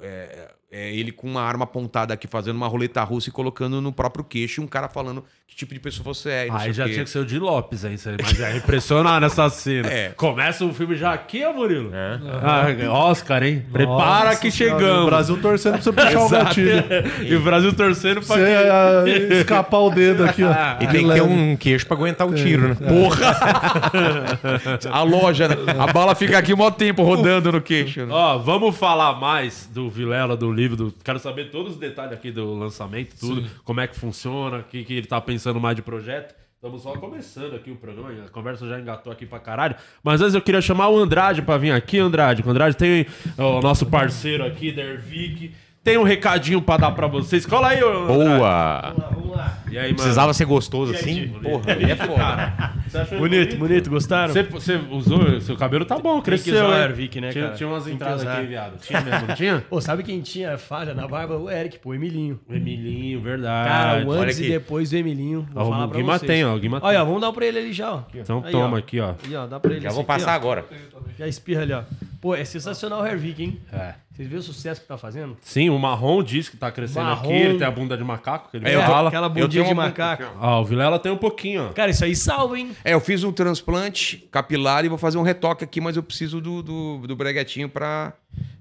[0.03, 3.93] é- é ele com uma arma apontada aqui, fazendo uma roleta russa e colocando no
[3.93, 6.49] próprio queixo, um cara falando que tipo de pessoa você é.
[6.51, 9.87] Aí já tinha que ser o de Lopes aí, mas é impressionar nessa cena.
[9.97, 10.09] É.
[10.17, 11.91] Começa o filme já aqui, ó, Murilo.
[11.95, 12.19] É.
[12.43, 13.65] Ah, Oscar, hein?
[13.73, 15.03] Prepara Nossa que Senhora, chegamos.
[15.03, 16.85] O Brasil torcendo pra você puxar o gatilho.
[17.23, 19.35] e o Brasil torcendo pra Você que...
[19.35, 20.53] escapar o dedo aqui, ó.
[20.83, 22.75] E tem que ter um queixo pra aguentar o tiro, né?
[22.75, 23.33] Porra!
[24.91, 25.55] a loja, né?
[25.79, 28.05] A bala fica aqui um maior tempo rodando no queixo.
[28.05, 28.13] né?
[28.13, 30.77] Ó, vamos falar mais do Vilela, do livro.
[30.77, 30.95] Do...
[31.05, 33.49] Quero saber todos os detalhes aqui do lançamento, tudo.
[33.65, 36.35] Como é que funciona, o que, que ele tá pensando mais de projeto.
[36.57, 39.77] Estamos só começando aqui o programa, a conversa já engatou aqui pra caralho.
[40.03, 42.43] Mas antes eu queria chamar o Andrade pra vir aqui, Andrade.
[42.45, 43.07] O Andrade tem
[43.37, 45.53] o nosso parceiro aqui, Dervic.
[45.87, 47.47] Tem um recadinho pra dar pra vocês.
[47.47, 48.07] Cola aí, ô Andrade.
[48.13, 48.95] Boa!
[49.15, 49.59] Vamos lá.
[49.71, 49.95] E aí, mano?
[49.95, 51.29] Precisava ser gostoso assim?
[51.29, 52.73] Bonito, Porra, bonito, aí é foda.
[52.89, 54.33] Você achou Bonito, bonito, gostaram?
[54.33, 56.55] Você, você usou, seu cabelo tá bom, Tem que cresceu.
[56.55, 56.81] usar o hein?
[56.83, 57.57] Airvic, né, tinha, cara?
[57.57, 58.33] tinha umas Tem que entradas usar.
[58.39, 58.81] aqui, viado.
[58.81, 59.65] Tinha mesmo, não tinha?
[59.71, 61.37] Pô, sabe quem tinha falha na barba?
[61.37, 62.41] O Eric, pô, o Emilinho.
[62.49, 63.69] O Emilinho, verdade.
[63.69, 64.51] Cara, o olha antes e aqui.
[64.51, 65.47] depois do Emilinho.
[65.53, 66.27] Vou Ó, falar o pra Guima vocês.
[66.33, 66.89] tem, ó, o Guima tem.
[66.89, 68.03] Olha, ó, vamos dar pra ele ali já, ó.
[68.13, 68.79] Então Aí, toma ó.
[68.79, 69.15] aqui, ó.
[69.25, 70.35] Aí, ó, dá pra ele Já esse vou aqui, passar ó.
[70.35, 70.65] agora.
[71.17, 71.83] Já espirra ali, ó.
[72.21, 73.61] Pô, é sensacional o Hairvic, hein?
[73.73, 73.95] É.
[74.13, 75.37] Vocês viram o sucesso que tá fazendo?
[75.43, 77.29] Sim, o Marrom diz que tá crescendo Marrom.
[77.29, 79.09] aqui, ele tem a bunda de macaco, que ele É, fala.
[79.09, 80.25] Aquela bundinha de macaco.
[80.41, 81.73] Ó, o Vilela tem um pouquinho, ó.
[81.75, 82.71] Cara, isso aí salva, hein?
[82.83, 86.41] É, eu fiz um transplante capilar e vou fazer um retoque aqui, mas eu preciso
[86.41, 88.15] do, do, do breguetinho pra.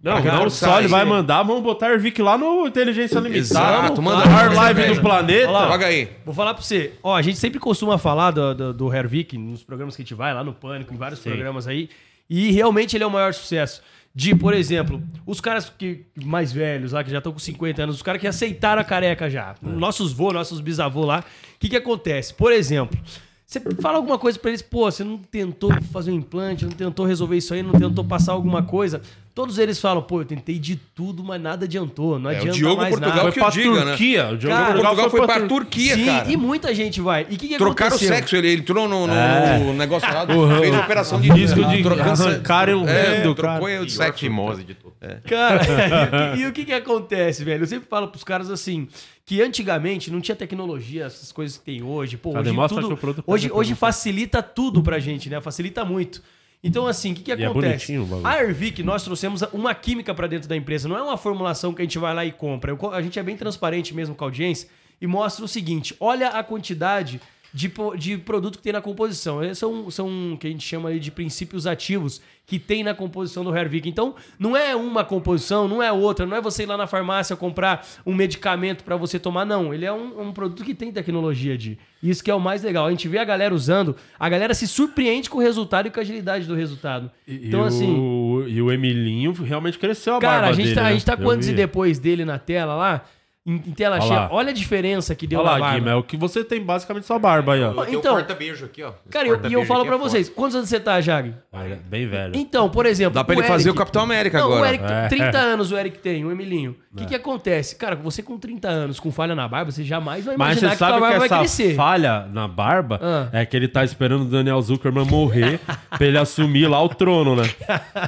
[0.03, 3.87] Não, pra não só ele vai mandar, vamos botar Ervic lá no Inteligência Limitada.
[3.87, 5.49] Exato, manda maior lá, live do planeta.
[5.49, 5.85] Olha lá.
[5.87, 6.09] Aí.
[6.23, 6.93] Vou falar pra você.
[7.01, 10.13] Ó, a gente sempre costuma falar do, do, do Hervik nos programas que a gente
[10.13, 11.89] vai, lá no Pânico, em vários programas aí.
[12.29, 13.81] E realmente ele é o maior sucesso.
[14.13, 17.95] De, por exemplo, os caras que mais velhos lá, que já estão com 50 anos,
[17.97, 19.55] os caras que aceitaram a careca já.
[19.61, 21.19] Nossos vô, nossos bisavô lá.
[21.19, 22.33] O que que acontece?
[22.33, 22.97] Por exemplo,
[23.45, 27.05] você fala alguma coisa pra eles, pô, você não tentou fazer um implante, não tentou
[27.05, 29.01] resolver isso aí, não tentou passar alguma coisa.
[29.35, 32.17] Todos eles falam, pô, eu tentei de tudo, mas nada adiantou.
[32.17, 33.21] Não É, o adianta Diogo mais Portugal nada.
[33.23, 33.91] Foi que pra eu diga, né?
[33.91, 34.29] Turquia.
[34.29, 36.31] O Diogo Cara, Portugal foi pra Tur- Turquia, Sim, cara.
[36.31, 37.27] e muita gente vai.
[37.29, 39.59] E o que, que Trocaram o sexo, ele, ele entrou no, no- É.
[39.59, 43.67] no negócio lá, fez uma operação de Risco de se- arrancarem um é, dedo, trocou
[43.67, 43.81] cara.
[43.81, 44.19] o de sexo.
[44.19, 44.93] fimose de tudo.
[45.27, 45.61] Cara,
[46.37, 47.63] e, e o que que acontece, velho?
[47.63, 48.87] Eu sempre falo pros caras assim,
[49.25, 52.15] que antigamente não tinha tecnologia, essas coisas que tem hoje.
[52.15, 55.41] Pô, hoje Mostra tudo, o hoje, hoje pra facilita tudo pra gente, né?
[55.41, 56.21] Facilita muito.
[56.67, 57.95] Então, assim, o que, que E é acontece?
[57.99, 58.25] bagulho.
[58.25, 60.89] a Ervic, nós trouxemos uma química para dentro da empresa.
[60.89, 62.71] Não é uma formulação que a gente vai lá e compra.
[62.71, 64.67] Eu a gente é bem transparente mesmo com a audiência
[64.99, 67.21] e mostra o seguinte: olha a quantidade
[67.55, 69.41] de, de produto que tem na composição.
[69.41, 73.45] Esses são, são o que a gente chama de princípios ativos que tem na composição
[73.45, 73.87] do Hervik.
[73.87, 77.33] Então, não é uma composição, não é outra, não é você ir lá na farmácia
[77.33, 79.73] comprar um medicamento para você tomar, não.
[79.73, 81.79] Ele é um, um produto que tem tecnologia de.
[82.03, 82.87] Isso que é o mais legal.
[82.87, 85.99] A gente vê a galera usando, a galera se surpreende com o resultado e com
[85.99, 87.09] a agilidade do resultado.
[87.25, 87.97] E, então, e assim.
[87.97, 90.91] o, e o Emilinho realmente cresceu a Cara, a gente, dele, tá, a né?
[90.91, 91.53] gente tá antes vi.
[91.53, 93.05] e depois dele na tela lá,
[93.45, 94.19] em, em tela Olha cheia.
[94.21, 94.29] lá.
[94.31, 95.75] Olha a diferença que deu Olha na lá, barba.
[95.79, 97.73] Guima, é o que você tem basicamente sua barba aí, ó.
[97.77, 98.89] Ó, então- corta-beijo aqui, ó.
[98.89, 100.09] Esse Cara, eu- e eu falo aqui pra é foda.
[100.09, 101.33] vocês, quantos anos você tá, Jag?
[101.53, 102.31] Olha, Bem velho.
[102.35, 103.13] Então, por exemplo.
[103.13, 104.61] Dá pra ele fazer o Capitão América não, agora.
[104.61, 105.07] O Eric, É.
[105.07, 106.75] 30 anos o Eric tem, o Emilinho.
[106.93, 107.75] O que que acontece?
[107.75, 110.75] Cara, você com 30 anos, com falha na barba, você jamais vai Mas imaginar você
[110.75, 111.75] que tua sabe que barba vai essa crescer.
[111.75, 113.27] falha na barba Ah.
[113.33, 115.59] é que ele tá esperando o Daniel Zuckerman morrer
[115.91, 117.43] pra ele assumir lá o trono, né?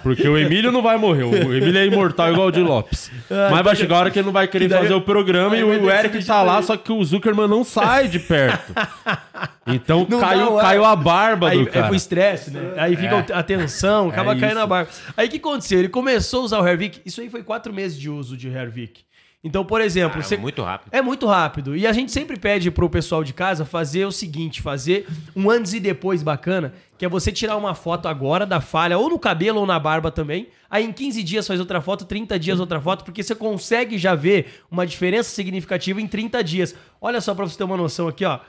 [0.04, 1.24] Porque o Emílio não vai morrer.
[1.24, 3.12] O Emílio é imortal igual o de Lopes.
[3.52, 5.90] Mas vai chegar a hora que ele não vai querer fazer o programa e o
[5.92, 8.74] Eric tá lá, só que o Zuckerman não sai de perto.
[9.70, 10.62] Então Não caiu, ar.
[10.66, 11.92] caiu a barba Aí do é cara.
[11.92, 12.72] o estresse, né?
[12.78, 14.90] Aí fica a tensão, acaba É caindo na barba.
[15.18, 15.80] Aí o que aconteceu?
[15.80, 17.02] Ele começou a usar o Hervik.
[17.06, 19.02] Isso aí foi quatro meses de uso de Hervik.
[19.48, 20.36] Então, por exemplo, Ah, você.
[20.36, 20.90] Muito rápido.
[20.94, 21.76] É muito rápido.
[21.76, 25.74] E a gente sempre pede pro pessoal de casa fazer o seguinte: fazer um antes
[25.74, 29.62] e depois bacana, que é você tirar uma foto agora da falha, ou no cabelo
[29.62, 30.50] ou na barba também.
[30.70, 34.14] Aí em 15 dias faz outra foto, 30 dias outra foto, porque você consegue já
[34.14, 36.76] ver uma diferença significativa em 30 dias.
[37.00, 38.40] Olha só pra você ter uma noção aqui, ó.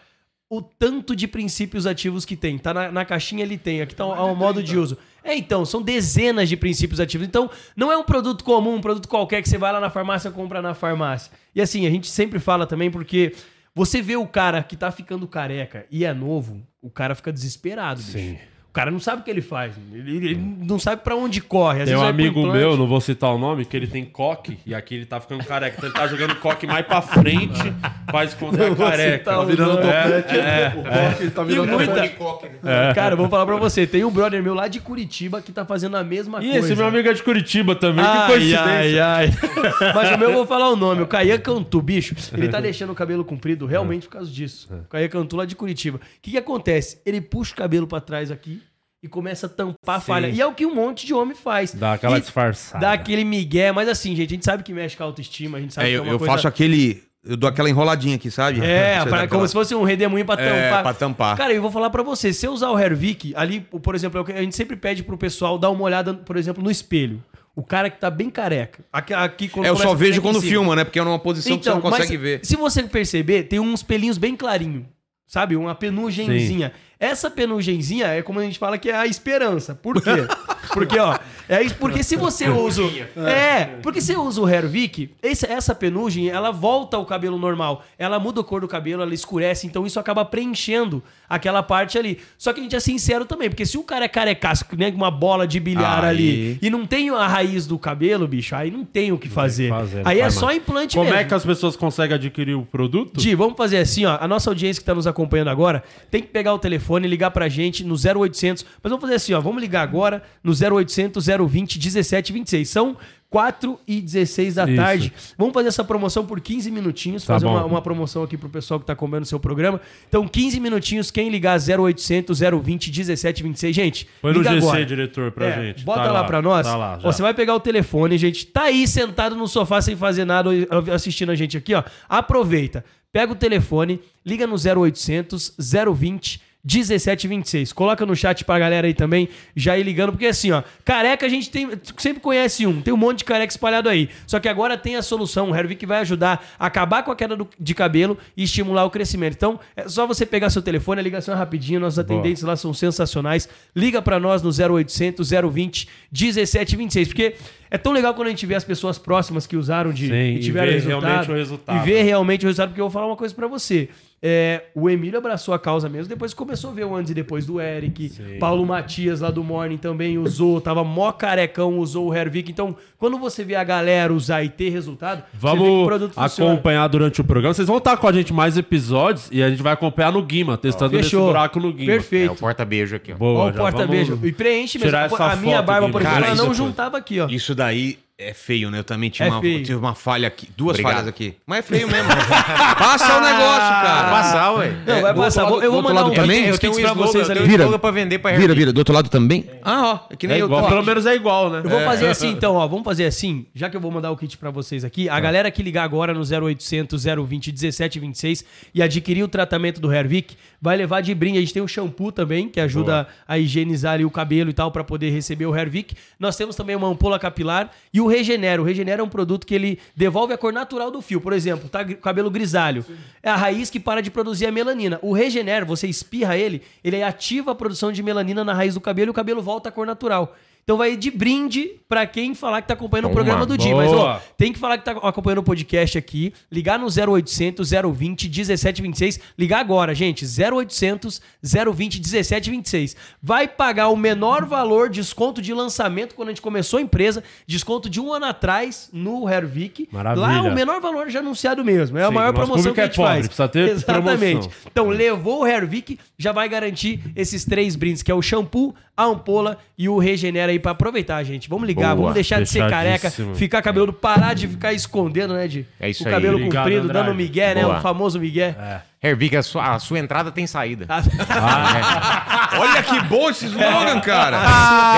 [0.51, 2.59] O tanto de princípios ativos que tem.
[2.59, 3.83] Tá na, na caixinha ele tem.
[3.83, 4.97] Aqui tá o, o modo de uso.
[5.29, 7.26] É, então, são dezenas de princípios ativos.
[7.26, 10.31] Então, não é um produto comum, um produto qualquer que você vai lá na farmácia
[10.31, 11.31] compra na farmácia.
[11.55, 13.35] E assim, a gente sempre fala também porque
[13.74, 18.01] você vê o cara que tá ficando careca e é novo, o cara fica desesperado,
[18.01, 18.12] bicho.
[18.12, 18.39] Sim.
[18.79, 19.74] O cara não sabe o que ele faz.
[19.93, 21.83] Ele, ele não sabe pra onde corre.
[21.83, 24.57] Às Tem um pro amigo meu, não vou citar o nome, que ele tem coque
[24.64, 25.74] e aqui ele tá ficando careca.
[25.79, 27.59] Então ele tá jogando coque mais pra frente
[28.07, 29.24] pra esconder a careca.
[29.24, 29.83] Tá virando nome.
[29.83, 30.37] topete.
[30.39, 32.55] é, o coque tá virando E muita- topete.
[32.95, 33.85] Cara, vou falar pra você.
[33.85, 36.59] Tem um brother meu lá de Curitiba que tá fazendo a mesma E coisa.
[36.68, 38.64] esse meu amigo é de Curitiba também, que Ai, coincidência.
[38.64, 39.31] ai, ai.
[39.93, 41.03] Mas o meu eu vou falar o nome.
[41.03, 44.68] O Caia Cantu, bicho, ele tá deixando o cabelo comprido realmente por causa disso.
[44.72, 45.97] O Caia Cantu lá de Curitiba.
[45.99, 47.01] O que que acontece?
[47.05, 48.62] Ele puxa o cabelo pra trás aqui
[49.03, 50.29] e começa a tampar a falha.
[50.29, 51.73] E é o que um monte de homem faz.
[51.75, 52.81] Dá aquela E disfarçada.
[52.85, 53.71] Dá aquele migué.
[53.73, 55.59] Mas assim, gente, a gente sabe que mexe com a autoestima.
[55.59, 56.33] A gente sabe É, que é eu, uma eu coisa...
[56.35, 57.03] faço aquele.
[57.25, 58.61] Eu dou aquela enroladinha aqui, sabe?
[58.65, 60.83] É, pra- como aquela- se fosse um redemoinho pra É, tampar.
[60.83, 61.37] pra tampar.
[61.37, 64.39] Cara, eu vou falar pra você, se eu usar o Hervik, ali, por exemplo, é
[64.39, 67.23] a gente sempre pede pro pessoal dar uma olhada, por exemplo, no espelho.
[67.55, 68.85] O cara que tá bem careca.
[68.93, 70.85] Aqui, aqui quando É, eu só vejo quando filma, né?
[70.85, 72.41] Porque é numa posição que você não consegue mas ver.
[72.45, 74.87] Se você perceber, tem uns pelinhos bem clarinho.
[75.27, 75.57] Sabe?
[75.57, 76.73] Uma penugenzinha.
[77.01, 79.75] Essa penugenzinha é como a gente fala que é a esperança.
[79.75, 80.11] Por quê?
[80.75, 81.19] Porque, ó,
[81.49, 82.83] é isso, porque se você usa.
[82.83, 87.39] o- É, porque se você usa o Hervik, esse- essa penugem, ela volta ao cabelo
[87.39, 87.83] normal.
[87.99, 92.19] Ela muda a cor do cabelo, ela escurece, então isso acaba preenchendo aquela parte ali.
[92.37, 94.99] Só que a gente é sincero também, porque se o cara é carecaço, né, com
[94.99, 96.11] uma bola de bilhar Aí.
[96.11, 99.71] ali, e não tem a raiz do cabelo, bicho, aí não tem o que fazer.
[99.71, 100.59] fazer, aí é faz só mais.
[100.59, 101.19] implante Como mesmo.
[101.19, 103.19] é que as pessoas conseguem adquirir o produto?
[103.19, 104.19] Di, vamos fazer assim, ó.
[104.21, 107.30] A nossa audiência que tá nos acompanhando agora tem que pegar o telefone e ligar
[107.30, 108.64] pra gente no 0800.
[108.82, 109.41] Mas vamos fazer assim, ó.
[109.41, 112.68] Vamos ligar agora no 0800 020 1726.
[112.68, 112.97] São
[113.30, 114.74] 4 e 16 da Isso.
[114.76, 115.12] tarde.
[115.36, 117.24] Vamos fazer essa promoção por 15 minutinhos.
[117.26, 119.80] Tá fazer uma, uma promoção aqui pro pessoal que tá acompanhando o seu programa.
[120.09, 121.11] Então, 15 minutinhos.
[121.11, 123.76] Quem ligar 0800 020 1726.
[123.76, 124.86] Gente, Põe no liga GC, agora.
[124.86, 125.84] diretor, pra É, gente.
[125.84, 126.66] Bota Tá lá, pra nós.
[126.66, 126.99] Tá lá.
[127.05, 128.47] Ó, você vai pegar o telefone, gente.
[128.47, 130.49] Tá aí sentado no sofá sem fazer nada,
[130.95, 131.82] assistindo a gente aqui, ó.
[132.09, 132.82] Aproveita.
[133.12, 135.53] Pega o telefone, liga no 0800
[135.95, 137.73] 020 1726.
[137.73, 141.29] Coloca no chat pra galera aí também já ir ligando, porque assim, ó, careca a
[141.29, 144.09] gente tem, sempre conhece um, tem um monte de careca espalhado aí.
[144.27, 147.37] Só que agora tem a solução, o Hervik vai ajudar a acabar com a queda
[147.37, 149.35] do- de cabelo e estimular o crescimento.
[149.35, 152.75] Então, é só você pegar seu telefone, a ligação é rapidinho, nossos atendentes lá são
[152.75, 153.49] sensacionais.
[153.75, 157.35] Liga pra nós no 0800 020 1726, porque
[157.71, 160.37] é tão legal quando a gente vê as pessoas próximas que usaram de Sim, e
[160.37, 161.83] e tiveram ver resultado, realmente o resultado.
[161.83, 163.89] E ver realmente o resultado, porque eu vou falar uma coisa pra você.
[164.21, 167.47] É, o Emílio abraçou a causa mesmo, depois começou a ver o antes e depois
[167.47, 168.11] do Eric.
[168.41, 172.51] Paulo Matias lá do Morning também usou, tava mó carecão, usou o Hervik.
[172.51, 176.41] Então, quando você vê a galera usar e ter resultado, você vê que o Vamos
[176.41, 177.55] acompanhar durante o programa.
[177.55, 180.57] Vocês vão estar com a gente mais episódios e a gente vai acompanhar no Guima,
[180.59, 181.27] testando esse Fechou.
[181.27, 181.93] buraco no Guima.
[181.93, 182.33] É Perfeito.
[182.33, 183.16] o porta-beijo aqui, ó.
[183.16, 184.19] Boa, Ó, o porta-beijo.
[184.25, 184.97] E preenche mesmo.
[185.16, 187.29] a minha barba, por exemplo, cara, ela não foi- juntava aqui, ó.
[187.29, 188.81] Isso daí É feio, né?
[188.81, 190.49] Eu também tive, É uma, tive uma falha aqui.
[190.57, 190.93] Duas Obrigado.
[190.93, 191.35] falhas aqui.
[191.47, 192.09] Mas é feio mesmo.
[192.77, 194.11] Passa o negócio, cara.
[194.11, 194.73] Passar, ué.
[194.85, 195.45] Não, vai do passar.
[195.45, 196.39] Vou- eu vou lado- mandar lado um também?
[196.41, 197.45] kit, Eu tenho um pra vocês eu ali.
[197.45, 197.79] um Vira.
[197.79, 198.73] pra vender pra Vira, vira.
[198.73, 199.49] Do outro lado também?
[199.62, 200.12] Ah, ó.
[200.12, 200.47] É que nem É eu.
[200.47, 200.69] igual, ó.
[200.69, 201.61] pelo menos é igual, né?
[201.62, 202.66] Eu vou fazer assim, então, ó.
[202.66, 205.09] Vamos fazer assim, já que eu vou mandar o kit pra vocês aqui.
[205.09, 208.45] A galera que ligar agora no 0800 020 1726
[208.75, 211.39] e adquirir o tratamento do Hervik, vai levar de brinde.
[211.39, 214.73] A gente tem o shampoo também, que ajuda a higienizar ali o cabelo e tal,
[214.73, 215.95] pra poder receber o Hervik.
[216.19, 218.61] Nós temos também uma ampola capilar e o Regenera.
[218.61, 221.21] O Regenera é um produto que ele devolve a cor natural do fio.
[221.21, 222.85] Por exemplo, tá cabelo grisalho.
[223.23, 224.99] É a raiz que para de produzir a melanina.
[225.03, 229.11] O Regenera, você espirra ele, ele ativa a produção de melanina na raiz do cabelo
[229.11, 230.37] e o cabelo volta à cor natural.
[230.69, 233.14] Então vai de brinde pra quem falar que tá acompanhando o Toma.
[233.14, 233.75] programa do dia.
[233.75, 236.31] Mas, ó, tem que falar que tá acompanhando o podcast aqui.
[236.53, 239.19] Ligar no 0800 020 1726.
[239.39, 240.27] Ligar agora, gente.
[240.27, 242.97] 0800 020 1726.
[243.23, 247.25] Vai pagar o menor valor, desconto de lançamento quando a gente começou a empresa.
[247.47, 249.89] Desconto de um ano atrás no Hervik.
[249.91, 250.27] Maravilha.
[250.27, 251.97] Lá o menor valor já anunciado mesmo.
[251.97, 253.27] É a Sim, maior nosso promoção que a é gente pobre, faz.
[253.27, 254.41] precisa ter Exatamente.
[254.41, 254.51] promoção.
[254.71, 259.05] Então, levou o Hervik, já vai garantir esses três brindes, que é o shampoo, a
[259.05, 261.49] ampola e o Regenera aí pra aproveitar, gente.
[261.49, 261.97] Vamos ligar, Boa.
[261.97, 266.03] vamos deixar de ser careca, ficar cabeludo, parar de ficar escondendo, né, de É isso
[266.03, 266.13] o aí.
[266.15, 267.07] cabelo Obrigado, comprido, Andrade.
[267.07, 267.79] dando migué, né, Boa.
[267.79, 268.57] o famoso migué.
[269.01, 270.85] Hervik, a sua, a sua entrada tem saída.
[272.59, 274.39] Olha que bom esse slogan, cara.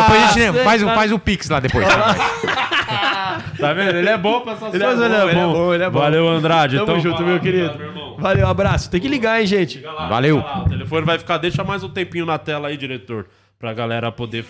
[0.02, 1.86] depois a gente Ah, faz, faz o Pix lá depois.
[1.86, 3.96] Tá vendo?
[3.98, 5.98] Ele é bom pra essas Ele é coisas, bom, ele é bom, ele é bom.
[6.00, 6.76] Valeu, Andrade.
[6.78, 7.66] Tamo então, junto, meu querido.
[7.66, 8.16] obrigado, meu irmão.
[8.18, 8.90] Valeu, abraço.
[8.90, 9.76] Tem que ligar, hein, gente.
[9.78, 10.36] Liga lá, Valeu.
[10.36, 10.62] liga lá.
[10.64, 13.26] O telefone vai ficar, deixa mais um tempinho na tela aí, diretor.
[13.60, 14.44] Pra galera poder.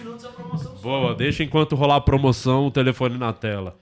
[0.80, 3.76] Boa, deixa enquanto rolar a promoção o telefone na tela.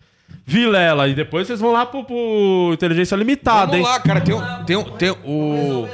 [0.47, 3.83] Vilela, e depois vocês vão lá pro, pro Inteligência Limitada, Vamos hein?
[3.93, 4.21] lá, cara.
[4.23, 5.87] Tem, um- tem, um- tem o.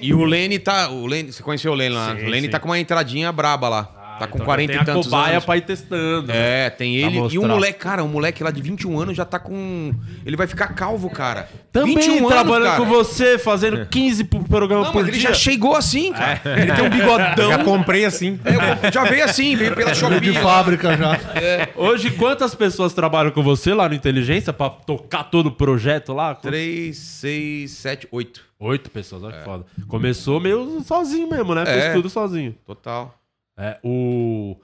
[0.00, 0.90] E o Lene tá.
[0.90, 2.16] O Lene, você conheceu o Lene lá?
[2.16, 2.50] Sim, o Lene sim.
[2.50, 3.90] tá com uma entradinha braba lá.
[4.18, 5.44] Tá com Então 40 tem e tantos a cobaia anos.
[5.44, 6.32] pra ir testando.
[6.32, 7.18] É, tem ele.
[7.30, 9.92] E um moleque, cara, um moleque lá de 21 anos já tá com.
[10.24, 11.48] Ele vai ficar calvo, cara.
[11.72, 12.96] Também 21 trabalhando anos, com cara.
[13.04, 15.28] você, fazendo 15 pro programa Não, por mas ele dia.
[15.30, 16.40] já chegou assim, cara.
[16.44, 17.50] Ele tem um bigodão.
[17.50, 18.38] Já comprei assim.
[18.44, 20.20] É, já veio assim, veio pela Shopee.
[20.20, 21.18] De fábrica já.
[21.76, 26.34] Hoje, quantas pessoas trabalham com você lá no Inteligência pra tocar todo o projeto lá?
[26.34, 28.40] 3, 6, 7, 8.
[28.60, 29.64] Oito pessoas, olha que foda.
[29.88, 31.66] Começou meio sozinho mesmo, né?
[31.66, 31.92] Fez É.
[31.92, 32.54] tudo sozinho.
[32.64, 33.14] Total.
[33.56, 34.56] É, o...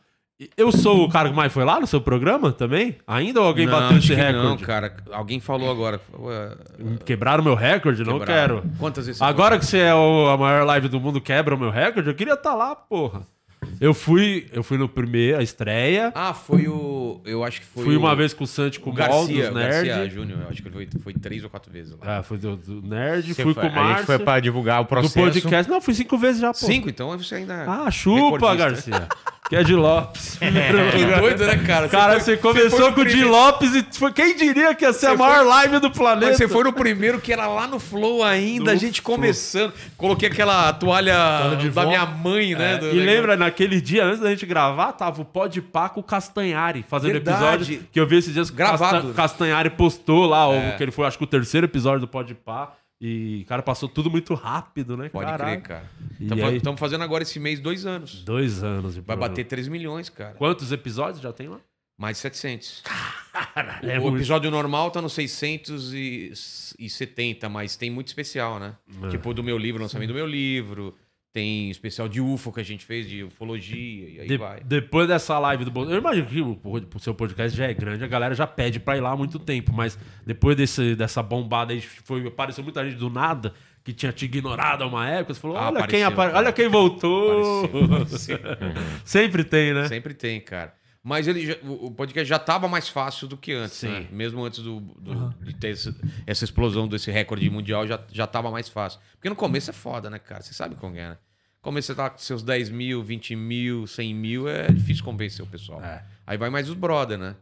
[0.56, 2.96] Eu sou o cara que mais foi lá no seu programa também?
[3.06, 4.46] Ainda ou alguém não, bateu esse recorde?
[4.48, 4.96] Não, cara.
[5.12, 6.00] Alguém falou agora.
[7.04, 8.02] Quebraram meu recorde?
[8.02, 8.60] Não quebraram.
[8.62, 8.72] quero.
[8.78, 11.68] Quantas vezes Agora que você é o- a maior live do mundo, quebra o meu
[11.70, 12.08] recorde?
[12.08, 13.20] Eu queria estar lá, porra.
[13.80, 16.12] Eu fui, eu fui no primeiro, a estreia.
[16.14, 17.20] Ah, foi o.
[17.24, 17.82] Eu acho que foi.
[17.84, 20.14] fui o, uma vez com o Santi, com o Garcia, o Garcia Nerd.
[20.14, 20.40] Júnior.
[20.42, 22.18] Eu acho que foi, foi três ou quatro vezes lá.
[22.18, 24.06] Ah, fui do, do Nerd, Você fui foi- com o a gente Márcio.
[24.06, 25.14] foi pra divulgar o Do processo.
[25.14, 25.70] podcast.
[25.70, 26.54] Não, fui cinco vezes já, pô.
[26.58, 27.64] Cinco, então você ainda.
[27.66, 28.54] Ah, chupa.
[28.54, 29.08] Garcia.
[29.50, 30.38] Que é de Lopes.
[30.40, 31.88] Que doido, né, cara?
[31.88, 34.84] Cara, foi- você começou foi no com o primeiro- Lopes e foi, quem diria que
[34.84, 36.28] ia ser a maior live do planeta?
[36.28, 39.16] Mas você foi no primeiro que era lá no Flow ainda, No a gente Flow.
[39.16, 39.72] começando.
[39.96, 41.88] Coloquei aquela toalha, de da vó.
[41.88, 42.78] minha mãe, né?
[42.78, 45.98] do- É, E lembra, naquele dia, antes da gente gravar, tava o Pode Pá com
[45.98, 47.42] o Castanhari fazendo Verdade.
[47.64, 47.88] episódio.
[47.92, 48.78] Que eu vi esses dias que Gravado.
[49.08, 50.70] Castan- Castanhari postou lá, o- É.
[50.76, 52.68] que ele foi, acho que o terceiro episódio do Pode Pá.
[53.00, 55.08] E, cara, passou tudo muito rápido, né?
[55.08, 55.62] Pode Caralho.
[55.62, 55.90] crer, cara.
[56.20, 56.58] E aí?
[56.58, 58.22] Estamos fazendo agora esse mês dois anos.
[58.22, 60.34] Dois anos Vai bater 3 milhões, cara.
[60.34, 61.58] Quantos episódios já tem lá?
[61.98, 62.82] Mais de 700.
[63.82, 64.18] É o muito.
[64.18, 68.76] episódio normal tá no 670, mas tem muito especial, né?
[69.04, 69.08] É.
[69.08, 70.94] Tipo do meu livro, lançamento do meu livro.
[71.32, 74.60] Tem especial de UFO que a gente fez, de ufologia, e aí De- vai.
[74.64, 75.96] Depois dessa live do Bolsonaro.
[75.96, 78.96] Eu imagino que o, o seu podcast já é grande, a galera já pede pra
[78.96, 82.96] ir lá há muito tempo, mas depois desse, dessa bombada aí, foi, apareceu muita gente
[82.98, 83.54] do nada
[83.84, 85.34] que tinha te ignorado há uma época.
[85.34, 86.32] Você falou: Ah, olha, quem apareceu, apare...
[86.32, 86.38] cara.
[86.44, 87.64] olha quem voltou.
[87.64, 88.38] Apareceu, apareceu.
[89.06, 89.86] Sempre tem, né?
[89.88, 90.74] Sempre tem, cara.
[91.02, 93.88] Mas ele já- o podcast já tava mais fácil do que antes, Sim.
[93.88, 94.06] né?
[94.12, 95.94] Mesmo antes do, do- de ter esse-
[96.26, 99.00] essa explosão desse recorde mundial, já, já tava mais fácil.
[99.14, 100.42] Porque no começo é foda, né, cara?
[100.42, 101.16] Você sabe como é, né?
[101.56, 105.42] No começo você tá com seus 10 mil, 20 mil, 100 mil, é difícil convencer
[105.44, 105.82] o pessoal.
[105.82, 106.04] É.
[106.26, 107.34] Aí vai mais os brother, né?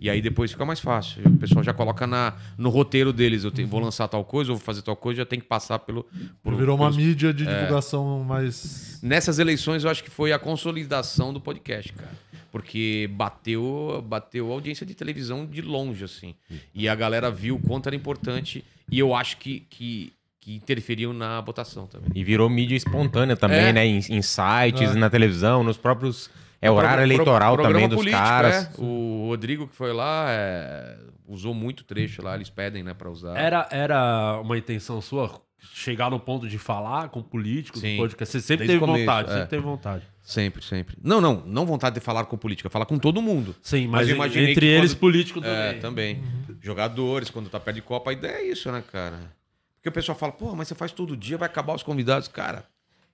[0.00, 1.22] E aí depois fica mais fácil.
[1.24, 3.44] O pessoal já coloca na, no roteiro deles.
[3.44, 5.78] Eu tenho, vou lançar tal coisa, eu vou fazer tal coisa, já tem que passar
[5.78, 6.04] pelo.
[6.42, 7.54] por- Virou uma pelos- mídia de É.
[7.54, 8.98] divulgação mais.
[9.00, 12.10] Nessas eleições, eu acho que foi a consolidação do podcast, cara.
[12.56, 16.34] Porque bateu, bateu a audiência de televisão de longe, assim.
[16.74, 18.64] E a galera viu o quanto era importante.
[18.90, 22.08] E eu acho que, que, que interferiu na votação também.
[22.14, 23.72] E virou mídia espontânea também, É.
[23.74, 23.84] né?
[23.86, 24.94] Em, em sites, É.
[24.94, 26.30] na televisão, nos próprios
[26.62, 28.54] É horário Pro- eleitoral programa também dos político, caras.
[28.66, 28.80] é.
[28.80, 30.96] O Rodrigo que foi lá é,
[31.28, 33.36] usou muito trecho lá, eles pedem, né, pra usar.
[33.36, 35.30] Era, era uma intenção sua
[35.74, 37.98] chegar no ponto de falar com políticos Sim.
[37.98, 38.32] podcast?
[38.32, 39.32] Você sempre Desde teve começo, vontade, é.
[39.34, 40.04] sempre teve vontade.
[40.26, 40.96] Sempre, sempre.
[41.00, 43.54] Não, não, não vontade de falar com política, falar com todo mundo.
[43.62, 46.16] Sim, mas, eu imaginei entre que eles quando- políticos É, também.
[46.16, 46.56] também.
[46.60, 49.32] Jogadores, quando tá perto de Copa, a ideia é isso, né, cara?
[49.76, 52.26] Porque o pessoal fala, pô, mas você faz todo dia, vai acabar os convidados.
[52.26, 52.64] Cara,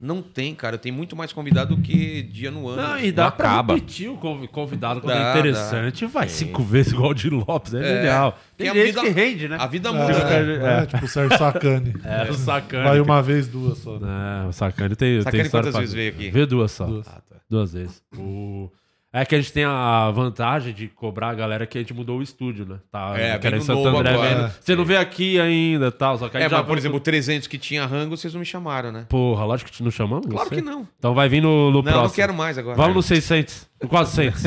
[0.03, 0.77] não tem, cara.
[0.77, 2.83] Tem muito mais convidado do que dia no ano.
[2.83, 3.75] Não, e dá Não pra acaba.
[3.75, 6.05] repetir o conv- convidado quando Dá, é interessante.
[6.07, 7.97] Vai cinco vezes igual o de Lopes, é, É.
[7.97, 8.39] genial.
[8.57, 9.57] Tem a gente vida- que rende, né?
[9.61, 10.81] A vida muda, né?
[10.81, 11.95] É, é, tipo o Sérgio Sacani.
[12.05, 12.85] É, o Sacane.
[12.89, 13.99] Vai uma vez, duas só.
[14.01, 14.09] né?
[14.45, 16.31] É, o Sacane tem, Sacani tem história quantas pra- vezes veio aqui?
[16.31, 16.85] Veio duas só.
[16.85, 17.07] Duas.
[17.07, 17.37] Ah, tá.
[17.49, 18.03] Duas vezes.
[18.19, 18.71] O...
[19.15, 22.19] É que a gente tem a vantagem de cobrar a galera que a gente mudou
[22.21, 22.77] o estúdio, né?
[22.91, 24.15] Tá, É, que era em Santo André.
[24.15, 24.29] agora.
[24.37, 24.53] vendo.
[24.59, 26.17] Você não veio aqui ainda e tal.
[26.17, 27.05] Só que a É, mas, por exemplo, o tudo.
[27.05, 29.05] 300 que tinha rango, vocês não me chamaram, né?
[29.11, 30.27] Porra, lógico que te não chamamos.
[30.27, 30.59] Claro sei.
[30.59, 30.89] que não.
[30.99, 32.03] Então vai vir no, no Não, próximo.
[32.05, 32.75] não quero mais agora.
[32.77, 33.69] Vamos no 600.
[33.83, 34.43] No 400.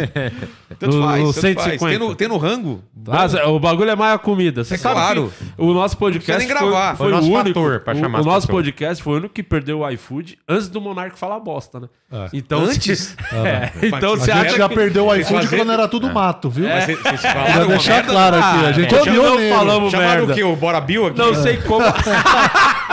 [0.79, 1.79] Tanto no- faz, no tanto 150.
[1.79, 1.91] faz.
[1.93, 4.63] Tendo, tendo rango, Ah, o bagulho é mais a comida.
[4.63, 5.33] Você É sabe claro.
[5.57, 6.95] o nosso podcast nem gravar.
[6.95, 7.47] foi, foi o nosso único.
[7.59, 10.38] fator pra o, chamar o as nosso podcast foi o único que perdeu o iFood
[10.47, 11.88] antes do Monark falar bosta, né?
[12.11, 12.29] É.
[12.33, 13.15] Então, Antes?
[13.33, 14.75] É, então Mas você A gente já que...
[14.75, 16.67] perdeu o iFood fazer- quando era tudo mato, viu?
[16.69, 18.11] Mas vocês- falaram deixar merda?
[18.11, 19.55] claro aqui, a gente é não pioneiro.
[19.55, 20.31] falamos Chamaram merda.
[20.31, 20.43] o quê?
[20.43, 21.17] O Bora Bill aqui?
[21.17, 21.86] Não sei como.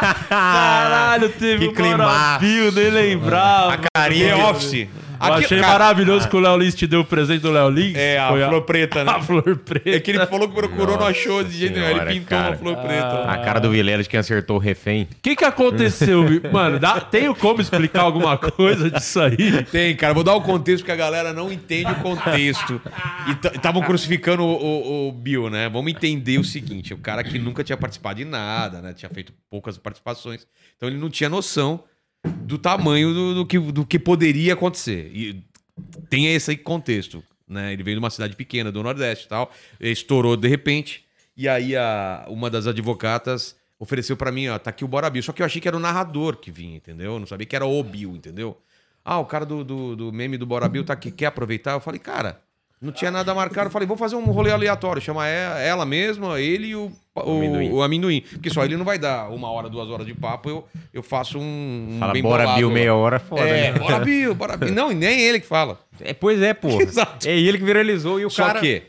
[0.28, 2.44] Caralho, teve Que um climaço.
[2.74, 3.78] Nem lembrava.
[4.08, 4.88] The Office.
[5.20, 7.68] Eu Aqui- achei cara, maravilhoso que o Léo Lins te deu o presente do Léo
[7.70, 7.96] Lins.
[7.96, 9.10] É, a Foi flor preta, né?
[9.16, 9.90] A flor preta.
[9.90, 11.88] É que ele falou que procurou, não achou de jeito nenhum.
[12.02, 12.48] Ele pintou cara.
[12.50, 13.24] uma flor preta.
[13.24, 15.02] A cara do Vilela de quem acertou o refém.
[15.04, 16.24] O que que aconteceu?
[16.52, 19.64] Mano, dá, tem como explicar alguma coisa disso aí?
[19.64, 20.14] Tem, cara.
[20.14, 22.80] Vou dar o contexto porque a galera não entende o contexto.
[23.26, 25.68] E estavam crucificando o, o- o Bill, né?
[25.68, 28.92] Vamos entender o seguinte: o cara que nunca tinha participado de nada, né?
[28.92, 30.46] Tinha feito poucas participações.
[30.76, 31.82] Então ele não tinha noção
[32.28, 35.10] do tamanho do, do que, do que poderia acontecer.
[35.14, 35.42] E
[36.08, 37.72] tem esse contexto, né?
[37.72, 39.52] Ele veio de uma cidade pequena do Nordeste e tal.
[39.80, 41.04] Estourou de repente.
[41.36, 45.22] E aí a, uma das advocatas ofereceu pra mim, ó, tá aqui o Bora Bill.
[45.22, 47.12] Só que eu achei que era o narrador que vinha, entendeu?
[47.12, 48.60] Eu não sabia que era o Bill, entendeu?
[49.04, 51.72] Ah, o cara do, do, do meme do Bora Bill tá aqui, quer aproveitar?
[51.72, 52.40] Eu falei, cara,
[52.80, 53.66] não tinha nada marcado.
[53.66, 57.20] Eu falei, vou fazer um rolê aleatório, chamar ela, ela mesma, ele e o, o,
[57.20, 57.72] amendoim.
[57.72, 58.20] o amendoim.
[58.20, 61.38] Porque só ele não vai dar uma hora, duas horas de papo, eu, eu faço
[61.38, 61.88] um.
[61.90, 63.42] um Fala, bem bora bolado Bill meia hora, foda.
[63.42, 63.78] É, né?
[63.78, 64.72] bora Bill, bora Bill.
[64.72, 65.78] Não, e nem ele que fala.
[66.00, 66.68] É, pois é, pô.
[66.80, 67.28] Exato.
[67.28, 68.60] É ele que viralizou e o Só cara...
[68.60, 68.82] que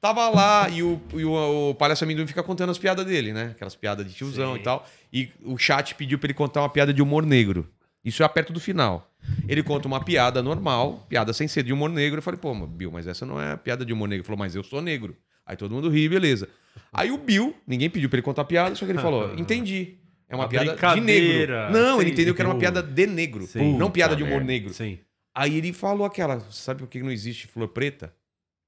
[0.00, 3.52] tava lá e o, e o, o palhaço amendoim fica contando as piadas dele, né?
[3.54, 4.86] Aquelas piadas de tiozão e tal.
[5.12, 7.68] E o chat pediu pra ele contar uma piada de humor negro.
[8.04, 9.09] Isso é perto do final.
[9.48, 12.18] Ele conta uma piada normal, piada sem ser de humor negro.
[12.18, 14.22] Eu falei, pô, mas, Bill, mas essa não é piada de humor negro.
[14.22, 15.16] Ele falou, mas eu sou negro.
[15.44, 16.48] Aí todo mundo ri, beleza.
[16.92, 19.96] Aí o Bill, ninguém pediu pra ele contar a piada, só que ele falou, entendi.
[20.28, 21.52] É uma Uma piada de negro.
[21.72, 22.12] Não, ele Sim.
[22.14, 23.46] entendeu que era uma piada de negro.
[23.46, 23.76] Sim.
[23.76, 24.46] Não piada de humor merda.
[24.46, 24.72] negro.
[24.72, 24.98] Sim.
[25.34, 28.14] Aí ele falou aquela, sabe por que não existe flor preta?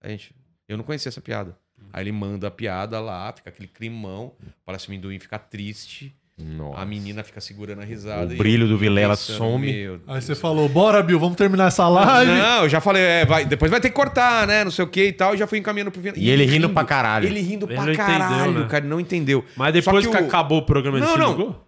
[0.01, 0.35] A gente,
[0.69, 1.57] eu não conhecia essa piada.
[1.93, 4.35] Aí ele manda a piada lá, fica aquele climão,
[4.65, 6.81] parece o amendoim fica triste, Nossa.
[6.81, 8.31] a menina fica segurando a risada.
[8.31, 10.01] O e brilho do Vilela pensando, some.
[10.09, 12.33] Aí você falou, bora, Bill, vamos terminar essa live.
[12.33, 14.65] Não, eu já falei, é, vai, depois vai ter que cortar, né?
[14.65, 16.17] Não sei o que e tal, e já fui encaminhando pro final.
[16.17, 17.27] E ele rindo pra caralho.
[17.29, 18.67] Ele rindo Ele pra não entendeu, caralho, né?
[18.69, 19.45] cara, ele não entendeu.
[19.57, 21.31] Mas depois que, que o- acabou o programa, ele Não, se não.
[21.33, 21.65] ligou?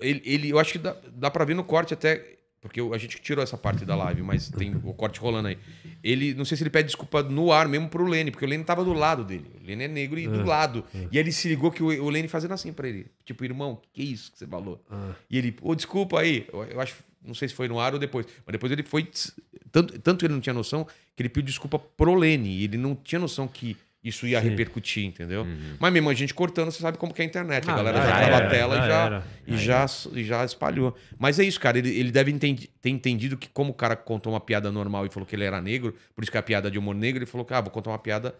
[0.00, 2.22] Ele, ele- eu acho que dá, dá pra ver no corte até.
[2.66, 5.58] Porque a gente tirou essa parte da live, mas tem o corte rolando aí.
[6.02, 8.64] Ele, não sei se ele pede desculpa no ar mesmo pro Lene, porque o Lene
[8.64, 9.50] tava do lado dele.
[9.62, 10.84] O Lene é negro e do lado.
[10.94, 13.06] E aí ele se ligou que o, o Lene fazendo assim pra ele.
[13.24, 14.84] Tipo, irmão, que isso que você falou?
[15.30, 16.46] E ele, ô, desculpa aí.
[16.52, 18.26] Eu, eu acho, não sei se foi no ar ou depois.
[18.44, 19.08] Mas depois ele foi.
[19.72, 22.50] Tanto, tanto ele não tinha noção que ele pediu desculpa pro Lene.
[22.50, 25.44] E ele não tinha noção que isso ia repercutir, entendeu?
[25.80, 27.68] Mas mesmo a gente cortando, você sabe como que é a internet.
[27.68, 29.26] A Ah, galera já tava era, a tela já e já, era.
[29.46, 29.86] e já,
[30.22, 30.96] já espalhou.
[31.18, 31.78] Mas é isso, cara.
[31.78, 35.10] Ele, ele deve entendi- ter entendido que, como o cara contou uma piada normal e
[35.10, 37.26] falou que ele era negro, por isso que é a piada de humor negro, ele
[37.30, 38.34] falou que, ah, vou contar uma piada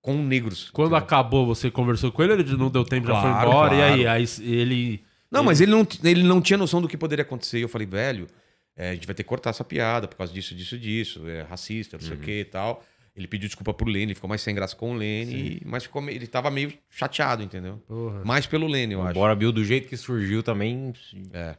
[0.00, 0.70] com negros.
[0.70, 1.04] Quando entendeu?
[1.04, 3.68] acabou, você conversou com ele, ele não deu tempo, já foi Claro, embora.
[3.76, 3.96] claro.
[4.00, 5.02] E aí, aí ele.
[5.30, 7.58] Não, mas ele não, ele não tinha noção do que poderia acontecer.
[7.58, 8.28] Eu falei, velho,
[8.76, 11.28] é, a gente vai ter que cortar essa piada por causa disso, disso, disso.
[11.28, 12.22] É racista, não sei Uhum.
[12.22, 12.84] o que e tal.
[13.18, 16.00] Ele pediu desculpa pro Lene, ele ficou mais sem graça com o Lene, mas ficou,
[16.00, 17.82] meio- ele tava meio chateado, entendeu?
[17.86, 18.24] Porra.
[18.24, 19.14] Mais pelo Lene, eu O acho.
[19.14, 20.92] Bora Bill, do jeito que surgiu também.
[21.32, 21.56] É,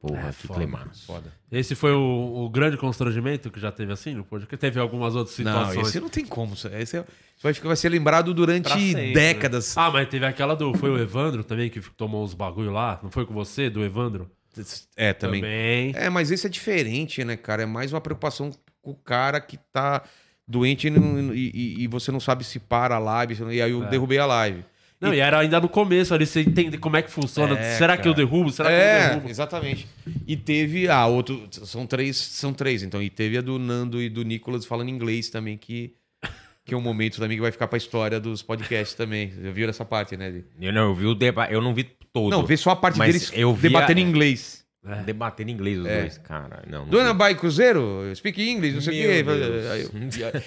[0.00, 0.54] Porra, É, que foda.
[0.60, 1.06] climaço.
[1.06, 1.30] foda.
[1.52, 4.56] Esse foi o, o grande constrangimento que já teve assim no podcast?
[4.56, 5.74] Teve algumas outras situações.
[5.76, 6.54] Não, esse não tem como.
[6.54, 7.04] Esse é-
[7.42, 9.12] vai, ficar- vai ser lembrado durante sempre, né?
[9.12, 9.76] décadas.
[9.76, 10.72] Ah, mas teve aquela do.
[10.72, 12.98] Foi o Evandro também que tomou uns bagulho lá?
[13.02, 14.30] Não foi com você, do Evandro?
[14.96, 15.42] É, também.
[15.42, 15.92] Também.
[15.94, 17.64] É, mas esse é diferente, né, cara?
[17.64, 18.50] É mais uma preocupação
[18.80, 20.02] com o cara que tá
[20.50, 23.36] doente e, não- e- e- e você não sabe se para a live.
[23.52, 23.88] E aí eu É.
[23.88, 24.64] derrubei a live.
[25.00, 27.58] Não, e era ainda no começo ali, você entende como é que funciona.
[27.58, 28.26] É, Será que eu cara.
[28.26, 28.50] derrubo?
[28.52, 29.28] Será que eu é, derrubo?
[29.30, 29.86] exatamente.
[30.26, 34.10] E teve a outro, são três, são três, então e teve a do Nando e
[34.10, 35.94] do Nicolas falando inglês também que
[36.62, 39.32] que é um momento também que vai ficar pra história dos podcasts também.
[39.42, 40.42] Já viram essa parte, né?
[40.60, 42.30] Eu não eu vi o debate, eu não vi todo.
[42.30, 44.12] Não, vê só a parte deles eu vi debatendo a- em
[44.82, 45.04] inglês.
[45.04, 46.00] Debatendo inglês os É.
[46.00, 46.62] dois, cara.
[46.66, 47.12] Não, não Dona.
[47.14, 49.24] Bai Cruzeiro, speak English, não sei o quê.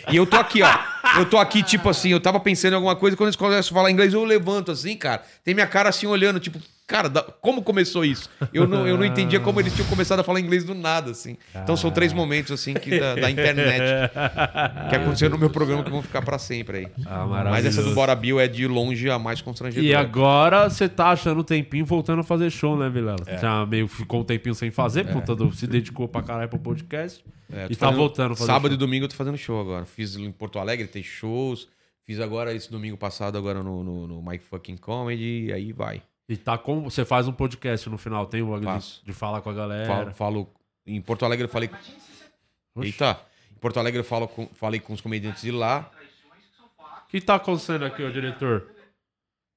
[0.12, 0.70] E eu tô aqui, ó.
[1.18, 3.80] Eu tô aqui, tipo assim, eu tava pensando em alguma coisa, quando eles começam a
[3.80, 5.22] falar inglês, eu levanto assim, cara.
[5.44, 8.30] Tem minha cara assim olhando, tipo, cara, da- como começou isso?
[8.54, 11.38] Eu não, eu não entendia como eles tinham começado a falar inglês do nada, assim.
[11.56, 13.84] Então são três momentos, assim, que da, da internet
[14.90, 16.88] que aconteceram no meu programa que vão ficar pra sempre aí.
[17.06, 19.86] Ah, Mas essa do Bora Bill é de longe a mais constrangedora.
[19.88, 23.24] E agora você tá achando um tempinho voltando a fazer show, né, Vilela?
[23.40, 25.54] Já meio ficou um tempinho sem fazer, por conta do.
[25.54, 27.24] Se dedicou pra caralho pro podcast.
[27.56, 28.76] É, e tá fazendo- voltando Sábado show.
[28.76, 29.86] e domingo eu tô fazendo show agora.
[29.86, 31.68] Fiz em Porto Alegre, tem shows.
[32.06, 35.46] Fiz agora esse domingo passado agora no, no, no My Fucking Comedy.
[35.48, 36.02] E aí vai.
[36.28, 36.82] E tá com.
[36.84, 39.86] Você faz um podcast no final, tem o bagulho de, de falar com a galera.
[39.88, 40.54] Falo, falo-
[40.86, 41.70] em Porto Alegre eu falei.
[42.82, 43.20] Eita!
[43.56, 45.90] Em Porto Alegre eu falo com- falei com os comediantes de lá.
[47.06, 48.68] O que tá acontecendo aqui, ô diretor?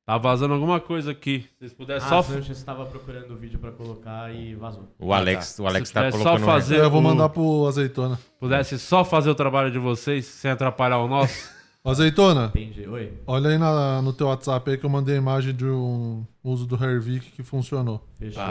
[0.06, 1.40] Tá vazando alguma coisa aqui.
[1.40, 2.32] Se vocês pudessem Ah, só.
[2.32, 4.88] eu já estava procurando o vídeo pra colocar e vazou.
[5.00, 6.44] O Alex, o Alex Se tá puder só colocando.
[6.44, 8.16] fazer- Eu vou mandar pro Azeitona.
[8.38, 11.50] Pudesse só fazer o trabalho de vocês sem atrapalhar o nosso.
[11.84, 12.86] Azeitona, Entendi.
[12.88, 13.12] Oi?
[13.26, 16.66] olha aí na- no teu WhatsApp aí que eu mandei a imagem de um uso
[16.66, 18.04] do Hervik que funcionou.
[18.16, 18.42] Fechou.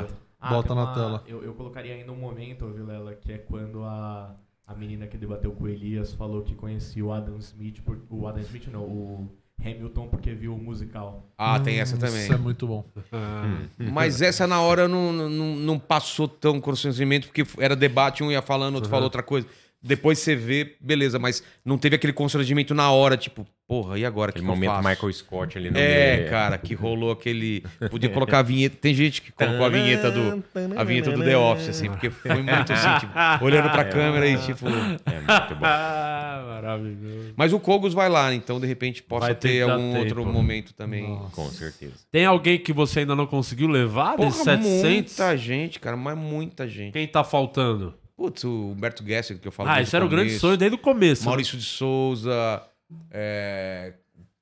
[0.42, 0.50] Ah.
[0.50, 1.24] Bota tem na tela.
[1.26, 4.36] Eu, eu colocaria ainda um momento, Vilela, que é quando a,
[4.68, 8.28] a menina que debateu com o Elias falou que conhecia o Adam Smith, por, o
[8.28, 9.30] Adam Smith não, o
[9.60, 11.28] Hamilton porque viu o musical.
[11.38, 12.24] Ah, tem Hum, essa também.
[12.24, 12.86] Isso é muito bom.
[13.80, 18.42] Mas essa na hora não, não, não passou tão constrangimento, porque era debate, um ia
[18.42, 19.48] falando, outro falou outra coisa.
[19.82, 24.32] Depois você vê, beleza, mas não teve aquele constrangimento na hora, tipo, porra, e agora?
[24.32, 24.88] Aquele que eu momento faço?
[24.90, 26.30] Michael Scott ali no É, meio.
[26.32, 27.64] cara, que rolou aquele.
[27.92, 28.76] Podia colocar a vinheta.
[28.82, 30.44] Tem gente que colocou a vinheta do.
[30.76, 33.14] A vinheta do The Office, assim, porque foi muito assim, tipo,
[33.46, 34.66] olhando pra câmera e tipo.
[34.68, 35.66] É muito bom.
[35.66, 37.34] ah, maravilhoso.
[37.36, 40.74] Mas o Kogos vai lá, então de repente possa Vai ter algum tempo, outro momento
[40.74, 41.06] também.
[41.32, 41.94] Com certeza.
[42.12, 44.90] Tem alguém que você ainda não conseguiu levar desses Porra, 700?
[44.90, 46.94] muita gente, cara, mas muita gente.
[46.94, 47.94] Quem tá faltando?
[48.16, 50.80] Putz, o Humberto Gessler, que eu falo Ah, esse era o grande sonho desde o
[50.80, 51.24] começo.
[51.24, 51.28] né?
[51.28, 52.64] Maurício de Souza,
[53.12, 53.94] é,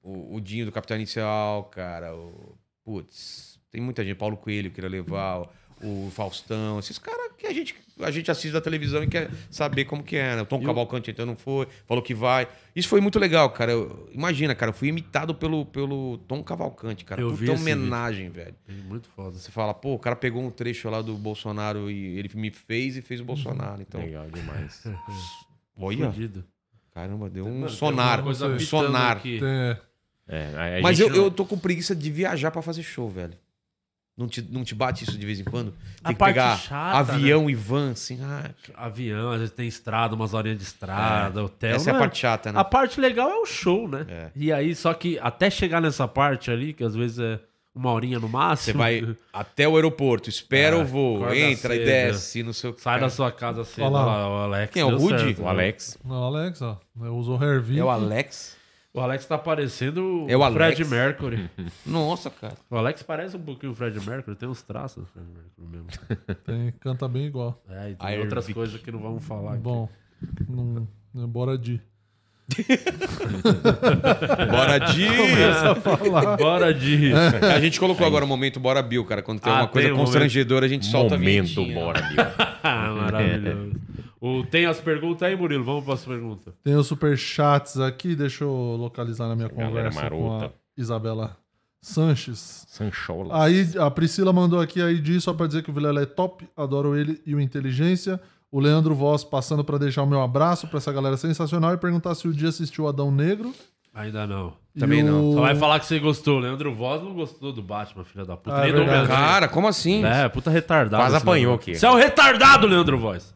[0.01, 2.15] o, o Dinho do Capitão Inicial, cara.
[2.15, 4.15] O, putz, tem muita gente.
[4.15, 5.41] Paulo Coelho queria levar,
[5.81, 9.29] o, o Faustão, esses caras que a gente, a gente assiste da televisão e quer
[9.51, 10.41] saber como que é, né?
[10.41, 12.47] O Tom Cavalcante então não foi, falou que vai.
[12.75, 13.71] Isso foi muito legal, cara.
[13.71, 17.21] Eu- imagina, cara, eu fui imitado pelo, pelo Tom Cavalcante, cara.
[17.21, 18.55] Eu Puta vi homenagem, velho.
[18.87, 19.37] Muito foda.
[19.37, 22.97] Você fala, pô, o cara pegou um trecho lá do Bolsonaro e ele me fez
[22.97, 23.81] e fez o Bolsonaro.
[23.81, 24.83] Então, Legal demais.
[25.77, 26.43] olha, Fudido.
[26.93, 28.25] caramba, deu um Mano, sonar.
[28.25, 29.17] Um sonar.
[29.17, 29.39] aqui.
[29.43, 29.77] É,
[30.25, 32.81] É, a- a Mas gente eu, não- eu tô com preguiça de viajar pra fazer
[32.81, 33.33] show, velho.
[34.15, 35.73] Não te, não te bate isso de vez em quando?
[36.03, 38.19] A Tem que parte pegar chata, avião e van, assim.
[38.21, 41.75] Ah, Avião, às vezes tem estrada, umas horinhas de estrada, hotel.
[41.75, 42.59] essa é a Mano, parte chata, né?
[42.59, 44.05] A parte legal é o show, né?
[44.07, 44.29] É.
[44.35, 47.39] E aí, só que até chegar nessa parte ali, que às vezes é
[47.73, 48.77] uma horinha no Você máximo.
[48.77, 51.85] vai até o aeroporto, espera É, o voo, entra e cedo.
[51.87, 53.85] desce no seu Sai da sua casa cedo.
[53.85, 54.29] Olha lá.
[54.29, 54.73] o Alex.
[54.73, 55.17] Quem é o Rudy?
[55.23, 55.49] certo, O né?
[55.49, 55.97] Alex.
[56.05, 56.79] o Alex, ó.
[57.01, 57.79] Eu uso o Hervik.
[57.79, 58.55] É o Alex?
[58.95, 60.89] O Alex tá parecendo É o Fred Alex?
[60.89, 61.49] Mercury.
[61.83, 62.53] Nossa, cara.
[62.69, 65.87] o Alex parece um pouquinho o Fred Mercury, tem uns traços do Fred Mercury mesmo.
[66.45, 67.59] Tem, canta bem igual.
[67.67, 68.53] É, e tem Air outras Vic.
[68.53, 69.63] coisas que não vamos falar aqui.
[69.63, 69.89] Bom,
[70.47, 70.87] não-
[71.27, 71.81] bora de.
[74.51, 75.07] Bora de.
[76.37, 77.11] Bora de.
[77.53, 79.21] A gente colocou agora o momento Bora Bill, cara.
[79.21, 82.17] Quando tem Ah, uma coisa tem um constrangedora, a gente solta a Momento, bora, Bill.
[82.63, 83.73] Ah, maravilhoso.
[84.25, 85.65] O, tem as perguntas aí, Murilo?
[85.65, 86.53] Vamos para as perguntas.
[86.63, 90.53] Tem os superchats aqui, deixa eu localizar na minha conversa com a marota.
[90.77, 91.35] Isabela
[91.81, 92.65] Sanches.
[92.69, 93.43] Sanchola.
[93.43, 96.47] Aí a Priscila mandou aqui a ID só pra dizer que o Vilela é top,
[96.55, 98.19] adoro ele e o Inteligência.
[98.49, 102.15] O Leandro Voss passando pra deixar o meu abraço pra essa galera sensacional e perguntar
[102.15, 103.53] se o dia assistiu Adão Negro.
[103.93, 104.53] Ainda não.
[104.79, 105.31] Também E não.
[105.31, 106.39] o- Só vai falar que você gostou.
[106.39, 108.55] Leandro Voz não gostou do Batman, filha da puta.
[108.55, 109.07] Ah, é.
[109.07, 110.03] Cara, como assim?
[110.05, 111.03] É, puta retardado.
[111.03, 111.75] Quase apanhou aqui.
[111.75, 113.35] Você é um retardado, Leandro Voz.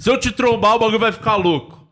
[0.00, 1.86] Se eu te trombar, o bagulho vai ficar louco.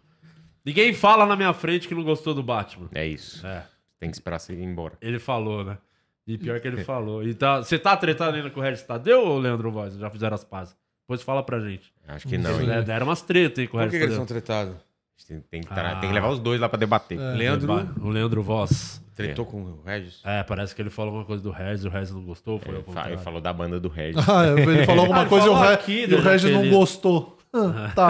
[0.65, 2.89] Ninguém fala na minha frente que não gostou do Batman.
[2.95, 3.47] É isso.
[3.47, 3.65] É,
[4.01, 4.95] Tem que esperar você ir embora.
[5.01, 5.79] ele falou, né?
[6.27, 7.23] E pior que ele falou.
[7.23, 9.95] E tá, você tá tretando ainda com o Regis Tadeu ou Leandro Voz?
[9.97, 10.77] Já fizeram as pazes?
[11.03, 11.91] Depois fala pra gente.
[12.07, 12.71] Acho que não, hein?
[12.71, 14.17] É, deram umas tretas aí com o Por que, Regis que eles Tadeu.
[14.17, 14.89] são tretados?
[15.27, 15.97] Tem, tem que tra- Ah.
[15.97, 17.19] tem que levar os dois lá pra debater.
[17.19, 17.73] Leandro
[18.03, 19.03] O Leandro Voz.
[19.15, 20.21] tretou com o Regis?
[20.25, 22.75] É, parece que ele falou uma coisa do Regis, o Regis não gostou, foi ao
[22.77, 23.13] Ele, fa- contrário.
[23.15, 24.23] ele falou da banda do Regis.
[24.29, 26.31] Ah, ele falou alguma Ah, ele coisa e o, falou Re- aqui, e o né,
[26.31, 27.38] Regis não gostou.
[27.53, 28.09] Ah, tá.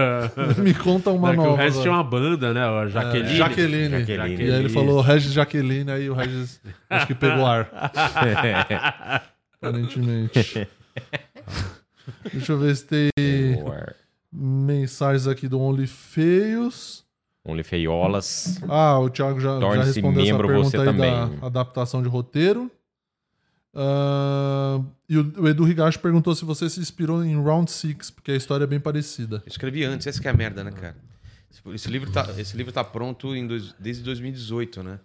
[0.58, 1.50] Me conta uma Não, é nova.
[1.50, 1.82] o Regis agora.
[1.82, 2.66] tinha uma banda, né?
[2.66, 3.28] O Jaqueline.
[3.30, 4.00] É, Jaqueline.
[4.06, 4.42] Jaqueline.
[4.44, 7.68] E aí ele falou Regis Jaqueline, aí o Regis acho que pegou ar.
[9.60, 10.66] Aparentemente.
[12.32, 13.08] Deixa eu ver se tem
[14.32, 17.04] mensagens aqui do Only Feios.
[17.44, 18.60] Only Feiolas.
[18.68, 21.38] Ah, o Thiago já, já respondeu essa pergunta aí também.
[21.38, 22.70] da adaptação de roteiro.
[23.74, 28.32] Ah, e o, o Edu Higashi perguntou se você se inspirou em Round Six, porque
[28.32, 29.36] a história é bem parecida.
[29.44, 30.96] Eu escrevi antes, essa que é a merda, né, cara?
[31.50, 35.00] Esse- Esse livro tá, esse livro tá pronto em dois- desde 2018, né?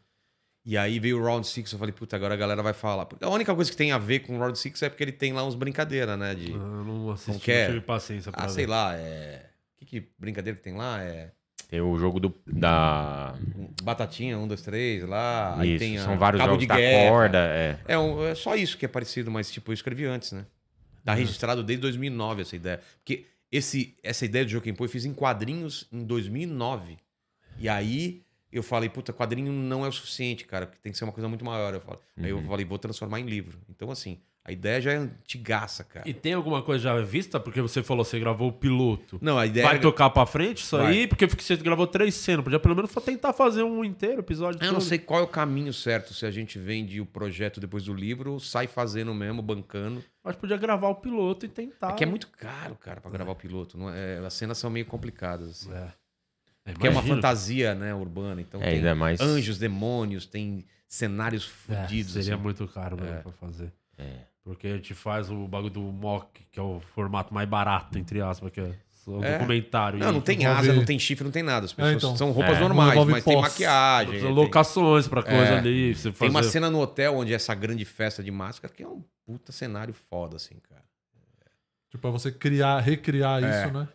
[0.68, 3.06] E aí veio o Round Six, eu falei, puta, agora a galera vai falar.
[3.06, 5.12] Porque A única coisa que tem a ver com o Round Six é porque ele
[5.12, 6.34] tem lá uns brincadeiras, né?
[6.34, 7.68] De, Eu não assisti, Não quer?
[7.68, 8.54] tive paciência pra ah, ver.
[8.54, 9.48] sei lá, é...
[9.78, 11.00] Que, que brincadeira que tem lá?
[11.04, 11.32] É...
[11.69, 13.36] Tem o jogo do, da.
[13.84, 15.60] Batatinha, um, dois, três, lá.
[15.60, 17.10] Aí Isso, tem a são vários Cabo jogos de da Guerra.
[17.10, 17.38] corda.
[17.40, 17.80] É.
[17.88, 20.45] É, um- é só isso que é parecido, mas tipo, eu escrevi antes, né?
[21.03, 22.80] Tá registrado desde 2009 essa ideia.
[22.98, 26.98] Porque esse, essa ideia do Joaquim Pô eu fiz em quadrinhos em 2009.
[27.60, 31.03] E aí eu falei, puta, quadrinho não é o suficiente, cara, porque tem que ser
[31.03, 31.73] uma coisa muito maior.
[31.73, 31.99] Eu falo.
[32.18, 33.60] Aí eu falei, vou transformar em livro.
[33.69, 36.08] Então, assim, a ideia já é antigaça, cara.
[36.08, 37.40] E tem alguma coisa já vista?
[37.40, 39.18] Porque você falou, você gravou o piloto.
[39.20, 40.86] Não, a ideia Vai era- tocar pra frente isso Vai.
[41.00, 41.08] aí?
[41.08, 42.44] Porque você gravou três cenas.
[42.44, 44.60] Podia pelo menos tentar fazer um inteiro episódio.
[44.62, 44.84] Eu não todo.
[44.88, 48.34] sei qual é o caminho certo, se a gente vende o projeto depois do livro
[48.34, 50.04] ou sai fazendo mesmo, bancando.
[50.24, 51.90] Mas podia gravar o piloto e tentar.
[51.90, 53.78] É que é muito caro, cara, pra gravar o piloto.
[53.78, 55.50] Não é, as cenas são meio complicadas.
[55.50, 55.74] assim.
[55.74, 55.92] É.
[56.68, 57.16] É, Porque é uma imagino.
[57.16, 58.42] fantasia, né, urbana.
[58.42, 62.14] Então É, tem ainda mais- anjos, demônios, tem cenários É, fodidos.
[62.14, 62.44] seria assim.
[62.44, 63.22] muito caro mesmo É.
[63.22, 63.72] pra fazer.
[63.98, 64.22] É.
[64.46, 68.22] Porque a gente faz o bagulho do mock, que é o formato mais barato, entre
[68.22, 69.40] aspas, que é só um É.
[69.40, 69.98] documentário.
[69.98, 71.66] Não, não tem envolve- asa, não tem chifre, não tem nada.
[71.66, 72.16] As pessoas É, então.
[72.16, 72.60] são roupas É.
[72.60, 73.52] normais, mas tem pós.
[73.52, 74.22] maquiagem.
[74.22, 75.58] tem- Locações pra coisa É.
[75.58, 75.96] ali.
[75.96, 78.84] Você Tem uma fazer- cena no hotel onde é essa grande festa de máscara que
[78.84, 80.84] é um puta cenário foda, assim, cara.
[81.90, 83.64] Tipo, pra você criar, recriar É.
[83.66, 83.88] isso, né?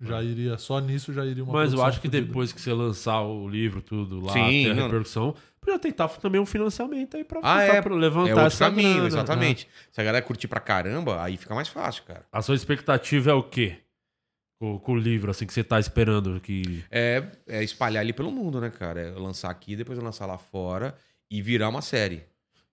[0.00, 2.26] Já iria, só nisso já iria uma Mas eu acho que fodida.
[2.26, 4.82] depois que você lançar o livro, tudo lá, Sim, ter a não.
[4.84, 7.80] repercussão, podia tentar também um financiamento aí pra, Ah, é.
[7.80, 9.66] pra É levantar outro essa caminho, grana, exatamente.
[9.90, 12.20] Se a galera curtir pra caramba, aí fica mais fácil, cara.
[12.20, 12.26] né?
[12.30, 13.78] A sua expectativa é o quê?
[14.60, 16.84] Com, com o livro, assim, que você tá esperando que...
[16.90, 19.00] É, é espalhar ele pelo mundo, né, cara?
[19.00, 20.94] É lançar aqui, depois eu lançar lá fora
[21.30, 22.22] e virar uma série.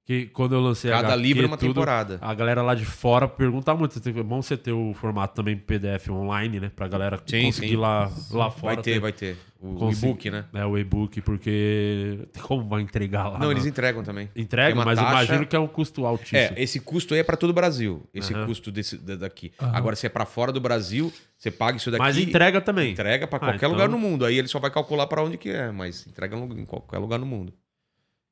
[0.05, 2.17] Que quando eu lancei a Cada HQ, livro é uma tudo, temporada.
[2.21, 3.97] A galera lá de fora pergunta muito.
[4.07, 6.71] É bom você ter o formato também PDF online, né?
[6.75, 7.75] Pra galera Sim, conseguir sim.
[7.77, 8.75] lá, lá fora.
[8.75, 9.37] Vai ter, vai ter.
[9.61, 10.43] O, Consegui- e-book, né?
[10.53, 12.27] É, o e-book, porque...
[12.41, 13.39] Como vai entregar lá?
[13.39, 14.29] Não, eles entregam também.
[14.35, 16.37] entregam, mas taxa- imagino que é um custo altíssimo.
[16.57, 18.03] É, esse custo aí é pra todo o Brasil.
[18.13, 18.45] Esse Aham.
[18.45, 19.53] custo desse, da- daqui.
[19.57, 22.03] Agora, se é pra fora do Brasil, você paga isso daqui.
[22.03, 22.91] mas entrega também.
[22.91, 24.25] Entrega pra Ah, qualquer então- lugar no mundo.
[24.25, 27.25] Aí ele só vai calcular pra onde que é, mas entrega em qualquer lugar no
[27.25, 27.53] mundo.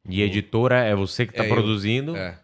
[0.07, 2.15] E editora é você que tá É, eu- produzindo.
[2.15, 2.38] É.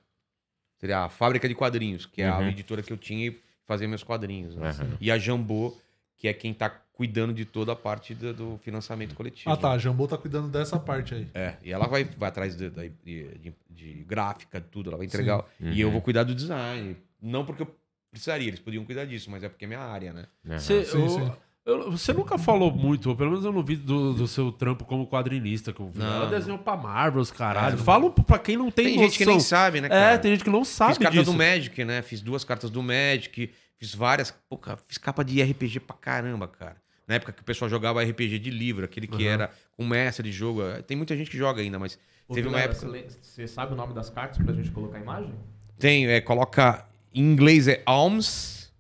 [0.80, 2.48] Seria a Fábrica de Quadrinhos, que é a Uhum.
[2.50, 4.56] editora que eu tinha e fazia meus quadrinhos.
[4.56, 4.70] né?
[4.70, 4.98] Aham.
[5.02, 5.76] E a Jambô,
[6.18, 9.50] que é quem tá cuidando de toda a parte do, do financiamento coletivo.
[9.52, 9.72] Ah, tá.
[9.72, 11.28] A Jambô tá cuidando dessa parte aí.
[11.34, 15.44] É, e ela vai, vai atrás de, de, de- de gráfica, tudo, ela vai entregar.
[15.60, 15.72] Sim.
[15.72, 15.94] E eu Uhum.
[15.94, 16.96] vou cuidar do design.
[17.22, 17.76] Não porque eu
[18.12, 20.26] precisaria, eles podiam cuidar disso, mas é porque é minha área, né?
[20.48, 20.60] Aham.
[20.60, 21.32] Você, Sim, eu- sim.
[21.68, 24.86] Eu- você nunca falou muito, ou pelo menos eu não vi do, do seu trampo
[24.86, 25.72] como quadrinista.
[25.74, 26.00] Que eu vi.
[26.00, 26.30] Não, Ela não.
[26.32, 27.76] desenhou pra Marvel, os caralho.
[27.76, 27.78] É.
[27.78, 29.08] Fala um pra quem não tem, Tem, noção.
[29.10, 30.14] gente que nem sabe, né, cara?
[30.14, 31.32] É, tem gente que não sabe Fiz carta disso.
[31.32, 32.02] do Magic, né?
[32.02, 34.32] Fiz duas cartas do Magic, fiz várias.
[34.50, 36.78] Pô, cara, fiz capa de RPG pra caramba, cara.
[37.08, 39.30] Na época que o pessoal jogava RPG de livro, aquele que Uhum.
[39.30, 40.62] era com mestre de jogo.
[40.86, 42.86] Tem muita gente que joga ainda, mas Ô, teve uma época.
[43.22, 45.34] Você sabe o nome das cartas pra gente colocar a imagem?
[45.80, 46.86] Tem, é, coloca.
[47.14, 48.72] Em inglês é Alms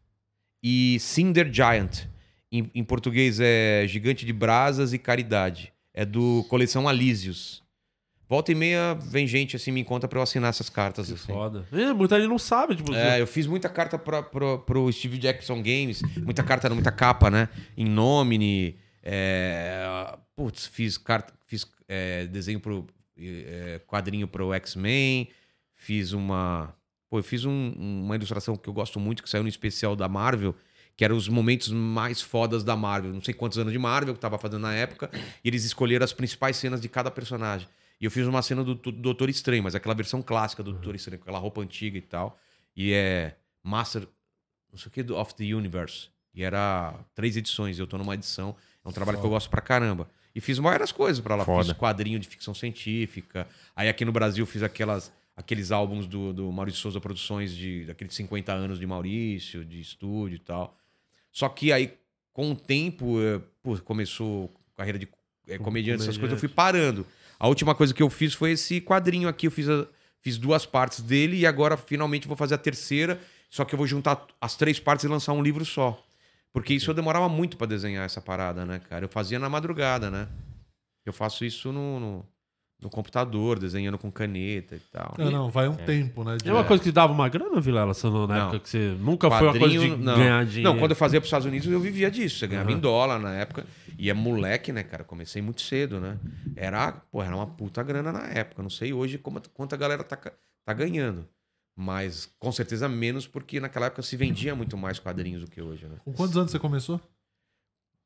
[0.61, 2.05] e Cinder Giant.
[2.51, 5.73] Em, em português é Gigante de Brasas e Caridade.
[5.93, 7.63] É do coleção Alísios.
[8.29, 11.07] Volta e meia vem gente assim, me encontra pra eu assinar essas cartas.
[11.07, 11.31] Que assim.
[11.31, 11.65] foda.
[11.71, 12.93] É, muita gente não sabe, tipo...
[12.93, 17.29] É, eu fiz muita carta pra, pro, pro Steve Jackson Games, muita carta, muita capa,
[17.31, 17.47] né?
[17.77, 18.77] Em Nomine.
[19.01, 22.85] É, putz, fiz carta, fiz é, desenho pro
[23.17, 25.29] é, quadrinho pro X-Men,
[25.73, 26.75] fiz uma.
[27.09, 30.09] Pô, eu fiz um- uma ilustração que eu gosto muito, que saiu no especial da
[30.09, 30.53] Marvel,
[30.97, 33.13] que eram os momentos mais fodas da Marvel.
[33.13, 36.11] Não sei quantos anos de Marvel que tava fazendo na época, e eles escolheram as
[36.11, 37.67] principais cenas de cada personagem.
[38.01, 40.95] E eu fiz uma cena do, do Doutor Estranho, mas aquela versão clássica do Doutor
[40.95, 42.39] Estranho, com aquela roupa antiga e tal.
[42.75, 44.07] E é Master,
[44.71, 46.09] não sei o que, of the Universe.
[46.33, 48.55] E era três edições, eu tô numa edição.
[48.83, 50.09] É um trabalho que eu gosto pra caramba.
[50.33, 51.45] E fiz várias coisas pra lá.
[51.45, 51.63] Foda.
[51.63, 53.47] Fiz quadrinho de ficção científica.
[53.75, 58.15] Aí aqui no Brasil fiz aquelas, aqueles álbuns do, do Maurício Souza Produções, de, daqueles
[58.15, 60.77] 50 anos de Maurício, de estúdio e tal.
[61.37, 61.93] Só que aí,
[62.33, 65.07] com o tempo, eh, pô, começou carreira de
[65.47, 67.05] eh, comediante, essas coisas, eu fui parando.
[67.37, 69.45] A última coisa que eu fiz foi esse quadrinho aqui.
[69.45, 69.85] Eu fiz, a-
[70.19, 73.21] fiz duas partes dele e agora finalmente vou fazer a terceira.
[73.51, 76.03] Só que eu vou juntar as três partes e lançar um livro só.
[76.51, 79.05] Porque isso eu demorava muito pra desenhar essa parada, né, cara?
[79.05, 80.27] Eu fazia na madrugada, né?
[81.05, 82.25] Eu faço isso no, no,
[82.81, 85.15] no computador, desenhando com caneta e tal.
[85.17, 86.37] Não, não, vai um tempo, né?
[86.37, 88.41] de- É uma coisa que dava uma grana, Vilela, não, na Não.
[88.43, 90.15] época que você nunca foi uma coisa de Quadrinho, não.
[90.17, 90.69] ganhar dinheiro.
[90.73, 92.37] Não, quando eu fazia pros Estados Unidos, eu vivia disso.
[92.37, 93.65] Você ganhava em dólar na época.
[93.97, 95.03] E é moleque, né, cara?
[95.03, 96.19] Comecei muito cedo, né?
[96.55, 98.61] Era, pô, era uma puta grana na época.
[98.61, 101.27] Não sei hoje como, quanto a galera tá, tá ganhando.
[101.75, 105.85] Mas com certeza menos, porque naquela época se vendia muito mais quadrinhos do que hoje,
[105.85, 105.95] né?
[106.05, 106.99] Com quantos anos você começou?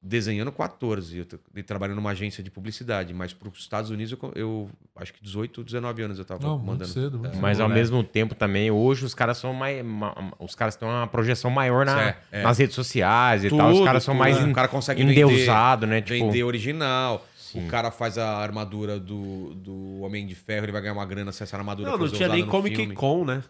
[0.04, 1.16] Desenhando 14.
[1.20, 5.14] Eu, eu trabalhei numa agência de publicidade, mas para os Estados Unidos eu, eu acho
[5.14, 6.90] que 18, 19 anos eu tava Não, muito mandando.
[6.92, 7.20] cedo.
[7.20, 7.34] Muito É.
[7.34, 7.42] cedo.
[7.42, 7.80] Mas ao moleque.
[7.82, 9.86] mesmo tempo também, hoje os caras são mais.
[9.86, 12.42] ma- Os caras têm uma projeção maior na- É, é.
[12.42, 13.70] nas redes sociais e tal.
[13.70, 14.20] Os Tudo, caras são tudo.
[14.22, 16.02] mais É, en- o cara consegue endeusados, né?
[16.02, 17.24] Tipo, vender original.
[17.38, 17.66] Sim.
[17.66, 21.32] O cara faz a armadura do, do Homem de Ferro, ele vai ganhar uma grana
[21.34, 22.96] se essa armadura Não, não tinha nem Comic filme.
[22.96, 23.44] Con, né?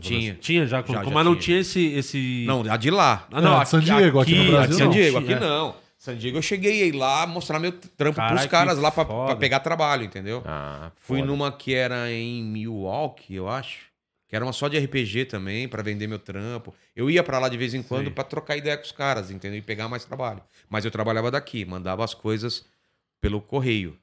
[0.00, 0.30] Tinha.
[0.32, 0.38] assim.
[0.40, 1.58] Tinha já, Já, mas não tinha.
[1.58, 1.84] esse.
[1.88, 2.44] esse...
[2.46, 3.26] Não, a de lá.
[3.32, 4.90] Ah, não, É, de San Diego, aqui no Brasil, San não.
[4.92, 5.74] Diego, aqui não.
[5.98, 9.04] San Diego eu cheguei a ir lá mostrar meu trampo Caralho, pros caras lá pra,
[9.04, 10.42] pra pegar trabalho, entendeu?
[10.46, 11.26] Ah, Fui foda.
[11.30, 13.88] numa que era em Milwaukee, eu acho.
[14.28, 16.72] Que era uma só de RPG também, pra vender meu trampo.
[16.94, 19.58] Eu ia pra lá de vez em quando pra trocar ideia com os caras, entendeu?
[19.58, 20.40] E pegar mais trabalho.
[20.68, 22.64] Mas eu trabalhava daqui, mandava as coisas
[23.20, 23.96] pelo correio.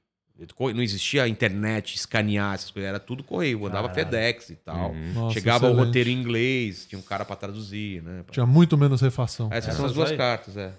[0.56, 3.60] Co- Não existia internet, escanear essas coisas, era tudo correio.
[3.62, 4.06] Mandava Caralho.
[4.10, 4.92] FedEx e tal.
[4.92, 5.14] Uhum.
[5.14, 5.86] Nossa, Chegava o excelente.
[5.88, 8.26] roteiro em inglês, tinha um cara pra traduzir, né?
[8.32, 9.48] Tinha muito menos refação.
[9.54, 10.18] Essas são as duas aí?
[10.18, 10.74] cartas, é.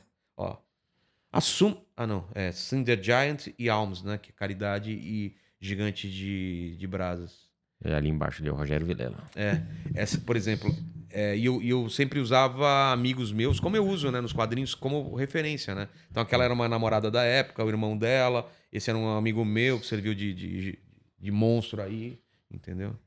[1.32, 1.76] Assum...
[1.96, 2.28] Ah, não.
[2.34, 4.18] É Cinder Giant e Alms, né?
[4.18, 7.46] Que é caridade e gigante de, de brasas.
[7.82, 9.22] É ali embaixo ali, o Rogério Vilela.
[9.34, 9.60] É,
[9.94, 10.74] essa, por exemplo,
[11.10, 15.14] é, e eu, eu sempre usava amigos meus, como eu uso, né, nos quadrinhos, como
[15.14, 15.88] referência, né?
[16.10, 19.78] Então aquela era uma namorada da época, o irmão dela, esse era um amigo meu
[19.78, 20.78] que serviu de, de,
[21.18, 22.18] de monstro aí,
[22.50, 22.98] entendeu?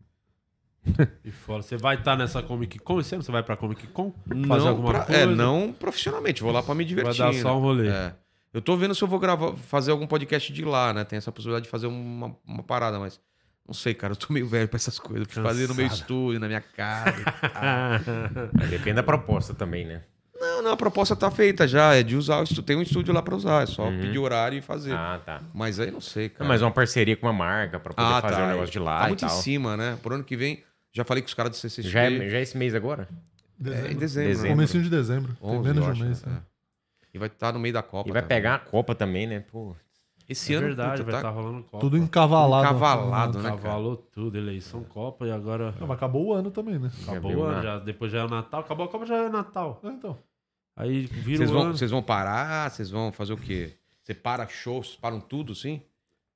[1.24, 3.24] E fora, você vai estar nessa Comic Con esse ano?
[3.24, 4.14] Você vai pra Comic Con?
[4.48, 5.22] Fazer não alguma pra- coisa?
[5.22, 7.18] É, não profissionalmente, vou lá pra me divertir.
[7.24, 7.62] Vai dar só um né?
[7.62, 7.88] rolê.
[7.90, 8.14] É.
[8.54, 11.04] Eu tô vendo se eu vou gravar, fazer algum podcast de lá, né?
[11.04, 13.20] Tem essa possibilidade de fazer uma, uma parada, mas
[13.68, 15.28] não sei, cara, eu tô meio velho pra essas coisas.
[15.32, 17.14] Fazer no meu estúdio, na minha casa.
[18.70, 20.02] Depende da proposta também, né?
[20.40, 21.94] Não, não, a proposta tá feita já.
[21.96, 22.64] É de usar o estúdio.
[22.64, 23.64] Tem um estúdio lá pra usar.
[23.64, 24.00] É só Uhum.
[24.00, 24.94] pedir horário e fazer.
[24.94, 25.42] Ah, tá.
[25.54, 26.44] Mas aí não sei, cara.
[26.44, 28.44] Não, mas uma parceria com uma marca pra poder Ah, fazer tá.
[28.46, 29.30] um negócio de lá Tá e muito tal.
[29.38, 29.98] em cima, né?
[30.02, 30.64] Por ano que vem,
[30.94, 31.90] já falei com os caras do CCXP.
[31.92, 33.08] Já é, já é esse mês agora?
[33.64, 34.30] É em dezembro.
[34.30, 34.44] Dezembro.
[34.44, 34.50] né?
[34.50, 35.34] Comecinho de dezembro.
[35.36, 36.24] Tem 11, menos de um mês.
[36.24, 36.30] é.
[36.30, 36.42] né?
[37.14, 38.08] E vai estar no meio da Copa.
[38.10, 38.38] E vai também.
[38.38, 39.40] pegar a Copa também, né?
[39.42, 39.76] Pô.
[40.28, 41.80] Esse É ano, verdade, puta, vai tá- estar rolando Copa.
[41.80, 42.64] Tudo encavalado.
[42.68, 43.62] Encavalado, né, cara?
[43.62, 45.74] Cavalou tudo, eleição, Copa e agora.
[45.80, 46.92] Não, mas acabou o ano também, né?
[47.08, 47.64] Acabou o ano, né?
[47.64, 48.60] já, depois já é o Natal.
[48.62, 49.82] Acabou a Copa, já é Natal.
[49.84, 50.16] É, então.
[50.76, 51.78] Aí vira Vocês o vão, ano.
[51.78, 52.70] vocês vão parar?
[52.70, 53.74] Vocês vão fazer o quê?
[54.04, 55.82] Você para shows, param tudo, sim?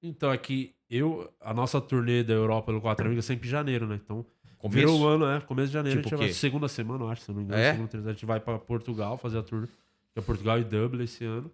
[0.02, 3.52] Então, é que eu, a nossa turnê da Europa pelo Quatro Amigos é sempre em
[3.52, 4.00] janeiro, né?
[4.04, 4.26] Então,
[4.64, 4.80] Começo?
[4.80, 5.41] virou o ano, é.
[5.41, 6.34] Começo de janeiro, Tipo a gente vai.
[6.34, 7.61] Segunda semana, acho, se não me engano.
[7.61, 7.72] É?
[7.72, 9.68] Segunda, terceira, a gente vai pra Portugal fazer a turnê.
[10.14, 11.52] Que é Portugal e Dublin esse ano.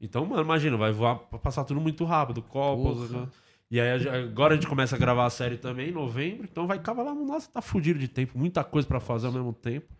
[0.00, 2.40] Então, mano, imagina, vai voar passar tudo muito rápido.
[2.40, 3.10] Copas.
[3.10, 3.28] Né?
[3.70, 6.48] E aí, agora a gente começa a gravar a série também em novembro.
[6.50, 7.14] Então vai cavalar.
[7.14, 8.38] Nossa, tá fudido de tempo.
[8.38, 9.92] Muita coisa pra fazer ao mesmo tempo.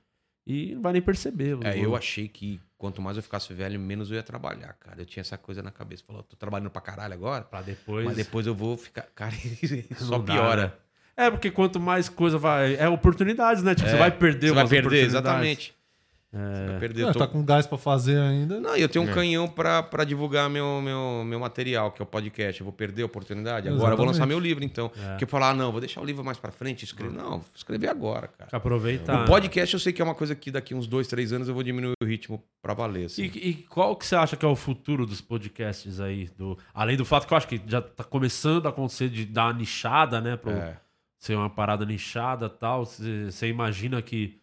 [0.47, 1.59] E não vai nem perceber.
[1.65, 5.03] É, eu achei que quanto mais eu ficasse velho, menos eu ia trabalhar, cara.
[5.03, 6.05] Eu tinha essa coisa na cabeça.
[6.07, 8.05] Falou, tô trabalhando pra caralho agora, Pra depois.
[8.07, 9.03] mas depois eu vou ficar.
[9.15, 9.35] Cara,
[9.99, 10.79] só piora.
[11.17, 11.27] Né?
[11.27, 12.77] É, porque quanto mais coisa vai.
[12.77, 13.75] É oportunidades, né?
[13.75, 15.75] Tipo, É, você vai perder Você vai perder, exatamente.
[16.33, 16.67] Você É.
[16.67, 17.03] vai perder.
[17.03, 18.61] É, Eu tô- Tá com gás pra fazer ainda.
[18.61, 19.15] Não, e eu tenho um É.
[19.15, 22.61] canhão pra, pra divulgar meu, meu, meu material, que é o podcast.
[22.61, 23.69] Eu vou perder a oportunidade.
[23.69, 24.91] Agora eu vou lançar meu livro, então.
[25.03, 25.09] É.
[25.11, 26.85] Porque eu falar, ah, não, vou deixar o livro mais pra frente.
[26.85, 27.15] Escrever.
[27.17, 28.51] Não, vou escrever agora, cara.
[28.53, 29.23] Aproveitar.
[29.23, 31.55] O podcast eu sei que é uma coisa que daqui uns dois, três anos eu
[31.55, 33.07] vou diminuir o ritmo pra valer.
[33.07, 33.23] Assim.
[33.23, 36.29] E, e qual que você acha que é o futuro dos podcasts aí?
[36.37, 39.47] Do, além do fato que eu acho que já tá começando a acontecer de dar
[39.47, 40.37] uma nichada, né?
[40.37, 40.77] Pra É.
[41.27, 42.85] ser uma parada nichada e tal.
[42.85, 44.39] Você imagina que.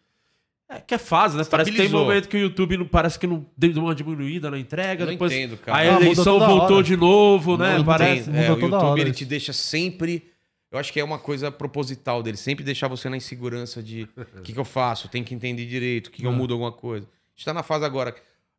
[0.68, 1.44] É que é fase, né?
[1.44, 4.58] Parece que tem momento que o YouTube não, parece que não deu uma diminuída na
[4.58, 5.04] entrega.
[5.04, 5.76] Não depois entendo, cara.
[5.76, 6.84] a Ah, muda eleição toda voltou hora.
[6.84, 7.76] de novo, né?
[7.78, 8.30] Não parece.
[8.30, 10.30] É, muda o YouTube ele te deixa sempre.
[10.72, 14.40] Eu acho que é uma coisa proposital dele, sempre deixar você na insegurança de o
[14.42, 16.34] que, que eu faço, tem que entender direito, o que, que eu É.
[16.34, 17.06] mudo alguma coisa.
[17.06, 18.12] A gente tá na fase agora.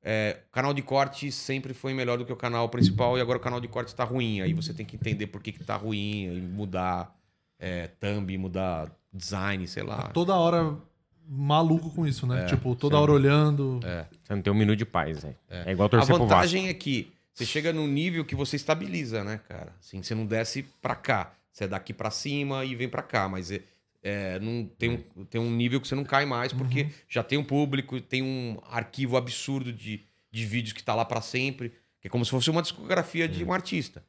[0.08, 3.40] É, o canal de corte sempre foi melhor do que o canal principal e agora
[3.40, 4.40] o canal de corte tá ruim.
[4.40, 7.12] Aí você tem que entender por que, que tá ruim e mudar
[7.60, 10.10] é, thumb, mudar design, sei lá.
[10.10, 10.78] Toda hora
[11.28, 12.44] maluco com isso, né?
[12.44, 13.02] É, tipo, toda sim.
[13.02, 13.80] hora olhando.
[14.24, 15.36] Você não tem um minuto de paz, velho.
[15.50, 15.72] É.
[15.72, 16.36] igual A torcer pro Vasco.
[16.36, 19.74] vantagem é que você chega num nível que você estabiliza, né, cara?
[19.80, 21.34] Assim, você não desce pra cá.
[21.52, 23.28] Você é daqui pra cima e vem pra cá.
[23.28, 23.62] Mas é,
[24.02, 27.38] é, não, tem, um, tem um nível que você não cai mais, porque já tem
[27.38, 30.02] um público, tem um arquivo absurdo de,
[30.32, 31.74] de vídeos que tá lá pra sempre.
[32.00, 34.02] Que é como se fosse uma discografia de um artista.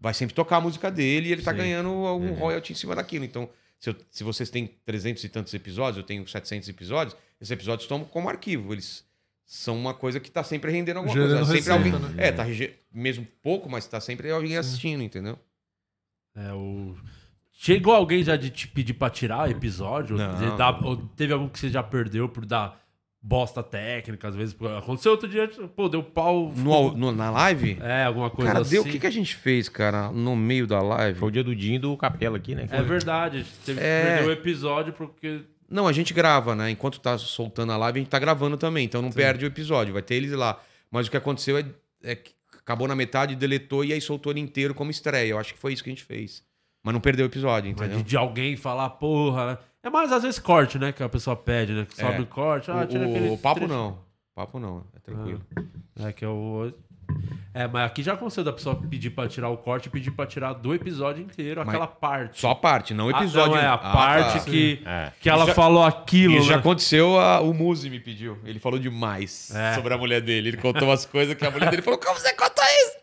[0.00, 1.56] Vai sempre tocar a música dele e ele tá Sim.
[1.58, 3.24] ganhando algum royalty em cima daquilo.
[3.24, 3.48] Então,
[3.80, 7.84] se, eu- se vocês têm 300 e tantos episódios, eu tenho 700 episódios, esses episódios
[7.84, 8.72] estão como arquivo.
[8.72, 9.04] Eles
[9.44, 11.52] são uma coisa que tá sempre rendendo alguma Gerando coisa.
[11.52, 12.26] Sempre receita, alguém, né?
[12.28, 15.38] É, tá rege- mesmo pouco, mas tá sempre alguém assistindo, entendeu?
[16.36, 16.94] É, o...
[17.60, 20.16] Chegou alguém já de te pedir pra tirar episódio?
[20.16, 21.08] Não.
[21.16, 22.80] Teve algum que você já perdeu por dar
[23.20, 24.56] bosta técnica, às vezes?
[24.78, 26.52] Aconteceu outro dia, pô, deu pau.
[26.56, 27.76] No, no- na live?
[27.80, 28.70] É, alguma coisa Cara, assim.
[28.72, 28.82] deu.
[28.82, 31.18] O que, que a gente fez, cara, no meio da live?
[31.18, 32.68] Foi o dia do Dinho do Capela aqui, né?
[32.70, 34.00] É verdade, a gente teve É.
[34.02, 35.40] que perder o episódio porque.
[35.70, 36.70] Não, a gente grava, né?
[36.70, 38.84] Enquanto tá soltando a live, a gente tá gravando também.
[38.86, 40.58] Então não perde o episódio, vai ter eles lá.
[40.90, 41.64] Mas o que aconteceu é,
[42.02, 45.28] é que acabou na metade, deletou e aí soltou ele inteiro como estreia.
[45.32, 46.42] Eu acho que foi isso que a gente fez.
[46.82, 47.98] Mas não perdeu o episódio, Mas entendeu?
[48.02, 49.46] de, de alguém falar, porra.
[49.52, 49.58] né?
[49.88, 50.92] É mais às vezes corte, né?
[50.92, 51.86] Que a pessoa pede, né?
[51.88, 52.04] Que É.
[52.06, 52.70] sobe o corte.
[52.70, 53.28] Ah, tira o, aquele.
[53.30, 53.72] o papo trecho.
[53.72, 53.98] não.
[54.34, 55.40] Papo não, é tranquilo.
[56.00, 56.72] É que eu.
[57.54, 60.26] É, mas aqui já aconteceu da pessoa pedir pra tirar o corte e pedir pra
[60.26, 62.38] tirar do episódio inteiro, Mas aquela parte.
[62.38, 63.54] Só a parte, não o Ah, episódio.
[63.54, 64.44] não, é a Ah, parte tá.
[64.44, 65.10] que, É.
[65.18, 66.34] que ela já- falou aquilo.
[66.34, 66.60] Isso já né?
[66.60, 68.36] aconteceu, a- o Muzi me pediu.
[68.44, 69.72] Ele falou demais É.
[69.74, 70.48] sobre a mulher dele.
[70.50, 72.98] Ele contou umas coisas que a mulher dele falou: Como você conta isso?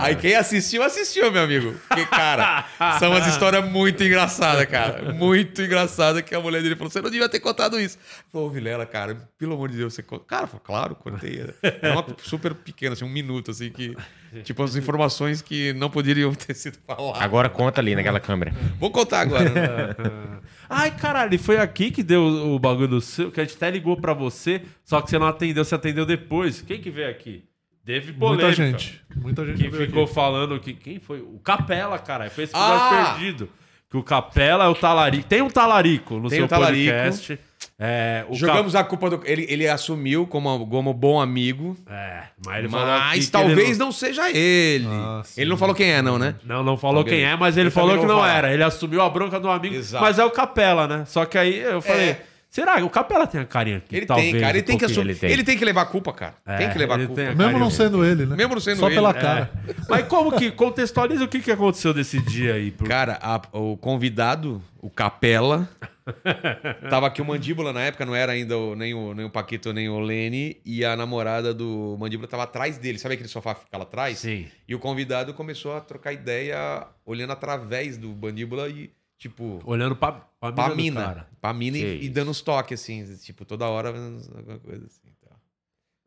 [0.00, 1.74] Aí quem assistiu, assistiu, meu amigo.
[1.88, 2.66] Porque, cara,
[2.98, 5.12] são umas histórias muito engraçadas, cara.
[5.12, 7.98] Muito engraçada que a mulher dele falou: você não devia ter contado isso.
[8.32, 10.24] Falou, Vilela, cara, pelo amor de Deus, você conta.
[10.26, 11.46] Cara, falou, claro, contei.
[11.62, 13.96] Era uma super pequena, assim, um minuto, assim, que.
[14.42, 17.22] Tipo, as informações que não poderiam ter sido faladas.
[17.22, 18.52] Agora conta ali naquela câmera.
[18.78, 19.44] Vou contar agora.
[19.44, 20.40] né?
[20.68, 23.70] Ai, caralho, e foi aqui que deu o bagulho do seu, que a gente até
[23.70, 26.60] ligou pra você, só que você não atendeu, você atendeu depois.
[26.60, 27.44] Quem que veio aqui?
[27.86, 28.46] Teve polêmica.
[28.48, 29.00] Muita gente.
[29.14, 30.12] Muita gente Que ficou aqui.
[30.14, 30.74] falando que.
[30.74, 31.20] Quem foi?
[31.20, 32.28] O Capela, cara.
[32.28, 33.14] Foi esse episódio Ah!
[33.14, 33.48] perdido.
[33.88, 35.24] Que o Capela é o talarico.
[35.28, 36.90] Tem um talarico no Tem seu um talarico.
[36.92, 37.38] podcast.
[37.78, 39.20] É, o Jogamos a culpa do.
[39.24, 41.76] Ele, ele assumiu como, como bom amigo.
[41.86, 41.92] Cap...
[41.96, 43.92] É, mas ele falou Mas que talvez ele não...
[43.92, 44.86] seja ele.
[44.90, 46.34] Ah, ele não falou quem é, não, né?
[46.44, 48.32] Não, não falou quem é, mas ele Eu falou que não não falar.
[48.34, 48.52] era.
[48.52, 50.02] Ele assumiu a bronca do amigo, Exato.
[50.04, 51.04] mas é o Capela, né?
[51.06, 52.22] Só que aí eu falei, É.
[52.56, 53.94] será que o Capela tem a carinha aqui?
[53.96, 54.52] Ele talvez, tem, cara.
[54.56, 55.10] Ele um tem que assumir.
[55.10, 55.44] ele Ele tem.
[55.44, 55.58] tem.
[55.58, 56.34] que levar a culpa, cara.
[56.46, 57.14] É, tem que levar a culpa.
[57.14, 58.34] tem a Mesmo não sendo ele, né?
[58.36, 58.94] Mesmo não sendo Só ele.
[58.96, 59.12] pela É.
[59.12, 59.50] cara.
[59.88, 62.70] Mas como que contextualiza o que, que aconteceu desse dia aí?
[62.70, 62.88] Por...
[62.88, 65.68] Cara, a- o convidado, o Capela,
[66.88, 69.72] tava aqui o Mandíbula na época, não era ainda o- nem, o, nem o Paquito
[69.72, 72.98] nem o Lene, e a namorada do Mandíbula tava atrás dele.
[72.98, 74.18] Sabe aquele sofá que fica lá atrás?
[74.18, 74.46] Sim.
[74.68, 80.12] E o convidado começou a trocar ideia olhando através do Mandíbula e, tipo, Olhando pra,
[80.40, 81.28] pra, pra mina cara.
[81.40, 85.10] Pra mina e, e dando uns toques, assim, tipo, toda hora alguma coisa assim.
[85.22, 85.34] tá.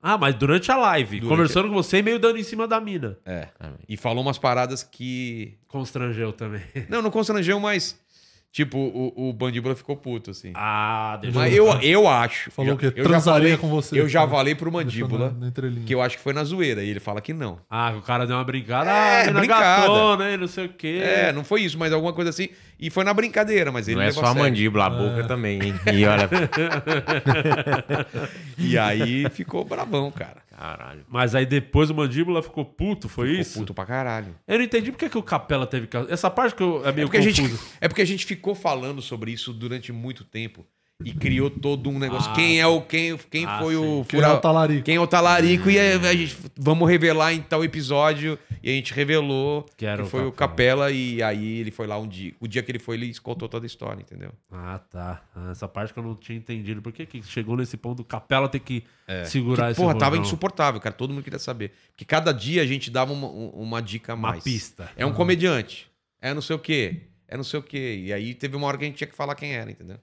[0.01, 2.79] Ah, mas durante a live, Durante- conversando com você e meio dando em cima da
[2.79, 3.17] mina.
[3.25, 3.49] É.
[3.87, 5.57] E falou umas paradas que.
[5.67, 6.61] Constrangeu também.
[6.89, 7.99] Não, não constrangeu, mas.
[8.51, 10.51] Tipo, o, o Bandíbula ficou puto, assim.
[10.55, 12.49] Ah, deixa Mas eu, eu acho.
[12.49, 13.99] Falou já- que eu já transaria falei- com você.
[14.01, 16.81] Eu já falei pro Mandíbula na- na que eu acho que foi na zoeira.
[16.83, 17.59] E ele fala que não.
[17.69, 18.89] Ah, o cara deu uma brincada.
[18.89, 19.81] É, ah, brincada.
[19.81, 20.99] gatona, hein, não sei o quê.
[20.99, 22.49] É, não foi isso, mas alguma coisa assim.
[22.79, 25.73] E foi na brincadeira, mas ele Não é só a mandíbula, a boca também, hein?
[25.93, 26.29] E olha.
[28.57, 30.41] E aí ficou bravão, cara.
[30.55, 31.05] Caralho.
[31.07, 33.59] Mas aí depois o mandíbula ficou puto, foi Ficou isso?
[33.59, 34.35] puto pra caralho.
[34.47, 35.87] Eu não entendi por que, que o Capela teve.
[36.09, 37.63] Essa parte que eu, é É meio porque, a gente, confuso.
[37.79, 40.65] é porque a gente ficou falando sobre isso durante muito tempo.
[41.05, 42.29] E criou todo um negócio.
[42.29, 42.81] Ah, quem é o.
[42.81, 44.03] Quem, quem Ah, foi o.
[44.03, 44.09] sim.
[44.09, 44.83] Quem é o talarico?
[44.83, 45.69] Quem é o talarico?
[45.69, 46.35] E aí a gente.
[46.57, 48.37] Vamos revelar em tal episódio.
[48.61, 50.91] E a gente revelou Que era o foi o Capela.
[50.91, 52.33] E aí ele foi lá um dia.
[52.37, 54.33] O dia que ele foi, ele contou toda a história, entendeu?
[54.51, 55.23] Ah, tá.
[55.33, 56.81] Ah, Essa parte que eu não tinha entendido.
[56.81, 58.83] Por que, que chegou nesse ponto do Capela ter que
[59.23, 60.93] segurar Que, esse porra, tava insuportável, cara.
[60.93, 61.71] Todo mundo queria saber.
[61.91, 64.43] Porque cada dia a gente dava uma, uma dica a Uma mais.
[64.43, 64.91] pista.
[64.97, 65.87] É um comediante.
[66.21, 67.03] É não sei o quê.
[67.25, 68.01] É não sei o quê.
[68.03, 69.95] E aí teve uma hora que a gente tinha que falar quem era, entendeu?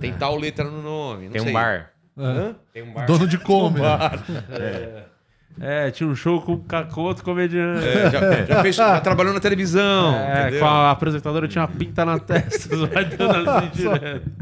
[0.00, 1.26] Tem tal letra no nome.
[1.26, 1.58] não Tem um.
[1.58, 2.54] É.
[2.72, 3.06] Tem um bar.
[3.06, 3.80] Dono de come.
[3.80, 5.04] né?
[5.60, 7.86] É, tinha um show com, com outro comediante.
[7.86, 10.14] É, já, já fez, já trabalhou na televisão.
[10.14, 10.60] É, entendeu?
[10.60, 14.32] com a apresentadora tinha uma pinta na testa, vai dando assim direto.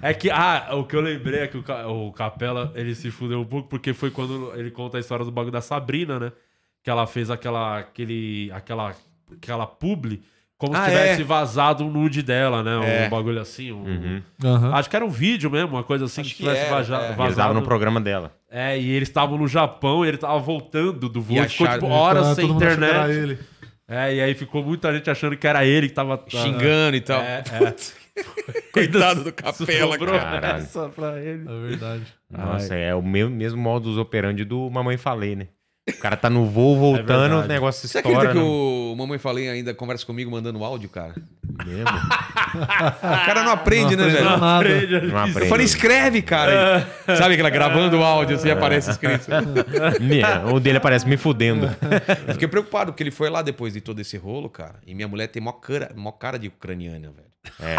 [0.00, 3.40] É que, ah, o que eu lembrei é que o, o Capela, ele se fudeu
[3.40, 6.32] um pouco, porque foi quando ele conta a história do bagulho da Sabrina, né?
[6.82, 8.94] Que ela fez aquela, aquele, aquela,
[9.32, 10.22] aquela publi,
[10.62, 11.24] como Ah, se tivesse é.
[11.24, 13.02] vazado um nude dela, né?
[13.02, 13.06] É.
[13.06, 13.72] Um bagulho assim.
[13.72, 14.22] um- Uhum.
[14.44, 14.74] Aham.
[14.74, 16.94] Acho que era um vídeo mesmo, uma coisa assim, Acho que que tivesse era, vaja-
[16.94, 16.98] é.
[17.00, 17.22] vazado.
[17.22, 18.32] Eles estavam no programa dela.
[18.48, 21.82] É, e eles estavam no Japão, e ele tava voltando do voo, E ficou acharam-
[21.82, 23.10] tipo horas Então, sem que internet.
[23.10, 23.38] ele.
[23.88, 27.20] É, e aí ficou muita gente achando que era ele que tava Xingando e tal.
[27.20, 27.74] É, é.
[28.72, 30.58] Coitado do Capela, cara.
[30.58, 31.44] Essa pra ele.
[31.48, 32.02] É verdade.
[32.30, 35.48] Nossa, é o mesmo, mesmo modus operandi do Mamãe Falei, né?
[35.88, 37.44] O cara tá no voo voltando, verdade.
[37.44, 38.40] o negócio Você acredita estoura.
[38.40, 38.54] que né?
[38.92, 41.12] o Mamãe Falei ainda conversa comigo mandando áudio, cara?
[41.66, 41.84] Mesmo?
[43.02, 44.40] O cara não aprende, né, aprendeu velho?
[44.40, 44.68] nada.
[45.08, 45.40] Não aprende.
[45.40, 46.86] Eu falei, escreve, cara.
[47.16, 49.26] Sabe aquela gravando o áudio assim aparece escrito.
[50.54, 51.66] O dele aparece me fudendo.
[52.28, 54.76] Eu fiquei preocupado, porque ele foi lá depois de todo esse rolo, cara.
[54.86, 57.32] E minha mulher tem mó cara, mó cara de ucraniana, velho.
[57.60, 57.74] É.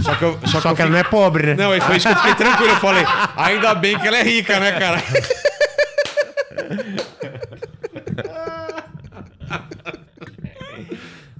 [0.00, 1.54] Só que, eu, só Só que que eu ela não é pobre, né?
[1.54, 2.70] Não, é foi isso que eu fiquei tranquilo.
[2.70, 3.04] Eu falei,
[3.36, 5.02] ainda bem que ela é rica, né, cara?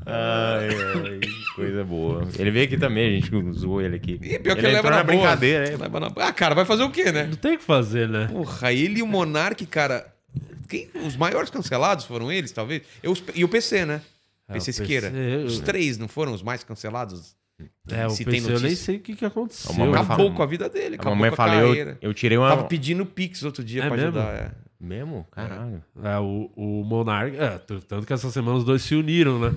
[0.07, 1.20] Ai, ai,
[1.57, 2.28] coisa boa.
[2.39, 4.19] Ele veio aqui também, a gente zoou ele aqui.
[4.23, 5.77] E pior que ele ele leva na, na brincadeira, é.
[5.77, 7.24] Leva na- Ah, cara, vai fazer o quê, né?
[7.24, 8.28] Não tem o que fazer, né?
[8.31, 10.07] Porra, ele e o Monark, cara.
[10.69, 12.82] Quem, os maiores cancelados foram eles, talvez?
[13.03, 14.03] Eu, e o PC, né?
[14.49, 15.11] É, PC o Siqueira.
[15.11, 17.35] PC, Os três não foram os mais cancelados?
[17.91, 19.70] É, o Se PC tem eu nem sei o que, que aconteceu.
[19.70, 22.12] A Acabou fala- com a vida dele, A acabou mamãe com a falou, eu, eu
[22.15, 22.49] tirei uma.
[22.51, 24.19] Tava pedindo Pix outro dia É pra mesmo?
[24.19, 24.35] ajudar.
[24.35, 24.51] É.
[24.85, 25.27] Mesmo?
[25.32, 25.82] Caralho.
[26.02, 27.36] É, o, o Monark.
[27.39, 27.59] É,
[27.89, 29.55] tanto que essa semana os dois se uniram, né?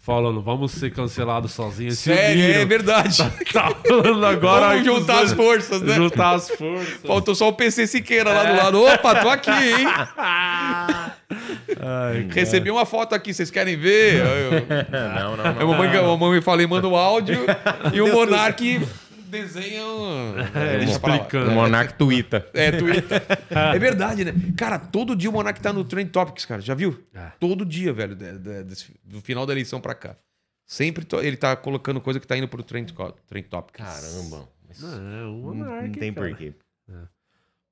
[0.00, 1.98] Falando, vamos ser cancelados sozinhos.
[1.98, 2.60] Sério, uniram.
[2.60, 3.18] é verdade.
[3.52, 4.68] Tá falando agora.
[4.68, 5.94] Vamos juntar as forças, né?
[5.94, 7.00] Juntar as forças.
[7.04, 8.82] Faltou só o PC Siqueira lá do lado.
[8.84, 9.86] Opa, tô aqui, hein?
[11.80, 14.22] Ai, Recebi uma foto aqui, vocês querem ver?
[14.24, 14.50] Eu,
[14.90, 15.68] Não, não, a não.
[15.68, 17.38] mamãe, a mamãe falei, manda o áudio.
[17.92, 18.80] e o Monark
[19.28, 19.84] desenha.
[19.86, 21.50] um- É, explicando.
[21.50, 22.48] O Monark Twitter.
[22.52, 23.22] É, Twitter.
[23.50, 24.32] é verdade, né?
[24.56, 26.60] Cara, todo dia o Monark tá no Trend Topics, cara.
[26.60, 27.02] Já viu?
[27.14, 27.32] É.
[27.38, 30.16] Todo dia, velho, de- de- desse- do final da eleição pra cá.
[30.66, 32.92] Sempre to- ele tá colocando coisa que tá indo pro Trend,
[33.26, 33.84] trend Topics.
[33.84, 34.48] Caramba.
[34.68, 35.86] Mas Não, é o não, Monark.
[35.88, 36.52] não tem porquê.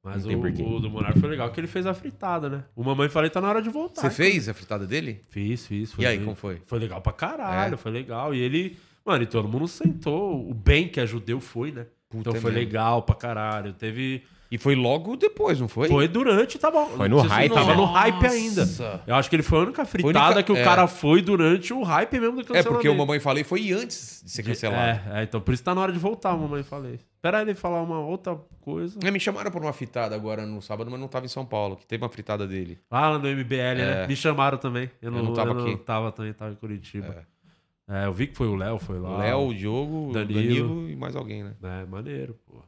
[0.02, 2.64] Mas o, o do Monark foi legal que ele fez a fritada, né?
[2.76, 4.02] O mamãe falei tá na hora de voltar.
[4.02, 5.20] Você fez a fritada dele?
[5.30, 5.92] Fiz, fiz.
[5.92, 6.62] foi E aí, bem- como foi?
[6.64, 7.76] Foi legal pra caralho, É?
[7.76, 8.32] foi legal.
[8.32, 10.48] E ele, mano, e todo mundo sentou.
[10.50, 11.86] O bem que é judeu foi, né?
[12.08, 12.66] Puta, então é foi mesmo.
[12.66, 13.72] legal pra caralho.
[13.72, 14.22] Teve.
[14.48, 15.88] E foi logo depois, não foi?
[15.88, 16.86] Foi durante, tá bom.
[16.96, 17.74] Foi no Não hype, Tava né?
[17.74, 18.64] no hype ainda.
[19.04, 20.62] Eu acho que ele foi a única fritada única- que o é.
[20.62, 22.72] cara foi durante o hype mesmo do É, cancelamento.
[22.74, 25.00] porque o Mamãe Falei foi antes de ser cancelado.
[25.12, 27.00] É, é, então por isso tá na hora de voltar, a mamãe falei.
[27.16, 28.96] Espera ele falar uma outra coisa.
[29.02, 31.74] É, Me chamaram por uma fritada agora no sábado, mas não tava em São Paulo,
[31.76, 32.78] que teve uma fritada dele.
[32.88, 34.04] Lá no MBL, né?
[34.04, 34.06] É.
[34.06, 34.88] Me chamaram também.
[35.02, 35.76] Eu não, não tava eu não aqui.
[35.78, 37.08] tava também, tava em Curitiba.
[37.18, 37.35] É.
[37.88, 39.18] eu vi que foi o Léo, foi lá.
[39.18, 40.42] Léo, o Diogo, o Danilo.
[40.42, 40.90] Danilo.
[40.90, 41.54] e mais alguém, né?
[41.62, 42.64] É, maneiro, porra.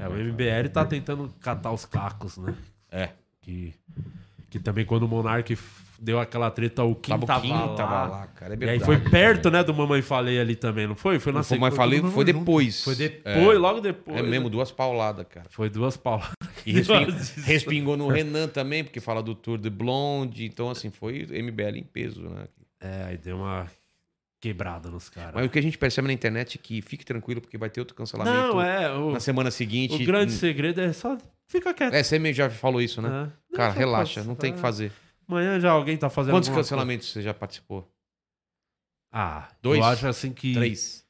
[0.00, 2.54] É, o MBL tá tentando catar os cacos, né?
[2.90, 3.10] É.
[3.40, 3.74] Que,
[4.50, 5.56] que também quando o Monark
[5.98, 7.74] deu aquela treta, o Kim Tava Kim, lá.
[7.74, 8.84] tava lá, cara, é e aí verdade.
[8.84, 11.18] foi perto, né, do Mamãe Falei ali também, não foi?
[11.18, 12.84] Foi na mas sequência, falei, foi depois.
[12.84, 14.18] Foi depois, logo depois.
[14.18, 14.28] É, né?
[14.28, 15.46] mesmo, duas pauladas, cara.
[15.50, 16.34] Foi duas pauladas.
[16.64, 20.44] E respingou, respingou no Renan também, porque fala do Tour de Blonde.
[20.44, 22.46] Então, assim, foi MBL em peso, né?
[22.80, 23.66] É, aí deu uma
[24.40, 25.34] quebrada nos caras.
[25.34, 27.80] Mas o que a gente percebe na internet é que fique tranquilo, porque vai ter
[27.80, 28.92] outro cancelamento Não, é.
[28.94, 30.02] O, na semana seguinte.
[30.02, 31.94] o grande segredo é só fica quieto.
[31.94, 33.08] É, você mesmo já falou isso, né?
[33.08, 33.32] né?
[33.54, 34.92] Cara, relaxa, não tem o que fazer.
[35.28, 37.82] Amanhã já alguém tá fazendo Quantos cancelamentos você já participou?
[37.82, 37.92] coisa.
[39.12, 39.78] Ah, Dois?
[39.78, 41.04] eu acho assim que Três.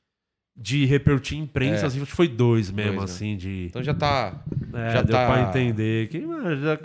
[0.56, 1.86] de repercutir imprensa, É.
[1.86, 3.14] assim, acho que foi dois mesmo, Dois, né?
[3.16, 3.66] assim, de.
[3.66, 4.40] Então já tá.
[4.72, 6.08] É, já deu tá- pra entender.
[6.08, 6.78] Que, já-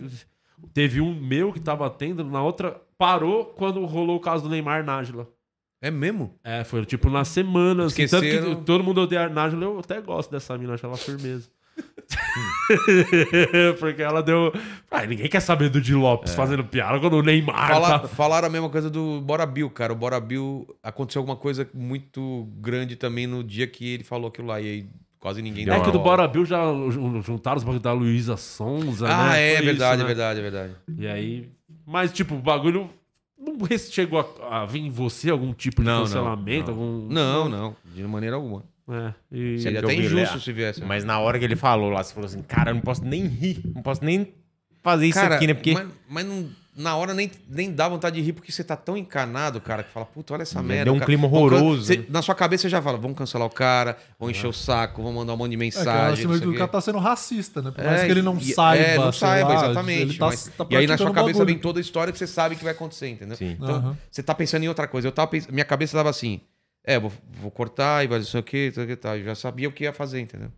[0.74, 2.82] teve um meu que tava tendo, na outra.
[2.98, 5.28] Parou quando rolou o caso do Neymar Nájila.
[5.84, 6.34] É mesmo?
[6.44, 7.86] É, foi tipo na semana.
[7.88, 8.56] Assim, tanto Esqueceram.
[8.56, 11.50] que todo mundo odeia a Nájila, eu até gosto dessa mina, acho ela firmeza.
[13.80, 14.54] Porque ela deu.
[14.90, 17.68] Ah, ninguém quer saber do Di Lopes fazendo piada quando o Neymar.
[17.70, 19.94] Fala- tá- Falaram a mesma coisa do Bora Bill, cara.
[19.94, 24.48] O Bora Bill aconteceu alguma coisa muito grande também no dia que ele falou aquilo
[24.48, 24.62] lá.
[24.62, 24.86] E aí
[25.20, 26.00] quase ninguém É que do.
[26.00, 29.54] Bora Bill já jun- juntaram os bagulhos da Luísa Sonza, Ah, né?
[29.54, 30.04] é Foi verdade, isso, é né?
[30.06, 30.74] verdade, é verdade.
[30.98, 31.50] E aí.
[31.86, 32.90] Mas, tipo, o bagulho.
[33.46, 36.72] Não chegou a, a vir em você algum tipo de Não, não, cancelamento?
[36.72, 36.80] não.
[36.80, 37.08] Algum...
[37.10, 38.64] Não, não, de maneira alguma.
[38.90, 39.60] É, e...
[39.60, 40.84] Seria até injusto se viesse.
[40.84, 43.26] Mas na hora que ele falou lá, você falou assim, cara, eu não posso nem
[43.28, 44.34] rir, não posso nem
[44.82, 45.54] fazer isso Cara, aqui, né?
[45.54, 48.76] Porque mas, mas não- na hora nem, nem dá vontade de rir, porque você tá
[48.76, 50.86] tão encanado, cara, que fala, puta, olha essa merda.
[50.86, 51.06] deu um cara.
[51.06, 52.06] clima Vamos horroroso, você- né?
[52.10, 54.50] na sua cabeça você já fala, vamos cancelar o cara, vão encher É.
[54.50, 56.28] o saco, vão mandar um monte de É, que mensagem.
[56.28, 57.72] sei tudo, o cara tá sendo racista, né?
[57.72, 58.84] Por É, mais que ele não e- saiba.
[58.84, 60.02] É, não saiba, lá, exatamente.
[60.02, 61.46] Ele tá, mas- tá e aí na sua cabeça bagulho.
[61.46, 63.38] vem toda a história que você sabe que vai acontecer, entendeu?
[63.38, 63.52] Sim.
[63.52, 65.08] Então, você tá pensando em outra coisa.
[65.08, 66.42] Eu tava pens- minha cabeça tava assim,
[66.84, 69.16] é, vou, vou cortar e vai sei o que, que, tá.
[69.16, 70.52] Eu já sabia o que ia fazer, entendeu?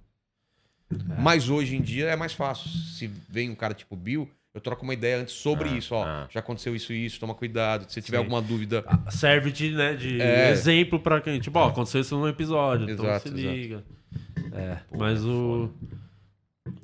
[1.20, 2.70] Mas hoje em dia é mais fácil.
[2.70, 6.04] Se vem um cara tipo Bill, eu troco uma ideia antes sobre Ah, isso, ó.
[6.04, 6.28] ah.
[6.32, 7.86] Já aconteceu isso e isso, toma cuidado.
[7.92, 8.24] Se tiver Sim.
[8.24, 8.84] alguma dúvida.
[9.10, 10.50] Serve de, né, de É.
[10.50, 11.40] exemplo pra quem.
[11.40, 13.54] Tipo, ó, aconteceu isso num episódio, então Exato, se exato.
[13.56, 13.84] liga.
[14.54, 15.70] É, mas o.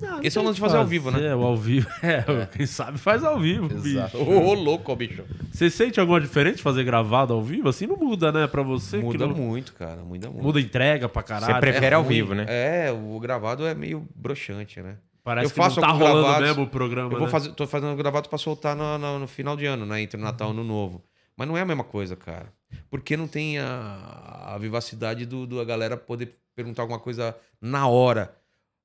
[0.00, 1.26] Ah, não Esse é o lance de fazer ao vivo, né?
[1.26, 1.88] É, o ao vivo.
[2.02, 4.16] É, quem sabe faz ao vivo, bicho.
[4.16, 5.24] Ô, louco, bicho.
[5.50, 7.68] Você sente alguma diferença de fazer gravado ao vivo?
[7.68, 8.98] Assim não muda, né, pra você?
[8.98, 10.02] Muda não- muito, cara.
[10.02, 10.42] Muda muito.
[10.44, 11.54] Muda entrega pra caralho.
[11.54, 12.14] Você prefere É ao ruim.
[12.14, 12.44] vivo, né?
[12.48, 14.96] É, o gravado é meio broxante, né?
[15.24, 16.48] Parece Eu que faço não tá rolando gravados.
[16.48, 17.30] mesmo o programa, Eu vou né?
[17.30, 20.00] fazer, tô fazendo gravado pra soltar no, no- no final de ano, né?
[20.02, 21.04] Entre o Natal e Ano Novo.
[21.36, 22.52] Mas não é a mesma coisa, cara.
[22.90, 27.86] Porque não tem a, a vivacidade do, do a galera poder perguntar alguma coisa na
[27.86, 28.36] hora.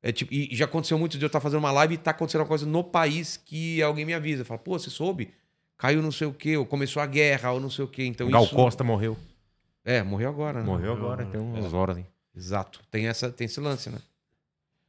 [0.02, 2.42] É tipo, e já aconteceu muito de eu estar fazendo uma live e tá acontecendo
[2.42, 4.46] uma coisa no país que alguém me avisa.
[4.46, 5.34] Fala, pô, você soube?
[5.76, 8.06] Caiu não sei o quê, ou começou a guerra, ou não sei o quê.
[8.06, 8.56] Então Gal isso...
[8.56, 9.18] Costa morreu.
[9.84, 10.66] É, morreu agora, né?
[10.66, 11.98] Morreu agora, tem umas horas.
[11.98, 12.06] hein?
[12.36, 12.80] Exato.
[12.92, 13.98] Tem, essa, tem esse lance, né?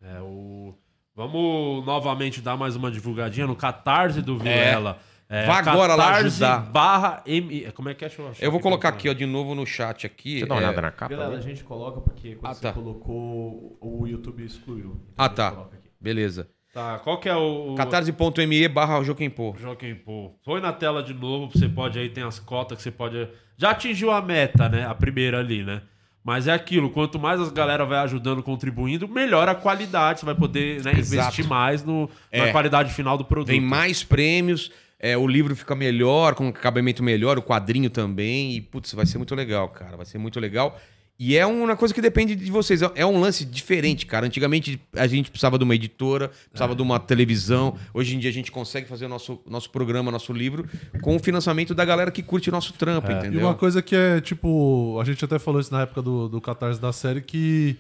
[0.03, 0.75] É, o...
[1.19, 5.01] Vamos novamente dar mais uma divulgadinha no Catarse do Vilela.
[5.29, 6.61] É, Vá agora lá ajudar.
[6.71, 7.73] barra M...
[7.73, 8.09] Como é que é?
[8.09, 10.31] Deixa eu achar Eu vou aqui, colocar aqui, ó, de novo no chat aqui.
[10.31, 11.09] Deixa eu dar uma é, olhada na capa.
[11.13, 12.73] Vilela, a gente coloca porque quando Ah, você tá.
[12.73, 15.01] colocou, o YouTube excluiu.
[15.13, 15.51] Então Ah, a gente tá.
[15.51, 15.89] coloca aqui.
[16.01, 16.49] Beleza.
[16.73, 17.75] Tá, qual que é o...
[17.75, 19.57] catarse.me barra Joaquim Pô.
[19.59, 20.39] Joaquim Pô.
[20.45, 23.29] Põe na tela de novo, você pode aí, tem as cotas que você pode.
[23.57, 24.87] Já atingiu a meta, né?
[24.87, 25.83] A primeira ali, né?
[26.29, 30.21] Mas é aquilo, quanto mais as galera vai ajudando, contribuindo, melhor a qualidade.
[30.21, 32.53] Você vai poder né, investir mais no, na É.
[32.53, 33.49] qualidade final do produto.
[33.49, 38.55] Tem mais prêmios, é, o livro fica melhor, com acabamento melhor, o quadrinho também.
[38.55, 39.97] E, putz, vai ser muito legal, cara.
[39.97, 40.79] Vai ser muito legal.
[41.21, 42.81] E é uma coisa que depende de vocês.
[42.95, 44.25] É um lance diferente, cara.
[44.27, 47.75] Antigamente a gente precisava de uma editora, precisava de uma televisão.
[47.93, 50.69] Hoje em dia a gente consegue fazer o nosso, nosso programa, nosso livro,
[51.03, 53.41] com o financiamento da galera que curte nosso trampo, E entendeu?
[53.41, 56.81] uma coisa que é, tipo, a gente até falou isso na época do, do Catarse
[56.81, 57.77] da série, que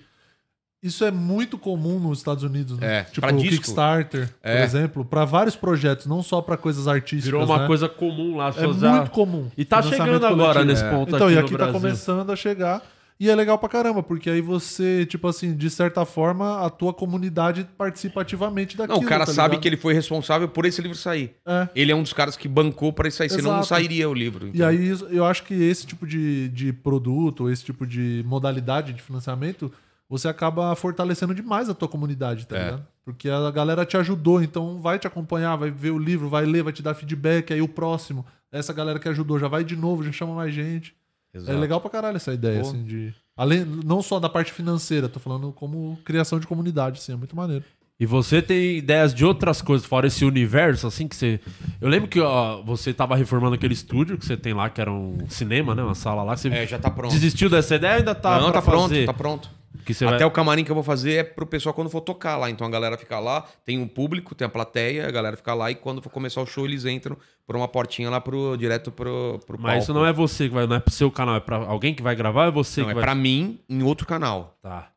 [0.82, 2.98] isso é muito comum nos Estados Unidos, né?
[2.98, 3.56] É, tipo pra o disco.
[3.56, 4.56] Kickstarter, É.
[4.56, 7.66] por exemplo, pra vários projetos, não só pra coisas artísticas, Virou uma né?
[7.68, 8.48] coisa comum lá.
[8.48, 9.48] É pessoas muito comum.
[9.56, 10.64] E tá chegando agora coletivo.
[10.64, 10.90] nesse É.
[10.90, 11.80] ponto Então, aqui e no aqui tá Brasil.
[11.80, 12.82] começando a chegar.
[13.20, 16.94] E é legal pra caramba, porque aí você, tipo assim, de certa forma, a tua
[16.94, 18.98] comunidade participa ativamente daquilo.
[18.98, 21.34] Não, o cara tá sabe que ele foi responsável por esse livro sair.
[21.44, 21.68] É.
[21.74, 23.66] Ele é um dos caras que bancou pra isso sair, senão não Exato.
[23.68, 24.46] sairia o livro.
[24.46, 24.68] E entendeu?
[24.68, 29.72] aí, eu acho que esse tipo de, de produto, esse tipo de modalidade de financiamento,
[30.08, 32.64] você acaba fortalecendo demais a tua comunidade, tá É.
[32.66, 32.86] ligado?
[33.04, 36.62] Porque a galera te ajudou, então vai te acompanhar, vai ver o livro, vai ler,
[36.62, 40.04] vai te dar feedback, aí o próximo, essa galera que ajudou já vai de novo,
[40.04, 40.94] já chama mais gente.
[41.38, 41.56] Exato.
[41.56, 42.68] É legal pra caralho essa ideia, Pô.
[42.68, 43.14] assim, de...
[43.36, 47.34] Além, não só da parte financeira, tô falando como criação de comunidade, assim, é muito
[47.36, 47.64] maneiro.
[48.00, 51.40] E você tem ideias de outras coisas fora esse universo, assim, que você.
[51.80, 54.92] Eu lembro que ó, você tava reformando aquele estúdio que você tem lá, que era
[54.92, 55.82] um cinema, né?
[55.82, 56.36] Uma sala lá.
[56.36, 57.12] Você É, já tá pronto.
[57.12, 58.38] desistiu dessa ideia ainda tá.
[58.40, 59.04] não, pra tá pronto, fazer?
[59.06, 59.50] tá pronto.
[59.80, 60.24] Até vai...
[60.24, 62.50] o camarim que eu vou fazer é pro pessoal quando for tocar lá.
[62.50, 65.70] Então a galera fica lá, tem um público, tem a plateia, a galera fica lá
[65.70, 69.40] e quando for começar o show eles entram por uma portinha lá pro, direto pro,
[69.46, 71.56] pro Mas isso não é você que vai, não é pro seu canal, é pra
[71.56, 73.04] alguém que vai gravar ou é você Não, que é vai.
[73.04, 74.58] pra mim em outro canal.
[74.62, 74.90] Tá.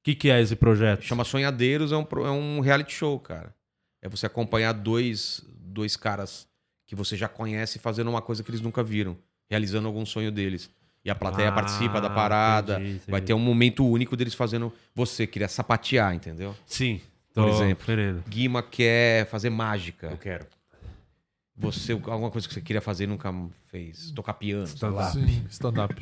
[0.00, 1.02] O que, que é esse projeto?
[1.02, 3.54] Chama Sonhadeiros, é um, é um reality show, cara.
[4.02, 6.46] É você acompanhar dois, dois caras
[6.86, 9.16] que você já conhece fazendo uma coisa que eles nunca viram,
[9.48, 10.70] realizando algum sonho deles.
[11.04, 12.74] E a plateia Ah, participa da parada.
[12.74, 13.10] entendi, entendi.
[13.10, 16.54] Vai ter um momento único deles fazendo você queria sapatear, entendeu?
[16.64, 17.00] Sim.
[17.34, 17.84] Por exemplo.
[17.84, 18.22] querendo.
[18.28, 20.06] Guima quer fazer mágica.
[20.08, 20.46] Eu quero.
[21.56, 23.32] Você, alguma coisa que você queria fazer e nunca
[23.70, 24.10] fez.
[24.10, 24.66] Tocar piano.
[24.66, 25.94] Sim, stand-up.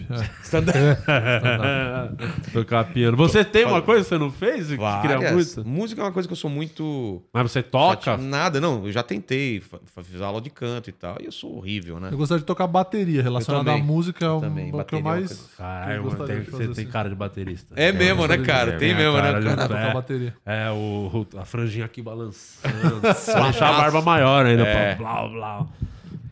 [0.74, 2.51] é.
[2.53, 3.16] Tocar piano.
[3.16, 4.69] Você tem uma coisa que você não fez?
[4.69, 5.65] Que queria muito?
[5.69, 7.23] Música é uma coisa que eu sou muito.
[7.33, 8.16] Mas você toca?
[8.16, 8.87] Nada, não.
[8.87, 9.62] Eu já tentei,
[10.03, 11.16] fiz aula de canto e tal.
[11.20, 12.09] E eu sou horrível, né?
[12.11, 15.01] Eu gostaria de tocar bateria, relacionada à música, é um, também, o que eu bateria
[15.01, 15.27] é mais...
[15.29, 16.93] coisa- Caralho, eu mano, gostaria tem- você fazer tem assim.
[16.93, 17.74] cara de baterista.
[17.77, 18.79] É mesmo, né, cara?
[18.79, 19.69] Tem mesmo, né, cara?
[19.69, 19.93] tocar É.
[19.93, 20.35] bateria.
[20.47, 23.01] É, o, a franjinha aqui balançando.
[23.03, 24.62] Deixar a barba maior ainda.
[24.66, 24.95] É.
[24.95, 25.66] pra Blá, blá.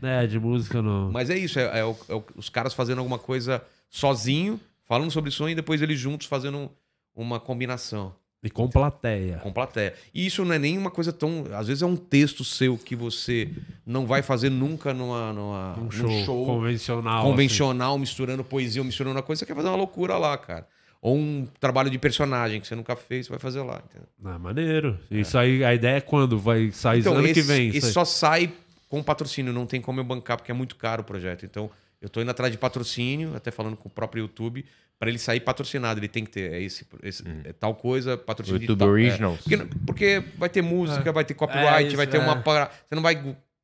[0.02, 1.10] É, de música não.
[1.10, 5.30] Mas é isso, é, é o- é os caras fazendo alguma coisa sozinho, falando sobre
[5.30, 6.68] sonho e depois eles juntos fazendo um-
[7.14, 9.38] uma combinação E com plateia.
[9.42, 9.92] com plateia.
[10.14, 11.44] E isso não é nem uma coisa tão.
[11.54, 13.50] Às vezes é um texto seu que você
[13.84, 17.22] não vai fazer nunca numa, numa, Um num show, show convencional.
[17.24, 20.66] convencional, misturando poesia ou misturando uma coisa, você quer fazer uma loucura lá, cara.
[21.02, 23.82] Ou um trabalho de personagem que você nunca fez, você vai fazer lá.
[23.84, 24.08] Entendeu?
[24.18, 24.34] Assim.
[24.34, 24.98] Ah, maneiro.
[25.10, 26.38] Isso aí, a ideia é quando?
[26.38, 27.68] Vai sair Então, ano esse, que vem.
[27.68, 27.92] isso esse aí.
[27.92, 28.52] só sai
[28.90, 31.46] com patrocínio, não tem como eu bancar, porque é muito caro o projeto.
[31.46, 31.70] Então,
[32.02, 34.66] eu tô indo atrás de patrocínio, até falando com o próprio YouTube,
[34.98, 35.98] para ele sair patrocínado.
[36.00, 38.90] Ele tem que ter é esse, esse- é tal coisa, patrocínio YouTube tal- é.
[38.90, 39.40] Originals.
[39.40, 39.56] Porque,
[39.86, 42.20] porque vai ter música, vai ter copyright, É, isso, vai ter é.
[42.20, 42.42] uma.
[42.42, 43.14] para- Você não vai.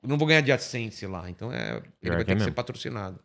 [0.03, 1.29] não vou ganhar de AdSense lá.
[1.29, 2.53] Então é, ele vai ter é que ser mesmo.
[2.55, 3.19] patrocinado.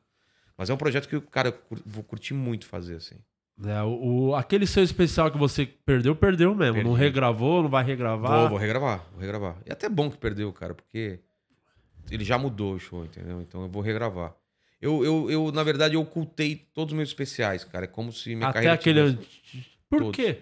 [0.57, 3.15] Mas é um projeto que, cara, eu vou curtir muito fazer, assim.
[3.64, 6.78] É, o, aquele seu especial que você perdeu, perdeu mesmo.
[6.78, 6.99] Não Perdi.
[6.99, 8.40] regravou, não vai regravar.
[8.41, 9.57] Vou, vou regravar, vou regravar.
[9.68, 11.19] E até bom que perdeu, cara, porque
[12.10, 13.41] ele já mudou o show, entendeu?
[13.41, 14.34] Então eu vou regravar.
[14.82, 17.86] Eu, eu, eu na verdade, eu ocultei todos os meus especiais, cara.
[17.86, 19.14] É como se minha Até carreira aquele.
[19.14, 20.15] tivesse- Por todos.
[20.15, 20.38] quê?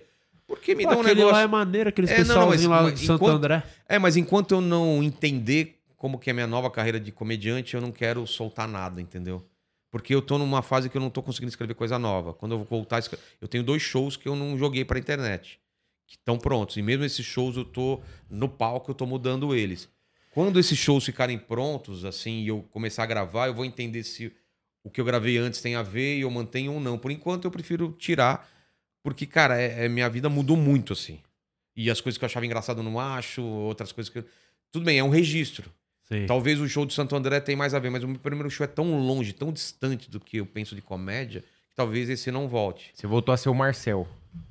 [0.48, 1.32] Porque me Pô, dá um negócio.
[1.32, 2.30] lá é maneiro, aquele É, mas-
[2.66, 3.64] lá de Santo enquanto- André.
[3.88, 7.76] É, mas enquanto eu não entender como que é a minha nova carreira de comediante,
[7.76, 9.46] eu não quero soltar nada, entendeu?
[9.92, 12.34] Porque eu tô numa fase que eu não tô conseguindo escrever coisa nova.
[12.34, 13.04] Quando eu vou voltar,
[13.42, 15.60] eu tenho dois shows que eu não joguei pra internet,
[16.08, 16.78] que estão prontos.
[16.78, 18.00] E mesmo esses shows eu tô
[18.30, 19.90] no palco, eu tô mudando eles.
[20.40, 24.32] Quando esses shows ficarem prontos, assim, e eu começar a gravar, eu vou entender se
[24.82, 26.98] o que eu gravei antes tem a ver e eu mantenho ou não.
[26.98, 28.50] Por enquanto eu prefiro tirar,
[29.04, 31.20] porque, cara, é, é- minha vida mudou muito, assim.
[31.76, 34.26] E as coisas que eu achava engraçado eu não acho, outras coisas que eu...
[34.72, 35.70] Tudo bem, é um registro.
[36.04, 36.26] Sim.
[36.26, 38.64] Talvez o show de Santo André tenha mais a ver, mas o meu primeiro show
[38.64, 42.48] é tão longe, tão distante do que eu penso de comédia, que talvez esse não
[42.48, 42.92] volte.
[42.94, 44.08] Você voltou a ser o Marcel.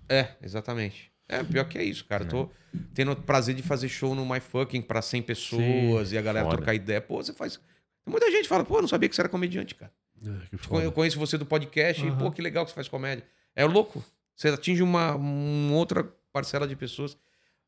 [0.07, 1.11] É, exatamente.
[1.29, 2.25] É, pior que é isso, cara.
[2.25, 2.49] Tô
[2.95, 6.47] tendo o prazer de fazer show no My Fucking pra 100 pessoas e a galera
[6.47, 6.57] foda.
[6.57, 7.01] trocar ideia.
[7.01, 7.61] Pô, você faz.
[8.07, 9.93] Muita gente fala, pô, não sabia que você era comediante, cara.
[10.27, 13.25] É, Eu conheço você do podcast e, pô, que legal que você faz comédia.
[13.55, 14.03] É louco.
[14.35, 17.17] Você atinge uma, uma outra parcela de pessoas.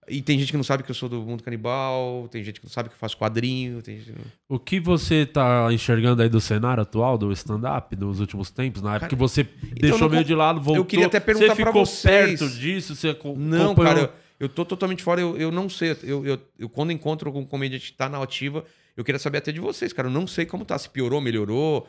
[0.09, 2.66] E tem gente que não sabe que eu sou do mundo canibal, tem gente que
[2.66, 4.56] não sabe que eu faço quadrinho, que não...
[4.56, 8.82] O que você tá enxergando aí do cenário atual, do stand-up, dos últimos tempos?
[8.82, 10.85] Na época que você deixou não meio de lado, voltou.
[10.85, 12.40] queria até perguntar você pra ficou vocês.
[12.40, 12.97] perto disso?
[12.97, 14.10] Você Não, acompanhou- cara, eu,
[14.40, 15.97] eu tô totalmente fora, eu, eu não sei.
[16.02, 18.64] Eu, eu, eu, quando encontro algum comediante que tá na ativa,
[18.97, 20.09] eu queria saber até de vocês, cara.
[20.09, 21.86] Eu não sei como tá, se piorou, melhorou,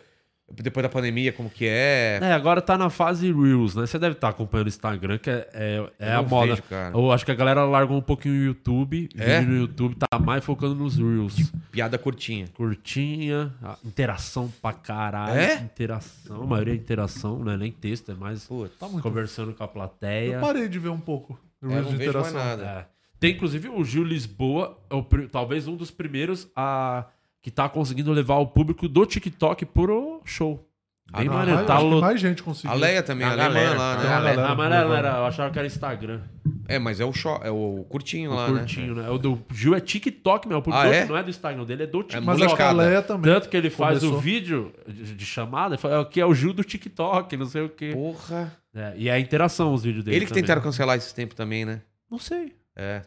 [0.55, 2.19] depois da pandemia, como que é.
[2.21, 3.85] É, agora tá na fase Reels, né?
[3.85, 6.51] Você deve estar acompanhando o Instagram, que é, é, é a moda.
[6.51, 6.95] vejo, cara.
[6.95, 9.09] Eu acho que a galera largou um pouquinho o YouTube.
[9.17, 9.41] É?
[9.41, 11.51] No YouTube tá mais focando nos Reels.
[11.71, 12.47] Piada curtinha.
[12.53, 13.53] Curtinha,
[13.83, 15.39] interação pra caralho.
[15.39, 15.55] É?
[15.55, 18.77] Interação, a maioria é interação, não é nem texto, é mais Putz.
[18.79, 20.33] Tá muito- conversando com a plateia.
[20.35, 21.39] Eu parei de ver um pouco.
[21.63, 22.57] É, Reels não de vejo mais interação.
[22.63, 22.79] nada.
[22.79, 22.85] É.
[23.19, 27.05] Tem inclusive o Gil Lisboa, é o talvez um dos primeiros a
[27.41, 30.67] que tá conseguindo levar o público do TikTok pro show.
[31.13, 31.55] Bem Ah, maneiro.
[31.55, 32.71] mais- Tá lo- mais gente conseguiu.
[32.71, 34.03] A Leia também, a, A alemã galera, lá, a né?
[34.09, 34.45] galera.
[34.47, 36.21] Ah, mas não era, não era, eu achava que era Instagram.
[36.69, 39.09] É, mas é o, show, é o curtinho O lá, curtinho, né?
[39.09, 40.59] O do Gil é TikTok, meu.
[40.59, 41.03] O público Ah, é?
[41.05, 42.25] não é do Instagram dele, é do TikTok.
[42.25, 42.71] Mas acho que a.
[42.71, 43.33] Leia também.
[43.33, 44.17] Tanto que ele faz Começou.
[44.19, 47.63] o vídeo de, de chamada, ele fala, que é o Gil do TikTok, não sei
[47.63, 47.89] o quê.
[47.89, 47.93] né?
[47.95, 48.57] Porra.
[48.73, 50.15] É, e é a interação os vídeos dele.
[50.15, 50.43] Ele que também.
[50.43, 51.81] tentaram cancelar esse tempo também, né?
[52.09, 52.55] Não sei.
[52.73, 53.01] É.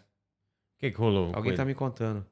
[0.77, 1.31] O que, que rolou?
[1.32, 1.56] Alguém ele?
[1.56, 2.27] tá me contando.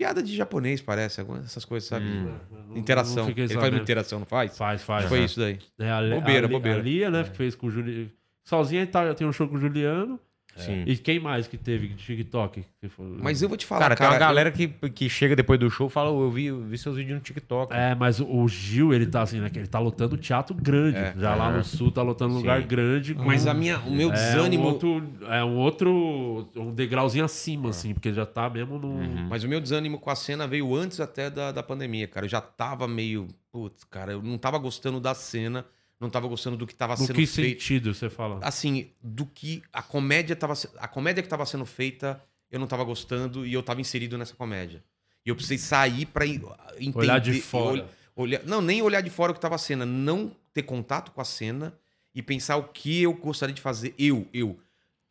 [0.00, 1.20] Piada de japonês, parece.
[1.20, 2.06] algumas- Essas coisas, sabe?
[2.06, 2.34] Hum.
[2.70, 3.28] Não- Interação.
[3.28, 4.56] Ele faz muita interação, não faz?
[4.56, 5.04] Faz, faz.
[5.04, 5.26] Foi Aham.
[5.26, 5.58] isso daí.
[5.78, 6.78] É, a, Bobeira, a, bobeira.
[6.78, 8.10] A Lia, né, que fez com o Juliano.
[8.42, 10.18] Sozinha tá, tem um show com o Juliano.
[10.56, 10.82] Sim.
[10.86, 12.64] E quem mais que teve de TikTok?
[12.98, 14.10] Mas eu vou te falar, Cara, cara.
[14.10, 16.60] tem uma galera que, que chega depois do show e fala, "Ô, eu vi, eu
[16.62, 17.72] vi seus vídeos no TikTok.
[17.72, 19.48] É, mas o, Gil, ele tá assim, né?
[19.48, 20.98] que Ele tá lotando teatro grande.
[20.98, 21.14] É.
[21.16, 21.56] Já lá É.
[21.58, 22.40] no sul tá lotando Sim.
[22.40, 23.14] lugar grande.
[23.14, 24.64] com- Mas a minha, o meu é desânimo.
[24.64, 26.48] Um outro, é um outro.
[26.56, 28.88] Um degrauzinho acima, assim, porque já tá mesmo no.
[28.88, 29.28] Uhum.
[29.28, 32.26] Mas o meu desânimo com a cena veio antes até da, da pandemia, cara.
[32.26, 33.28] Eu já tava meio.
[33.52, 35.64] Putz, cara, eu não tava gostando da cena,
[36.00, 37.60] não tava gostando do que tava No sendo que feito.
[37.62, 38.38] sentido você fala?
[38.42, 40.54] Assim, do que a comédia tava.
[40.78, 42.20] A comédia que tava sendo feita,
[42.50, 44.82] eu não tava gostando e eu tava inserido nessa comédia.
[45.24, 46.40] E eu precisei sair pra en-
[46.78, 46.98] entender.
[46.98, 47.82] Olhar de fora.
[48.16, 49.84] ol- olhar- não, nem olhar de fora o que tava a cena.
[49.84, 51.74] Não ter contato com a cena
[52.14, 53.94] e pensar o que eu gostaria de fazer.
[53.98, 54.58] Eu, eu.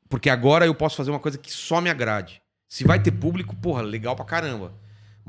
[0.10, 2.42] Porque agora eu posso fazer uma coisa que só me agrade.
[2.68, 4.74] Se vai ter público, porra, legal pra caramba.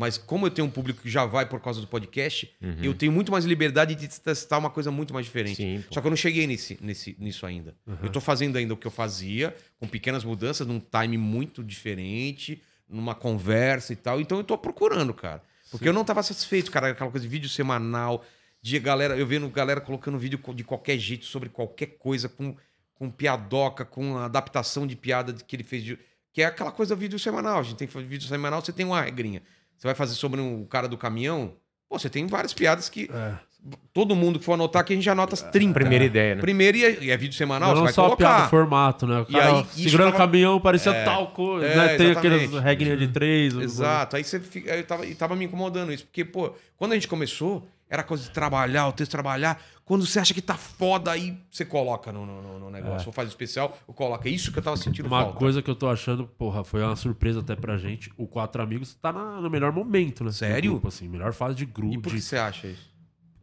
[0.00, 2.50] Mas como eu tenho um público que já vai por causa do podcast,
[2.82, 5.56] eu tenho muito mais liberdade de testar uma coisa muito mais diferente.
[5.56, 5.84] Sim.
[5.90, 7.76] Só que eu não cheguei nesse, nesse, nisso ainda.
[8.02, 12.62] Eu tô fazendo ainda o que eu fazia, com pequenas mudanças, num time muito diferente,
[12.88, 14.22] numa conversa e tal.
[14.22, 15.42] Então eu tô procurando, cara.
[15.70, 18.24] Porque eu não tava satisfeito, cara, aquela coisa de vídeo semanal,
[18.62, 22.56] de galera, eu vendo galera colocando vídeo de qualquer jeito, sobre qualquer coisa, com,
[22.94, 25.84] com piadoca, com adaptação de piada que ele fez.
[25.84, 25.98] De,
[26.32, 27.60] que é aquela coisa vídeo semanal.
[27.60, 29.42] A gente tem que fazer vídeo semanal, você tem uma regrinha.
[29.80, 31.54] Você vai fazer sobre um cara do caminhão,
[31.88, 33.32] pô, você tem várias piadas que É.
[33.94, 35.72] todo mundo que for anotar aqui, a gente já anota as 30.
[35.72, 36.40] Primeira ideia, né?
[36.42, 38.50] Primeiro e é, e é vídeo semanal, não você vai só a piada, colocar.
[38.50, 39.20] formato, né?
[39.20, 41.02] O E cara aí, isso segurando o tava- caminhão, parecia É.
[41.04, 41.96] tal coisa, É, né?
[41.96, 43.54] Tem aquelas regrinhas de três.
[43.54, 44.16] Exato.
[44.16, 44.70] Aí você fica.
[44.70, 46.04] aí Eu tava, e tava me incomodando isso.
[46.04, 49.60] Porque, pô, quando a gente começou, era coisa de trabalhar, o texto trabalhar.
[49.84, 53.08] Quando você acha que tá foda, aí você coloca no, no, no- negócio.
[53.08, 54.28] Ou faz especial, ou coloca.
[54.28, 55.36] É isso que eu tava sentindo Uma falta.
[55.38, 58.12] coisa que eu tô achando, porra, foi uma surpresa até pra gente.
[58.16, 60.30] O Quatro Amigos tá na- no melhor momento, né?
[60.30, 60.70] Sério?
[60.70, 61.94] Grupo, assim, melhor fase de grupo.
[61.94, 62.88] E por que você acha isso?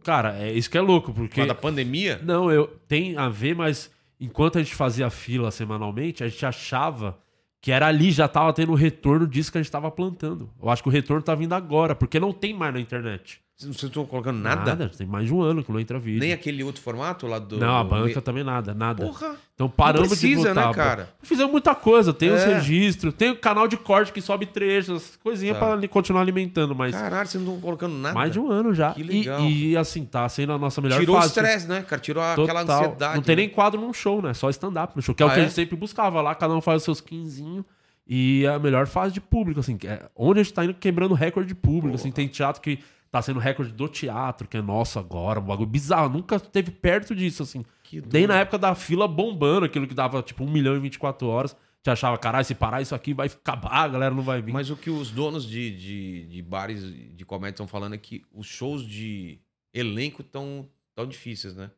[0.03, 1.35] Cara, é isso que é louco, Por porque.
[1.35, 2.21] causa da pandemia?
[2.23, 7.19] Não, eu tem a ver, mas enquanto a gente fazia fila semanalmente, a gente achava
[7.59, 10.49] que era ali, já tava tendo o retorno disso que a gente tava plantando.
[10.61, 13.41] Eu acho que o retorno tá vindo agora, porque não tem mais na internet.
[13.57, 14.87] Vocês não estão colocando nada?
[14.95, 16.19] Tem mais de um ano que não entra vídeo.
[16.19, 17.57] Nem aquele outro formato lá do.
[17.57, 19.03] Não, a banca também nada, nada.
[19.03, 19.35] Porra!
[19.55, 20.67] Então paramos precisa, de botar.
[20.67, 21.09] né, cara?
[21.23, 22.53] Fizemos muita coisa, tem os É.
[22.53, 25.75] registros, tem o canal de corte que sobe trechos, coisinha Tá.
[25.75, 28.13] pra continuar alimentando, mas Caralho, vocês não estão colocando nada.
[28.13, 28.93] mais de um ano já.
[28.93, 29.41] Que E- legal.
[29.41, 31.29] E, assim, tá sendo a nossa melhor Tirou o fase.
[31.29, 31.99] estresse, né, cara?
[31.99, 32.79] Tirou aquela Total.
[32.83, 33.15] ansiedade.
[33.15, 33.41] Não tem né?
[33.41, 34.35] nem quadro num show, né?
[34.35, 35.15] Só stand-up no show.
[35.15, 35.45] Que é o Ah, que a é?
[35.47, 37.65] gente sempre buscava lá, cada um faz os seus quinzinhos.
[38.07, 39.75] E é a melhor fase de público, assim.
[39.77, 41.95] que é onde a gente tá indo quebrando recorde de público.
[41.95, 42.77] Assim, tem teatro que
[43.11, 46.09] tá sendo recorde do teatro, que é nosso agora, um bagulho bizarro.
[46.09, 47.65] Nunca teve perto disso, assim.
[47.83, 51.27] Que Nem na época da fila bombando, aquilo que dava tipo 1 milhão em 24
[51.27, 51.55] horas.
[51.81, 54.51] Te achava, caralho, se parar isso aqui vai acabar, a galera não vai vir.
[54.51, 56.83] Mas o que os donos de, de, de bares
[57.15, 59.39] de comédia estão falando é que os shows de
[59.73, 61.71] elenco estão tão difíceis, né?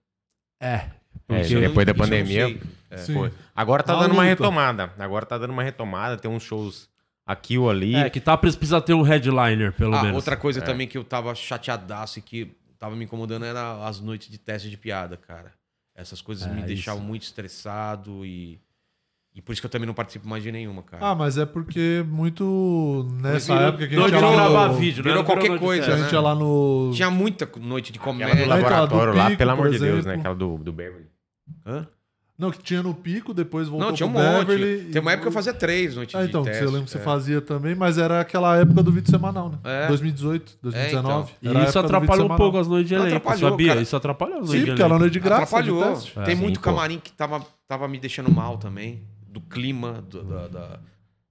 [0.60, 0.90] É.
[1.28, 2.60] É, depois da pandemia.
[2.90, 3.32] é.
[3.56, 4.94] Agora tá Uma dando uma retomada.
[4.98, 6.18] Agora tá dando uma retomada.
[6.18, 6.90] Tem uns shows
[7.32, 7.96] aqui ou ali.
[7.96, 10.16] É, que tá, precisa ter um headliner, pelo Ah, menos.
[10.18, 14.30] outra coisa também que eu tava chateadaço e que tava me incomodando era as noites
[14.30, 15.54] de teste de piada, cara.
[15.96, 16.68] Essas coisas É, me isso.
[16.68, 18.60] deixavam muito estressado e.
[19.36, 21.06] E por isso que eu também não participo mais de nenhuma, cara.
[21.06, 24.68] Ah, mas é porque muito nessa Virou- época que a gente ia virou- lá gravar
[24.70, 24.74] no...
[24.74, 25.18] vídeo, virou né?
[25.20, 26.92] Não qualquer noite coisa, que a gente ia lá no...
[26.96, 28.44] Tinha muita noite de Aquela do comédia.
[28.44, 30.16] então, a do laboratório lá, Pico, pelo amor de Deus, né?
[30.16, 31.06] Aquela do, do Beverly.
[31.66, 31.88] Hã?
[32.40, 34.48] Não, que tinha no Pico, depois voltou Não, tinha um pro monte.
[34.48, 34.92] Beverly.
[34.92, 36.64] Tem uma e- época que eu fazia três noites Ah, de então, que teste.
[36.64, 37.02] você lembra que você é.
[37.02, 39.58] fazia também, mas era aquela época do vídeo semanal, né?
[39.66, 39.88] É.
[39.88, 41.34] 2018, 2019.
[41.42, 43.68] E Era a isso atrapalhou um pouco as noites de elenco, atrapalhou, sabia?
[43.68, 43.82] cara.
[43.82, 45.44] Isso atrapalhou as Sim, noites de porque era noite de graça.
[45.44, 45.84] Atrapalhou.
[45.84, 46.14] de teste.
[46.24, 46.64] Tem sim, muito pô.
[46.64, 49.04] camarim que tava, tava me deixando mal também.
[49.28, 50.80] Do clima, do- da, da,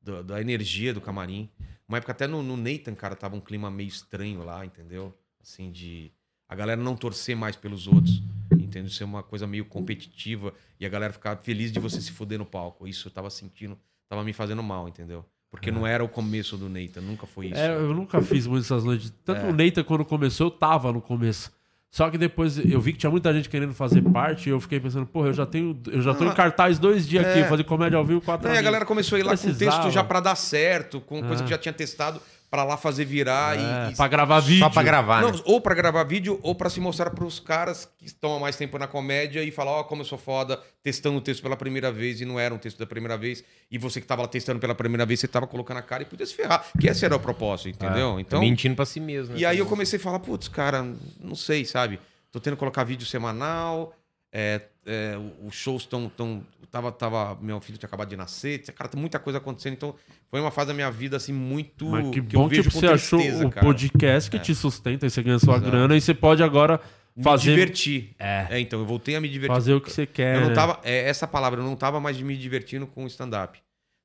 [0.03, 1.49] da- da energia do camarim.
[1.89, 5.15] Uma época até no, no Nathan, cara, tava um clima meio estranho lá, entendeu?
[5.43, 6.13] Assim, de
[6.47, 8.23] a galera não torcer mais pelos outros.
[8.69, 8.91] Entendeu?
[8.91, 12.47] Ser uma coisa meio competitiva e a galera ficar feliz de você se fuder no
[12.47, 12.87] palco.
[12.87, 13.77] Isso eu tava sentindo,
[14.09, 15.25] tava me fazendo mal, entendeu?
[15.51, 17.57] Porque não era o começo do Nathan, nunca foi isso.
[17.61, 19.13] É, eu nunca fiz muito essas noites.
[19.25, 21.51] Tanto o Neita, quando começou, eu tava no começo.
[21.91, 24.79] Só que depois eu vi que tinha muita gente querendo fazer parte e eu fiquei
[24.79, 25.81] pensando, porra, eu já tenho.
[25.87, 27.45] Eu já tô Ah, em cartaz dois dias aqui, é.
[27.49, 29.71] fazer comédia ao vivo quatro e a galera começou a ir lá com Precisava.
[29.81, 31.45] texto já pra dar certo, com coisa Ah.
[31.45, 34.61] que já tinha testado pra lá fazer virar É, e, e pra gravar vídeo.
[34.61, 35.41] Só pra gravar, Não, né?
[35.45, 38.79] ou pra gravar vídeo, ou pra se mostrar pros caras que estão há mais tempo
[38.79, 42.21] na comédia e falar, ó, como eu sou foda, testando o texto pela primeira vez
[42.21, 43.45] e não era um texto da primeira vez.
[43.71, 46.07] E você que tava lá testando pela primeira vez, você tava colocando a cara e
[46.07, 46.65] podia se ferrar.
[46.81, 48.19] Que esse era o propósito, entendeu?
[48.19, 49.35] então, Mentindo pra si mesmo.
[49.35, 49.41] né?
[49.41, 50.87] e aí eu comecei a falar, putz, cara,
[51.21, 52.01] não sei, sabe?
[52.33, 53.93] Tô tendo que colocar vídeo semanal,
[54.33, 55.15] é, é,
[55.45, 56.09] os shows estão.
[56.09, 59.75] Tão, tava, tava, meu filho tinha acabado de nascer, tinha, cara, muita coisa acontecendo.
[59.75, 59.95] Então,
[60.31, 61.87] foi uma fase da minha vida, assim, muito.
[61.87, 63.67] Mas que eu bom que tipo, você achou o cara.
[63.67, 65.71] podcast que te sustenta e você ganha sua Exato.
[65.71, 66.81] grana e você pode agora
[67.17, 68.15] Me fazer, divertir.
[68.19, 68.61] É.
[68.61, 69.55] então, eu voltei a me divertir.
[69.55, 70.37] fazer o que você quer.
[70.37, 70.81] Eu não tava.
[70.85, 73.59] É essa palavra, eu não tava mais me divertindo com o stand-up.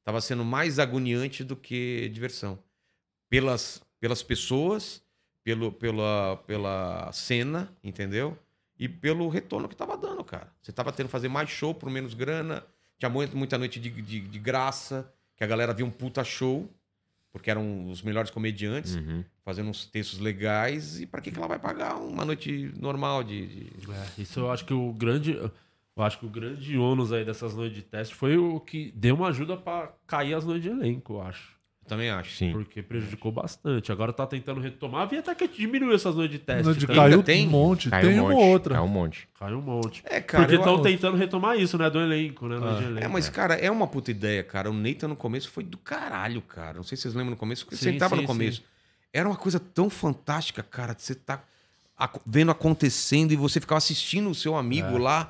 [0.05, 2.59] Tava sendo mais agoniante do que diversão.
[3.29, 5.01] Pelas, pelas pessoas,
[5.43, 8.37] pelo, pela, pela cena, entendeu?
[8.83, 10.51] E pelo retorno que tava dando, cara.
[10.61, 12.63] Você tava tendo que fazer mais show por menos grana.
[12.99, 16.69] Tinha muito, muita noite de, de, de graça, que a galera via um puta show,
[17.31, 19.23] porque eram os melhores comediantes, Uhum.
[19.45, 20.99] fazendo uns textos legais.
[20.99, 24.51] E pra que, que ela vai pagar uma noite normal de- de, É, isso eu
[24.51, 25.31] acho que o grande.
[25.95, 29.15] Eu acho que o grande ônus aí dessas noites de teste foi o que deu
[29.15, 31.52] uma ajuda pra cair as noites de elenco, eu acho.
[31.83, 32.35] Eu também acho.
[32.37, 32.51] Sim.
[32.53, 33.91] Porque prejudicou bastante.
[33.91, 35.07] Agora tá tentando retomar.
[35.07, 36.87] Vi até que diminuiu essas noites de teste.
[36.87, 36.93] Tá?
[36.95, 37.45] caiu tem?
[37.45, 38.41] um monte, Caiu tem um uma monte.
[38.41, 38.75] ou outra.
[38.75, 39.27] Caiu um monte.
[39.37, 40.01] Caiu um monte.
[40.05, 40.43] É, cara.
[40.43, 41.89] Porque eu- estão tentando retomar isso, né?
[41.89, 42.55] Do elenco, né?
[42.77, 43.05] De elenco.
[43.05, 44.69] É, mas, cara, é uma puta ideia, cara.
[44.71, 46.75] O Nathan no começo foi do caralho, cara.
[46.75, 48.57] Não sei se vocês lembram no começo, porque Sim, você tava sim, no começo.
[48.59, 48.63] sim.
[49.11, 51.43] Era uma coisa tão fantástica, cara, de você tá
[52.25, 55.29] vendo acontecendo e você ficava assistindo o seu amigo lá,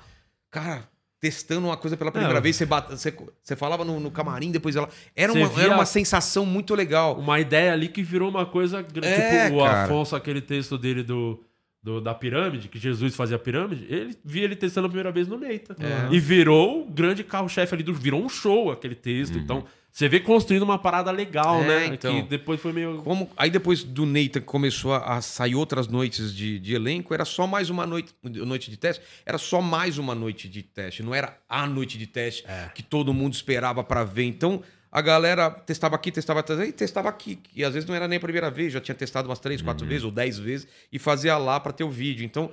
[0.50, 0.88] cara,
[1.24, 2.41] testando uma coisa pela primeira Não.
[2.41, 2.58] vez.
[2.58, 4.90] Você, você, você falava no, no camarim, depois ela.
[5.16, 7.18] Era Você uma, era uma sensação muito legal.
[7.18, 9.08] Uma ideia ali que virou uma coisa grande.
[9.08, 9.86] É, tipo, o cara.
[9.86, 11.41] Afonso, aquele texto dele do,
[11.82, 15.26] do- da pirâmide, que Jesus fazia a pirâmide, ele via ele testando a primeira vez
[15.30, 15.78] no Neita.
[15.80, 16.14] É.
[16.14, 17.94] E virou o grande carro-chefe ali do.
[17.94, 19.38] Virou um show aquele texto.
[19.38, 19.64] Então,
[19.94, 21.86] você vê construindo uma parada legal, É, né?
[21.94, 22.15] então.
[22.15, 23.03] Que depois foi meio.
[23.03, 27.14] Como, aí depois do Nathan que começou a, a sair outras noites de, de elenco,
[27.14, 29.03] era só mais uma noite, noite de teste.
[29.24, 31.03] Era só mais uma noite de teste.
[31.03, 32.44] Não era a noite de teste
[32.74, 34.24] que todo mundo esperava pra ver.
[34.24, 37.40] Então a galera testava aqui, testava e testava aqui.
[37.56, 39.86] E às vezes não era nem a primeira vez, já tinha testado umas três, quatro
[39.86, 42.26] vezes ou dez vezes e fazia lá pra ter o vídeo.
[42.26, 42.52] Então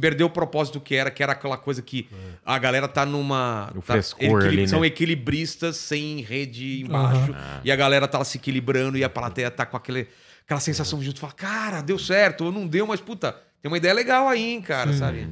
[0.00, 2.08] perdeu o propósito que era, que era aquela coisa que
[2.44, 3.70] a galera tá numa.
[3.74, 4.66] O tá- frescor ali, né?
[4.66, 7.34] São equilibristas sem rede embaixo.
[7.64, 10.08] E a galera tá se equilibrando e a plateia tá com aquele,
[10.44, 11.20] aquela sensação junto.
[11.20, 14.62] Fala, cara, deu certo, ou não deu, mas puta, tem uma ideia legal aí, hein,
[14.62, 15.28] cara, sabe?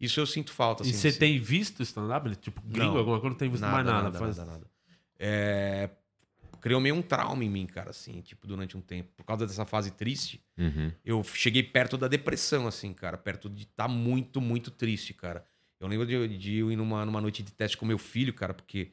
[0.00, 0.82] Isso eu sinto falta.
[0.82, 1.18] E Assim, você assim.
[1.18, 2.34] tem visto stand-up?
[2.36, 2.98] Tipo, gringo, Não.
[2.98, 3.30] alguma coisa?
[3.32, 4.18] Não tem visto mais nada.
[4.18, 4.66] faz- nada, nada.
[5.18, 5.90] É,
[6.60, 9.08] criou meio um trauma em mim, cara, assim, tipo, durante um tempo.
[9.16, 10.92] Por causa dessa fase triste, Uhum.
[11.04, 13.16] eu cheguei perto da depressão, assim, cara.
[13.16, 15.44] Perto de estar muito, muito triste, cara.
[15.80, 18.52] Eu lembro de, de eu ir numa, numa noite de teste com meu filho, cara,
[18.52, 18.90] porque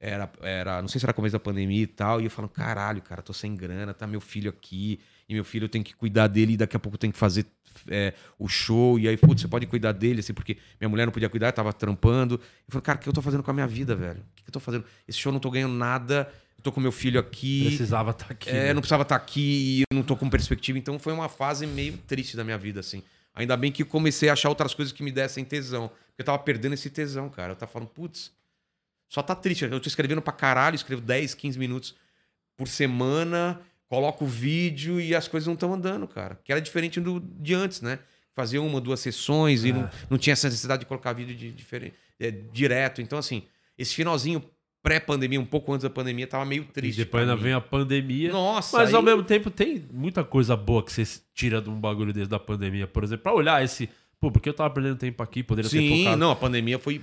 [0.00, 0.80] era, era.
[0.80, 2.20] Não sei se era começo da pandemia e tal.
[2.20, 4.98] E eu falo, caralho, cara, tô sem grana, tá meu filho aqui.
[5.28, 7.18] E meu filho eu tenho que cuidar dele e daqui a pouco eu tenho que
[7.18, 7.46] fazer
[7.88, 8.98] é, o show.
[8.98, 11.72] E aí, putz, você pode cuidar dele, assim, porque minha mulher não podia cuidar, tava
[11.72, 12.34] trampando.
[12.34, 14.20] Eu falei, cara, o que eu tô fazendo com a minha vida, velho?
[14.20, 14.84] O que, que eu tô fazendo?
[15.06, 16.32] Esse show eu não tô ganhando nada.
[16.62, 17.64] Eu tô com meu filho aqui.
[17.66, 18.48] Precisava estar aqui.
[18.48, 18.72] É, né?
[18.72, 20.78] não precisava estar aqui e eu não tô com perspectiva.
[20.78, 23.02] Então foi uma fase meio triste da minha vida, assim.
[23.34, 25.88] Ainda bem que comecei a achar outras coisas que me dessem tesão.
[25.88, 27.52] Porque eu tava perdendo esse tesão, cara.
[27.52, 28.30] Eu tava falando, putz,
[29.08, 29.64] só tá triste.
[29.64, 31.96] Eu tô escrevendo pra caralho, escrevo 10, 15 minutos
[32.56, 36.38] por semana, coloco o vídeo e as coisas não estão andando, cara.
[36.44, 37.98] Que era diferente do, de antes, né?
[38.34, 41.96] Fazia uma, duas sessões e não, não tinha essa necessidade de colocar vídeo de, diferente,
[42.20, 43.02] é, direto.
[43.02, 44.48] Então, assim, esse finalzinho
[44.82, 46.98] pré-pandemia, um pouco antes da pandemia, tava meio E triste.
[46.98, 47.42] depois pra ainda mim.
[47.42, 48.32] vem a pandemia.
[48.32, 51.04] Nossa, Mas aí- ao mesmo tempo tem muita coisa boa que você
[51.34, 52.86] tira de um bagulho desse da pandemia.
[52.86, 53.88] Por exemplo, pra olhar esse
[54.20, 55.42] Pô, por que eu tava perdendo tempo aqui?
[55.42, 56.16] Poderia ter Sim, focado.
[56.16, 57.00] não, a pandemia foi.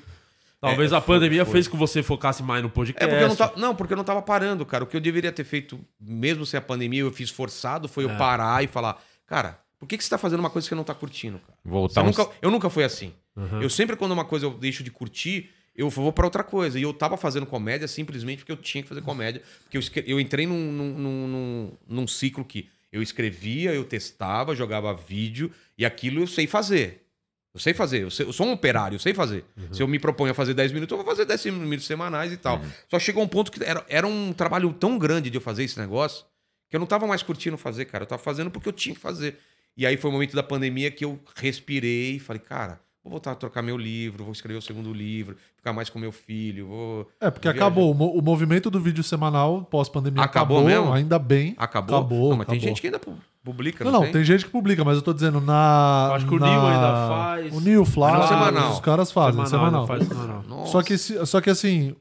[0.61, 1.51] Talvez É, a foi- pandemia foi.
[1.51, 3.03] fez com que você focasse mais no podcast.
[3.03, 3.59] É porque eu não tava.
[3.59, 4.85] Não, porque eu não tava parando, cara.
[4.85, 8.09] O que eu deveria ter feito, mesmo sem a pandemia, eu fiz forçado, foi eu
[8.15, 10.83] parar e falar, cara, por que, que você tá fazendo uma coisa que você não
[10.85, 11.57] tá curtindo, cara?
[11.65, 12.17] Voltar Eu uns...
[12.17, 13.11] nunca, eu nunca fui assim.
[13.61, 15.49] Eu sempre, quando uma coisa eu deixo de curtir,
[15.79, 16.77] eu vou pra outra coisa.
[16.79, 19.41] E eu tava fazendo comédia simplesmente porque eu tinha que fazer comédia.
[19.63, 24.93] Porque eu, eu entrei num, num, num, num- ciclo que eu escrevia, eu testava, jogava
[24.93, 27.05] vídeo, e aquilo eu sei fazer.
[27.53, 29.43] Eu sei fazer, eu, sei- eu sou um operário, eu sei fazer.
[29.71, 32.37] Se eu me proponho a fazer 10 minutos, eu vou fazer 10 minutos semanais e
[32.37, 32.61] tal.
[32.89, 35.79] Só chegou um ponto que era, era um trabalho tão grande de eu fazer esse
[35.79, 36.25] negócio
[36.69, 38.03] que eu não tava mais curtindo fazer, cara.
[38.03, 39.39] Eu tava fazendo porque eu tinha que fazer.
[39.75, 43.31] E aí foi o momento da pandemia que eu respirei e falei, cara, vou voltar
[43.31, 47.07] a trocar meu livro, vou escrever o segundo livro, ficar mais com meu filho, vou.
[47.19, 47.65] É, porque viajar.
[47.65, 47.91] acabou.
[47.91, 50.93] O, mo- o movimento do vídeo semanal pós-pandemia Acabou acabou, mesmo?
[50.93, 51.55] ainda bem.
[51.57, 51.97] Acabou?
[51.97, 52.67] Acabou, Não, mas tem acabou.
[52.69, 53.13] gente que ainda pu-
[53.43, 54.23] publica, Não, não, não, tem?
[54.23, 56.11] gente que publica, mas eu tô dizendo na.
[56.13, 57.53] Acho que o na- Nil ainda faz.
[57.55, 58.71] O Nil, Flávio, semanal.
[58.73, 59.87] os caras fazem, semanal.
[59.87, 60.43] Faz semanal.
[60.47, 60.71] Nossa.
[60.71, 61.95] Só que, só que assim,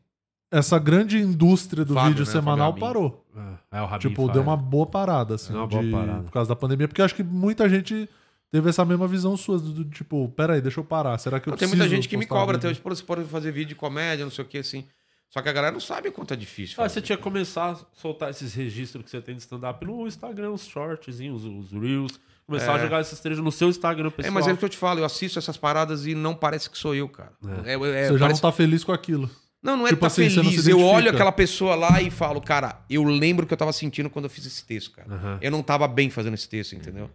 [0.50, 2.30] essa grande indústria do Fábio, vídeo né?
[2.32, 3.24] semanal Fábio parou.
[3.70, 4.32] É, é o Rabin Tipo, faz.
[4.32, 6.22] deu uma boa parada, assim, Deu uma boa de- parada.
[6.24, 8.08] por causa da pandemia, porque acho que muita gente
[8.50, 11.50] teve essa mesma visão sua, do, do tipo, peraí, deixa eu parar, será que eu
[11.52, 13.74] Não, tem muita gente que me cobra até hoje, pô, você pode fazer vídeo de
[13.74, 14.84] comédia, não sei o que, assim.
[15.30, 16.82] Só que a galera não sabe o quanto é difícil.
[16.82, 20.06] Ah, você tinha que começar a soltar esses registros que você tem de stand-up no
[20.06, 22.18] Instagram, os shortzinhos, os reels.
[22.46, 24.32] Começar a jogar esses trechos no seu Instagram, É, pessoal.
[24.32, 26.78] mas é o que eu te falo, eu assisto essas paradas e não parece que
[26.78, 27.32] sou eu, cara.
[27.66, 29.28] É, é, Você já parece- não tá feliz com aquilo.
[29.62, 30.66] Não, não é Tipo tá assim, você não feliz.
[30.66, 34.08] eu olho aquela pessoa lá e falo, cara, eu lembro o que eu tava sentindo
[34.08, 35.38] quando eu fiz esse texto, cara.
[35.42, 37.10] Eu não tava bem fazendo esse texto, entendeu?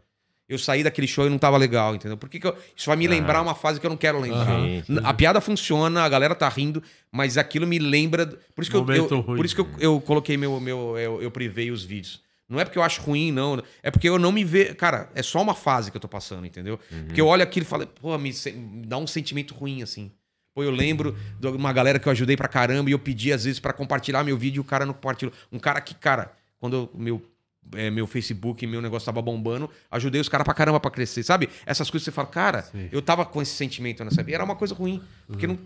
[0.48, 2.18] Eu saí daquele show e não tava legal, entendeu?
[2.18, 4.46] Por que, que eu- isso vai me lembrar uma fase que eu não quero lembrar?
[4.60, 4.98] Sim, sim.
[5.04, 8.26] A piada funciona, a galera tá rindo, mas aquilo me lembra.
[8.54, 9.38] Por isso que, eu, eu- ruim.
[9.38, 10.60] por isso que eu, eu coloquei meu.
[10.60, 12.22] meu eu, eu privei os vídeos.
[12.50, 13.64] Não é porque eu acho ruim, não.
[13.82, 14.76] É porque eu não me vejo.
[14.76, 16.78] Cara, é só uma fase que eu tô passando, entendeu?
[17.06, 20.12] Porque eu olho aquilo e falo, pô, me, me dá um sentimento ruim, assim.
[20.54, 23.46] Pô, eu lembro de uma galera que eu ajudei pra caramba e eu pedi, às
[23.46, 25.34] vezes, pra compartilhar meu vídeo e o cara não compartilhou.
[25.52, 27.24] Um cara que, cara, quando eu- meu,
[27.74, 31.50] é, meu Facebook, meu negócio tava bombando, ajudei os caras pra caramba pra crescer, sabe?
[31.66, 34.36] Essas coisas que você fala, cara, eu tava com esse sentimento nessa vida.
[34.36, 35.02] Era uma coisa ruim.
[35.28, 35.58] Porque não-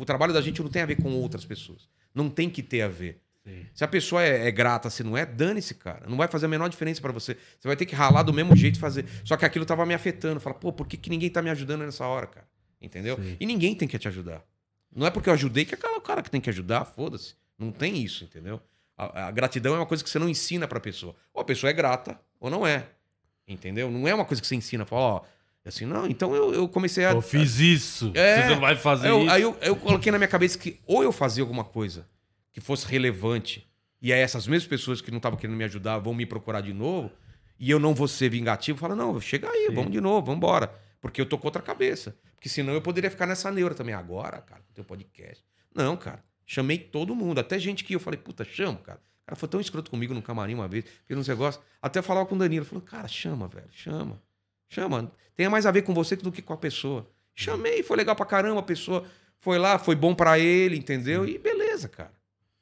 [0.00, 1.88] o trabalho da gente não tem a ver com outras pessoas.
[2.14, 3.20] Não tem que ter a ver.
[3.74, 6.06] Se a pessoa é, é grata, se não é, dane-se, cara.
[6.08, 7.36] Não vai fazer a menor diferença pra você.
[7.60, 9.04] Você vai ter que ralar do mesmo jeito e fazer.
[9.24, 10.40] Só que aquilo tava me afetando.
[10.40, 12.46] Fala, pô, por que, que ninguém tá me ajudando nessa hora, cara?
[12.80, 13.18] Entendeu?
[13.38, 14.42] E ninguém tem que te ajudar.
[14.94, 17.34] Não é porque eu ajudei que é aquela cara que tem que ajudar, foda-se.
[17.58, 18.60] Não tem isso, entendeu?
[18.96, 21.14] A, a gratidão é uma coisa que você não ensina pra pessoa.
[21.32, 22.86] Ou a pessoa é grata, ou não é.
[23.46, 23.90] Entendeu?
[23.90, 24.84] Não é uma coisa que você ensina.
[24.84, 25.22] Fala, ó,
[25.64, 27.12] assim, não, então eu, eu comecei a.
[27.12, 28.12] Eu fiz isso.
[28.14, 28.42] É.
[28.42, 29.30] Você não vai fazer eu, isso.
[29.30, 32.06] Aí eu, eu coloquei na minha cabeça que ou eu fazia alguma coisa
[32.52, 33.68] que fosse relevante,
[34.00, 36.72] e aí essas mesmas pessoas que não estavam querendo me ajudar vão me procurar de
[36.72, 37.10] novo,
[37.58, 40.72] e eu não vou ser vingativo, fala, não, chega aí, vamos de novo, vamos embora.
[41.00, 42.16] Porque eu tô com outra cabeça.
[42.34, 43.94] Porque senão eu poderia ficar nessa neura também.
[43.94, 45.44] Agora, cara, com o teu podcast.
[45.74, 46.22] Não, cara.
[46.46, 47.38] Chamei todo mundo.
[47.38, 48.98] Até gente que eu falei, puta, chama, cara.
[48.98, 51.64] O cara foi tão escroto comigo no camarim uma vez, fez uns negócios.
[51.80, 52.64] Até falava com o Danilo.
[52.64, 54.20] Falou, cara, chama, velho, chama.
[54.68, 55.10] Chama.
[55.34, 57.08] Tenha mais a ver com você do que com a pessoa.
[57.34, 58.60] Chamei, foi legal pra caramba.
[58.60, 59.04] A pessoa
[59.40, 61.26] foi lá, foi bom pra ele, entendeu?
[61.26, 62.12] E beleza, cara.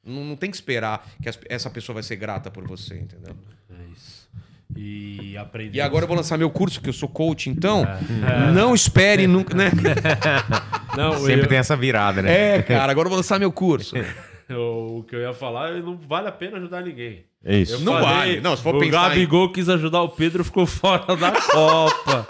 [0.03, 3.35] Não, não tem que esperar que essa pessoa vai ser grata por você, entendeu?
[3.69, 4.29] É isso.
[4.75, 5.77] E aprender.
[5.77, 7.85] E agora eu vou lançar meu curso, que eu sou coach, então.
[8.53, 9.71] Não espere nunca, né?
[10.97, 12.57] Não, Sempre eu- tem essa virada, né?
[12.57, 13.95] É, cara, agora eu vou lançar meu curso.
[14.49, 17.25] o que eu ia falar, não vale a pena ajudar ninguém.
[17.43, 17.73] É isso.
[17.73, 18.39] Eu Não vale.
[18.41, 22.27] Não, se for o pensar Gabigol quis ajudar o Pedro, ficou fora da Copa.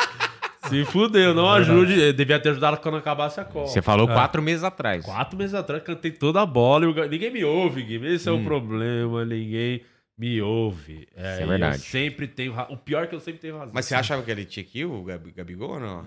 [0.69, 1.91] Se fudeu, não ajude.
[1.93, 3.67] Ele devia ter ajudado quando acabasse a Copa.
[3.67, 5.03] Você falou quatro meses atrás.
[5.03, 7.95] Quatro meses atrás cantei toda a bola e o ninguém me ouve, Gui.
[8.07, 8.41] Esse é Hum.
[8.41, 9.81] o problema, ninguém
[10.23, 11.07] me ouve.
[11.15, 11.75] É, Isso é verdade.
[11.75, 13.71] Eu sempre tenho ra- O pior é que eu sempre tenho razão.
[13.73, 16.05] Mas você achava que ele tinha que ir, o Gabi- Gabigol, ou não?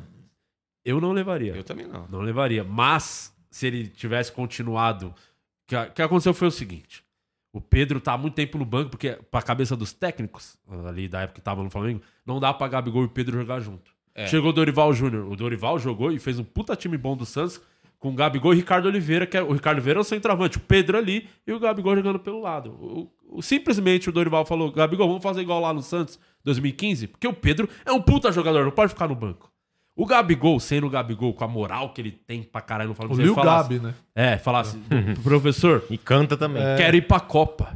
[0.84, 1.54] Eu não levaria.
[1.54, 2.06] Eu também não.
[2.08, 2.62] Não levaria.
[2.64, 5.08] Mas, se ele tivesse continuado.
[5.08, 7.04] O que, aconteceu foi o seguinte:
[7.52, 10.56] o Pedro tá há muito tempo no banco, porque, pra cabeça dos técnicos,
[10.88, 13.60] ali da época que tava no Flamengo, não dá pra Gabigol e o Pedro jogar
[13.60, 13.90] junto.
[14.14, 14.26] É.
[14.28, 15.30] Chegou o Dorival Júnior.
[15.30, 17.60] O Dorival jogou e fez um puta time bom do Santos
[17.98, 20.60] com o Gabigol e Ricardo Oliveira, que é, o Ricardo Oliveira é o centroavante, o
[20.60, 22.70] Pedro ali e o Gabigol jogando pelo lado.
[22.80, 23.10] O- o-
[23.40, 27.68] simplesmente o Dorival falou: Gabigol, vamos fazer igual lá no Santos 2015, porque o Pedro
[27.84, 29.50] é um puta jogador, não pode ficar no banco.
[29.94, 32.96] O Gabigol, sendo o Gabigol, com a moral que ele tem pra caralho no O
[32.96, 33.94] Flamengo, Lil ele falasse- Gabi, né?
[34.14, 34.78] É, falasse,
[35.22, 36.62] professor, E canta também.
[36.76, 37.74] quero ir pra Copa.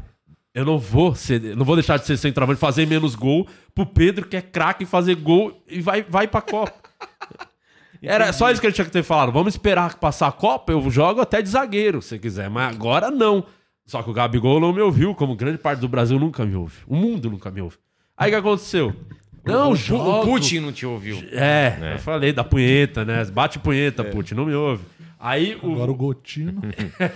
[0.53, 4.27] Eu não vou ser, não vou deixar de ser centroavante, fazer menos gol pro Pedro,
[4.27, 6.75] que é craque fazer gol e vai, vai pra Copa.
[8.03, 9.31] Era só isso que ele tinha que ter falado.
[9.33, 12.49] Vamos esperar passar a Copa, eu jogo até de zagueiro, se quiser.
[12.51, 13.45] Mas agora não.
[13.91, 16.77] Só que o Gabigol não me ouviu, como grande parte do Brasil nunca me ouve.
[16.87, 17.77] O mundo nunca me ouve.
[18.17, 18.95] Aí o que aconteceu?
[19.45, 20.21] Não, o, jogo.
[20.21, 21.19] o Putin não te ouviu.
[21.33, 23.25] É, eu falei da punheta, né?
[23.25, 24.85] Bate punheta, Putin, não me ouve.
[25.23, 26.63] Aí o, Agora o Gotino.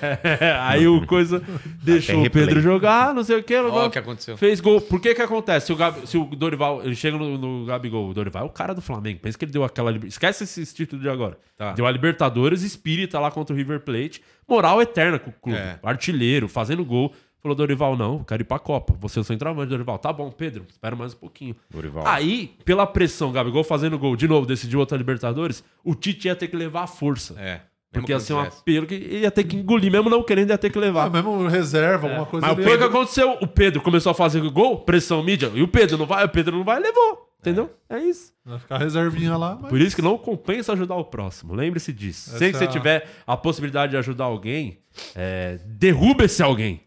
[0.60, 1.42] aí o coisa
[1.82, 2.30] deixou o.
[2.30, 3.56] Pedro jogar, não sei o que.
[3.56, 4.36] Olha o que aconteceu.
[4.36, 4.80] Fez gol.
[4.80, 5.66] Por que que acontece?
[5.66, 8.50] Se o, Gabi- se o Dorival, ele chega no, no Gabigol, o Dorival é o
[8.50, 9.20] cara do Flamengo.
[9.20, 9.90] Pensa que ele deu aquela...
[10.06, 11.38] Esquece esse título de agora.
[11.56, 11.72] Tá.
[11.72, 14.20] Deu a Libertadores, espírita lá contra o River Plate.
[14.46, 15.58] Moral eterna com o clube.
[15.58, 15.78] É.
[15.82, 17.12] Artilheiro, fazendo gol.
[17.40, 18.94] Falou, Dorival, não, eu quero ir pra Copa.
[19.00, 19.98] Você é o centroavante, Dorival.
[19.98, 21.54] Tá bom, Pedro, espera mais um pouquinho.
[21.70, 22.06] Dorival.
[22.06, 26.48] Aí, pela pressão, Gabigol fazendo gol, de novo, decidiu outra Libertadores, o Tite ia ter
[26.48, 27.34] que levar a força.
[27.38, 27.60] É.
[28.00, 30.70] Porque ia ser um apelo que ia ter que engolir, mesmo não querendo, ia ter
[30.70, 31.06] que levar.
[31.06, 32.64] Ah, mesmo reserva, alguma coisa Mas ali.
[32.64, 33.38] foi o que aconteceu.
[33.40, 36.56] O Pedro começou a fazer gol, pressão mídia, e o Pedro não vai, o Pedro
[36.56, 37.34] não vai, levou.
[37.40, 37.70] Entendeu?
[37.90, 38.32] É, isso.
[38.42, 39.58] Vai ficar reservinha lá.
[39.60, 39.68] Mas...
[39.68, 41.52] Por isso que não compensa ajudar o próximo.
[41.52, 42.30] Lembre-se disso.
[42.30, 44.78] Essa Sempre que você é tiver a possibilidade de ajudar alguém,
[45.14, 46.80] é, derruba esse alguém.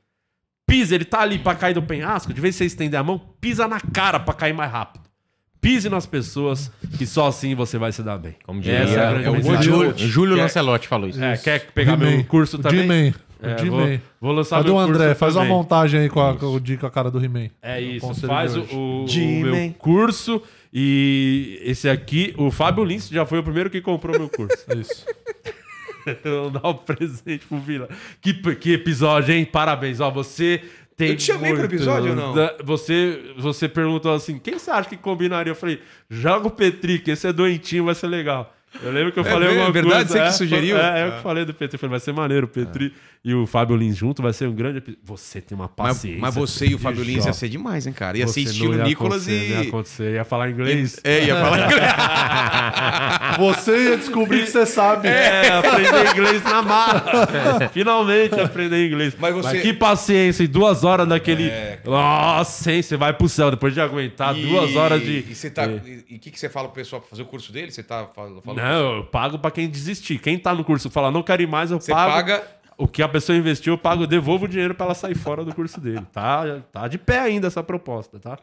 [0.68, 3.20] Pisa, ele tá ali pra cair do penhasco, de vez em você estender a mão,
[3.40, 5.07] pisa na cara pra cair mais rápido.
[5.60, 8.36] Pise nas pessoas, que só assim você vai se dar bem.
[8.46, 9.64] Como diria, Essa é a grande é mensagem.
[9.64, 11.24] Júlio, Júlio Quer- Lancelotti falou isso.
[11.24, 12.82] É, quer pegar meu curso também?
[12.82, 13.14] G-Man.
[13.40, 15.06] É, O vou, vou lançar Cadê meu o André?
[15.08, 15.58] curso Faz uma também.
[15.58, 17.50] montagem aí com a, com o Di com a cara do He-Man.
[17.62, 19.06] É isso, faz de o, o-
[19.44, 20.42] meu curso
[20.74, 24.58] e esse aqui, o Fábio Lins já foi o primeiro que comprou meu curso.
[24.76, 25.06] Isso.
[26.24, 27.90] Vou dar um presente pro Vila.
[28.22, 29.44] Que, que episódio, hein?
[29.46, 30.00] Parabéns.
[30.00, 30.62] Ó, você
[30.98, 31.10] tem.
[31.12, 32.34] Eu te chamei pro muito- episódio ou não?
[32.66, 35.52] Você, você perguntou assim: quem você acha que combinaria?
[35.52, 35.80] Eu falei:
[36.10, 38.54] joga o Petri, que esse é doentinho, vai ser legal.
[38.84, 40.10] Eu lembro que eu É falei alguma É verdade?
[40.10, 40.26] coisa.
[40.26, 40.78] Você que sugeriu?
[40.78, 41.78] É, é eu que falei do Petri.
[41.78, 44.78] Falei, vai ser maneiro o Petri e o Fábio Lins junto, vai ser um grande
[44.78, 45.02] episódio.
[45.04, 46.22] Você tem uma Mas, paciência.
[46.22, 48.18] mas você e o Fábio Lins ia ser demais, hein, cara?
[48.18, 49.68] Ia Você ser estilo ia Nicolas Não ia e.
[49.68, 51.00] acontecer, ia falar inglês.
[51.04, 51.92] É, ia falar inglês.
[53.38, 55.08] Você ia descobrir que você sabe.
[55.08, 57.70] É, aprender inglês na marra.
[57.74, 59.16] Finalmente aprender inglês.
[59.20, 61.52] Mas você- que paciência, em duas horas daquele.
[61.86, 62.82] Nossa, hein?
[62.82, 65.26] Você vai pro céu depois de aguentar E- duas horas de.
[65.30, 65.66] E você tá.
[65.68, 67.72] E o que, que você fala pro pessoal pra fazer o curso dele?
[67.72, 68.57] Você tá fal- falando.
[68.58, 70.20] Não, eu pago pra quem desistir.
[70.20, 72.12] Quem tá no curso fala, não quero ir mais, eu Você pago.
[72.12, 72.44] paga.
[72.78, 75.44] O que a pessoa investiu, eu pago, eu devolvo o dinheiro pra ela sair fora
[75.44, 76.06] do curso dele.
[76.12, 78.38] Tá, tá de pé ainda essa proposta, tá?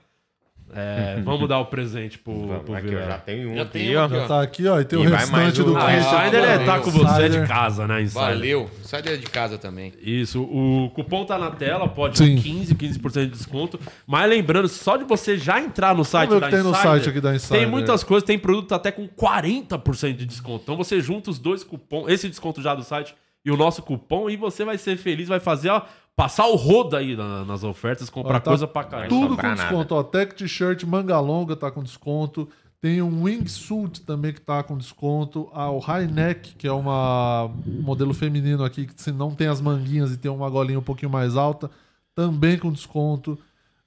[0.73, 3.07] É, vamos dar o presente pro, pro Aqui, ó, Vilela.
[3.07, 4.05] já tem um Já aqui, tem um ó.
[4.05, 4.27] aqui, ó.
[4.27, 4.81] Tá aqui, ó.
[4.81, 6.09] E tem E o restante o- do Ah, Ah, curso.
[6.17, 7.49] Insider é, tá com você é de Insider.
[7.49, 8.23] casa, né, Insider?
[8.23, 8.71] Valeu.
[8.83, 9.93] Sai daí de casa também.
[10.03, 12.37] Isso, o cupom tá na tela, pode Sim.
[12.37, 13.79] ter 15, 15% de desconto.
[14.07, 17.09] Mas lembrando, só de você já entrar no site da que tem no Insider, site
[17.09, 17.59] aqui da Insider.
[17.61, 20.63] Tem muitas coisas, tem produto até com 40% de desconto.
[20.65, 24.31] Então você junta os dois cupons, esse desconto já do site e o nosso cupom,
[24.31, 25.83] e você vai ser feliz, vai fazer, ó,
[26.17, 29.09] passar o rodo aí na- nas ofertas, comprar Ó, tá coisa pra caramba.
[29.09, 29.95] Tudo com desconto.
[29.95, 32.49] Ó, Tech T-shirt manga longa tá com desconto.
[32.81, 35.49] Tem um wingsuit também que tá com desconto.
[35.55, 39.47] Ah, o High Neck, que é uma um modelo feminino aqui, que se não tem
[39.49, 41.71] as manguinhas e tem uma golinha um pouquinho mais alta,
[42.15, 43.39] também com desconto.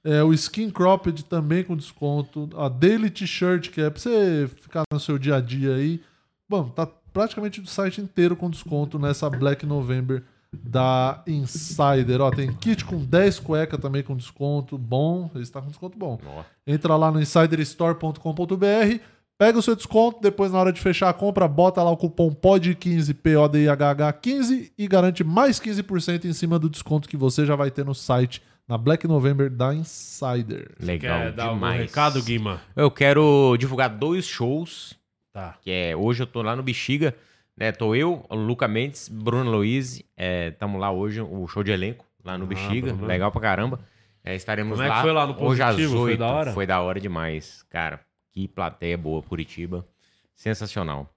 [0.04, 2.48] É, o Skin Cropped também com desconto.
[2.56, 6.00] A Daily T-shirt, que é pra você ficar no seu dia a dia aí.
[6.48, 6.88] Bom, tá
[7.18, 10.22] praticamente o site inteiro com desconto nessa Black November
[10.52, 12.20] da Insider.
[12.20, 15.28] Ó, tem kit com 10 cueca também com desconto bom.
[15.34, 16.20] Ele está com desconto bom.
[16.64, 19.00] Entra lá no insiderstore.com.br,
[19.36, 22.30] pega o seu desconto, depois na hora de fechar a compra, bota lá o cupom
[22.30, 27.84] POD15, P-O-D-I-H-H-15 e garante mais 15% em cima do desconto que você já vai ter
[27.84, 30.70] no site na Black November da Insider.
[30.78, 31.80] Legal Quer dar um demais.
[31.80, 32.60] recado, Guima?
[32.76, 34.96] Eu quero divulgar dois shows,
[35.32, 35.56] Tá.
[35.60, 37.14] que é hoje eu tô lá no Bexiga,
[37.56, 37.70] né?
[37.72, 42.36] Tô eu, Luca Mendes, Bruno Luiz, é, tamo lá hoje, o show de elenco lá
[42.36, 43.78] no Ah, Bexiga, legal pra caramba.
[44.24, 45.02] É, estaremos Como é que lá.
[45.02, 45.92] foi lá no hoje Positivo?
[45.98, 46.18] Foi 8.
[46.18, 46.52] da hora?
[46.52, 48.00] Foi da hora demais, cara.
[48.32, 49.86] Que plateia boa, Curitiba.
[50.34, 51.08] Sensacional.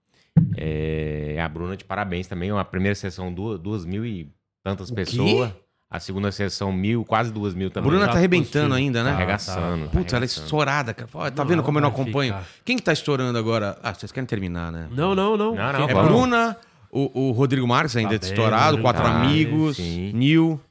[0.56, 2.52] É, a Bruna de parabéns também.
[2.52, 4.30] A primeira sessão, duas, duas mil e
[4.64, 5.52] tantas pessoas.
[5.94, 7.90] A segunda sessão, mil, quase duas mil também.
[7.90, 9.10] Bruna já tá arrebentando ainda, né?
[9.12, 9.16] Tá.
[9.18, 9.90] arregaçando.
[9.90, 11.10] Puta, ela é estourada, cara.
[11.32, 12.34] Tá Não, vendo como eu não acompanho?
[12.34, 12.46] ficar.
[12.64, 13.78] Quem que tá estourando agora?
[13.84, 14.88] Ah, vocês querem terminar, né?
[14.90, 15.54] Não, não, não.
[15.54, 16.10] Não, não, É vamos.
[16.12, 16.56] Bruna,
[16.90, 20.14] o, o Rodrigo Marques ainda Tá é bem, estourado, Rodrigo Quatro Marques, Amigos, sim.
[20.14, 20.62] Nil.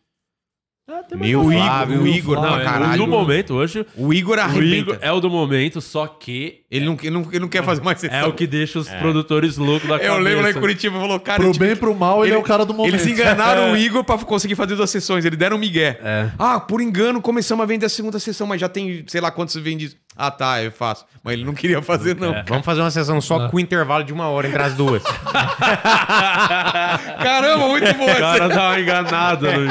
[0.92, 1.46] Ah, tem Mil, um.
[1.48, 3.02] o Flávio, Igor, o Igor, Não, não, é, caralho.
[3.02, 4.76] o do momento, hoje, O Igor o arrebenta.
[4.76, 7.82] Igor é o do momento, só que Ele, não, ele, não, ele não quer fazer
[7.82, 8.16] mais sessão.
[8.18, 10.18] é o que deixa os produtores loucos da Eu cabeça.
[10.20, 11.38] lembro lá em Curitiba, falou, cara...
[11.40, 12.94] Pro eu bem e pro mal, ele, é o cara do momento.
[12.94, 15.24] Eles enganaram o Igor pra conseguir fazer duas sessões.
[15.24, 15.98] Eles deram um migué.
[16.02, 16.30] É.
[16.38, 19.54] Ah, por engano começamos a vender a segunda sessão, mas já tem sei lá quantos
[19.56, 19.96] vende.
[20.22, 21.06] Ah, tá, eu faço.
[21.24, 22.34] Mas ele não queria fazer, não.
[22.46, 25.02] Vamos fazer uma sessão só com intervalo de uma hora entre as duas.
[27.22, 29.56] Caramba, muito bom O cara dá uma enganada.
[29.58, 29.70] no-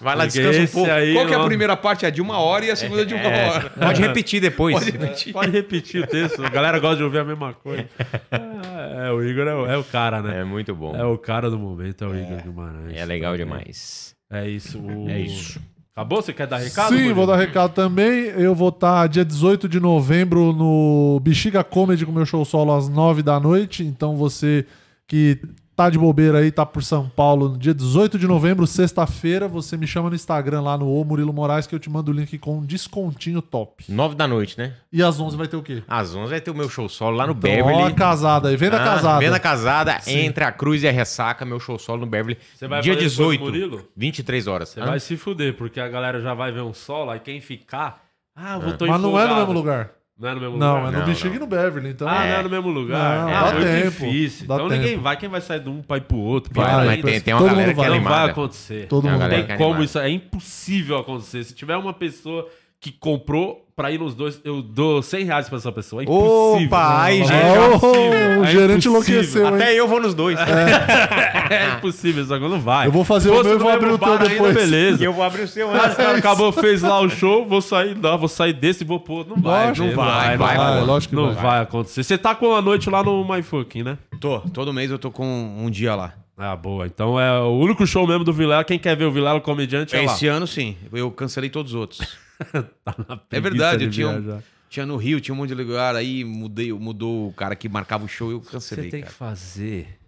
[0.00, 0.90] Vai lá, Porque descansa um esse pouco.
[0.90, 2.06] aí, Qual que é a primeira parte?
[2.06, 3.70] É de uma hora e a segunda de uma hora.
[3.70, 4.74] Pode repetir depois.
[4.78, 5.32] Pode repetir.
[5.32, 6.44] Pode repetir o texto.
[6.44, 7.86] A galera gosta de ouvir a mesma coisa.
[8.30, 10.40] Ah, É, o Igor é o, é o cara, né?
[10.40, 10.94] É muito bom.
[10.96, 12.96] É o cara do momento, é o Igor Guimarães.
[12.96, 14.14] É legal demais.
[14.30, 14.78] É isso.
[14.78, 15.60] o- É isso.
[15.98, 16.22] Acabou?
[16.22, 16.90] Você quer dar recado?
[16.90, 17.14] Sim, Murilo?
[17.16, 18.26] vou dar recado também.
[18.26, 22.88] Eu vou estar dia 18 de novembro no Bexiga Comedy com meu show solo às
[22.88, 23.82] 9 da noite.
[23.82, 24.64] Então você
[25.08, 25.40] que
[25.78, 29.76] tá de bobeira aí, tá por São Paulo, no dia 18 de novembro, sexta-feira, você
[29.76, 32.36] me chama no Instagram lá no O Murilo Moraes que eu te mando o link
[32.36, 33.84] com um descontinho top.
[33.88, 34.74] Nove da noite, né?
[34.92, 35.84] E às 11 vai ter o quê?
[35.86, 37.82] Às 11 vai ter o meu show solo lá no Então, Beverly.
[37.82, 39.20] ó, a casada aí, venda Ah, casada.
[39.20, 42.36] Venda casada, entre a cruz e a ressaca, meu show solo no Beverly.
[42.56, 43.88] Você vai dia fazer depois do 18, Murilo?
[43.96, 44.70] 23 horas.
[44.70, 44.86] Você Hã?
[44.86, 48.02] vai se fuder, porque a galera já vai ver um solo, aí quem ficar.
[48.34, 49.36] Ah, eu vou tô Mas não é no empolgado.
[49.40, 49.90] mesmo lugar.
[50.18, 50.88] Não é no mesmo Não, lugar?
[50.88, 51.36] é no Não, Bexiga não.
[51.36, 51.90] e no Beverly.
[51.90, 52.30] Então, Ah, é.
[52.32, 53.20] não é no mesmo lugar.
[53.20, 54.46] Não, é dá muito tempo, difícil.
[54.48, 55.02] dá então ninguém tempo.
[55.02, 56.52] vai, quem vai sair de um pra ir pro outro.
[56.52, 57.98] Vai, Vai, mas então, tem, tem uma todo galera mundo que é vai.
[57.98, 58.86] não vai acontecer.
[58.88, 59.40] Todo Tem uma mundo vai.
[59.42, 61.44] é Como isso é impossível acontecer.
[61.44, 62.48] Se tiver uma pessoa
[62.80, 66.02] que comprou pra ir nos dois, eu dou 100 reais pra essa pessoa.
[66.02, 66.66] É impossível.
[66.66, 69.54] Opa, aí, gente, é o é gerente enlouqueceu, hein?
[69.54, 70.36] Até eu vou nos dois.
[70.38, 72.88] É impossível, só que não vai.
[72.88, 74.54] Eu vou fazer Se o meu e vou abrir o teu bar ainda, depois.
[74.54, 75.00] beleza.
[75.00, 75.92] E eu vou abrir o seu antes.
[75.92, 78.98] o cara acabou, fez lá o show, vou sair, não, vou sair desse e vou
[79.00, 79.34] pro outro.
[79.36, 81.42] Não vai, Lógico, não vai, não vai, vai, não lógico que Não vai.
[81.42, 82.02] vai acontecer.
[82.02, 83.98] Você tá com a noite lá no MyFucking, né?
[84.20, 86.14] Tô, todo mês eu tô com um dia lá.
[86.36, 86.86] Ah, boa.
[86.86, 88.62] Então é o único show mesmo do Vilela.
[88.64, 90.12] Quem quer ver o Vilela comediante é lá.
[90.12, 90.76] Esse ano, sim.
[90.92, 92.27] Eu cancelei todos os outros.
[92.84, 95.54] Tá na É verdade, de eu tinha, um- tinha no Rio, tinha um monte de
[95.54, 99.00] lugar, aí mudei, mudou o cara que marcava o show e eu Você cancelei, tem
[99.00, 99.12] cara.
[99.12, 99.98] que fazer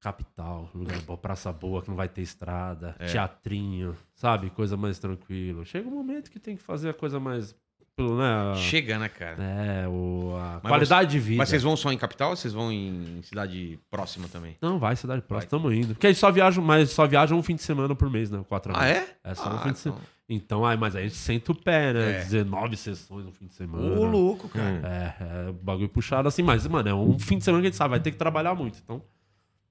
[0.00, 3.06] capital, lugar bom, praça boa, que não vai ter estrada, É.
[3.06, 4.50] teatrinho, sabe?
[4.50, 5.64] Coisa mais tranquila.
[5.64, 7.54] Chega um momento que tem que fazer a coisa mais.
[8.00, 8.54] Né?
[8.56, 9.36] Chega, né, cara?
[9.40, 11.36] É, o, a Mas qualidade de vida.
[11.38, 14.56] Mas vocês vão só em capital ou vocês vão em cidade próxima também?
[14.60, 15.88] Não, vai, cidade próxima, estamos indo.
[15.94, 18.42] Porque a gente só viaja, mas só viaja um fim de semana por mês, né?
[18.48, 19.14] Quatro Ah, é?
[19.22, 19.92] É só um Ah, fim de então.
[19.92, 20.02] semana.
[20.34, 22.20] Então, ai, mas aí a gente senta o pé, né?
[22.20, 22.24] É.
[22.24, 23.84] 19 sessões no fim de semana.
[23.98, 24.80] Ô, louco, cara.
[25.20, 27.76] É, é bagulho puxado assim, mas, mano, é um fim de semana que a gente
[27.76, 28.78] sabe, vai ter que trabalhar muito.
[28.82, 29.02] Então,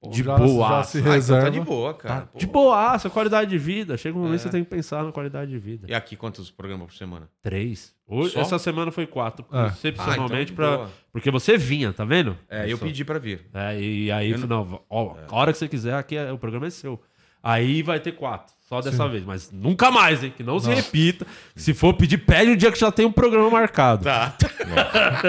[0.09, 0.67] de já, boa.
[0.69, 2.21] já se Ah, então tá de boa, cara.
[2.21, 2.39] Pô.
[2.39, 3.95] de boa, qualidade de vida.
[3.97, 4.37] Chega um momento É.
[4.37, 5.85] que você tem que pensar na qualidade de vida.
[5.87, 7.29] E aqui, quantos programas por semana?
[7.43, 7.93] Três.
[8.07, 8.41] Hoje, Só?
[8.41, 9.45] essa semana foi quatro.
[9.51, 9.67] É.
[9.67, 10.55] Excepcionalmente, Ah, então
[10.85, 12.35] pra, porque você vinha, tá vendo?
[12.49, 13.45] É, eu Só- pedi pra vir.
[13.53, 16.37] É, e aí, Eu não- não, ó, a hora que você quiser, aqui é- o
[16.37, 16.99] programa é seu.
[17.43, 19.23] Aí vai ter quatro, só dessa vez.
[19.25, 20.31] Mas nunca mais, hein?
[20.35, 21.25] Que não, se repita.
[21.55, 24.03] Se for pedir, pede um dia que já tem um programa marcado.
[24.03, 24.35] Tá.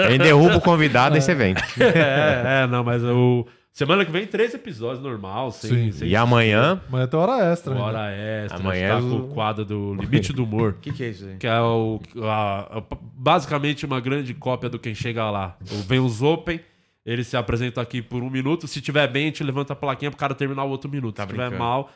[0.07, 1.55] Aí derruba o convidado e você vem.
[1.79, 3.45] É, é, não, mas o.
[3.71, 5.91] Semana que vem, três episódios, normal, sem, Sim.
[5.91, 7.73] sem E amanhã, Amanhã tem hora extra.
[7.73, 7.83] ainda.
[7.83, 8.59] hora extra.
[8.59, 10.73] Amanhã tá é com o- o quadro do Limite do Humor.
[10.73, 11.37] O que, que é isso aí?
[11.37, 12.83] Que é o, a- a-
[13.15, 15.57] basicamente uma grande cópia do Quem Chega Lá.
[15.71, 16.59] O Vem os Open,
[17.03, 18.67] ele se apresenta aqui por um minuto.
[18.67, 21.15] Se tiver bem, a gente levanta a plaquinha pro cara terminar o outro minuto.
[21.15, 21.63] Tá se tiver brincando.
[21.63, 21.93] mal, te dê-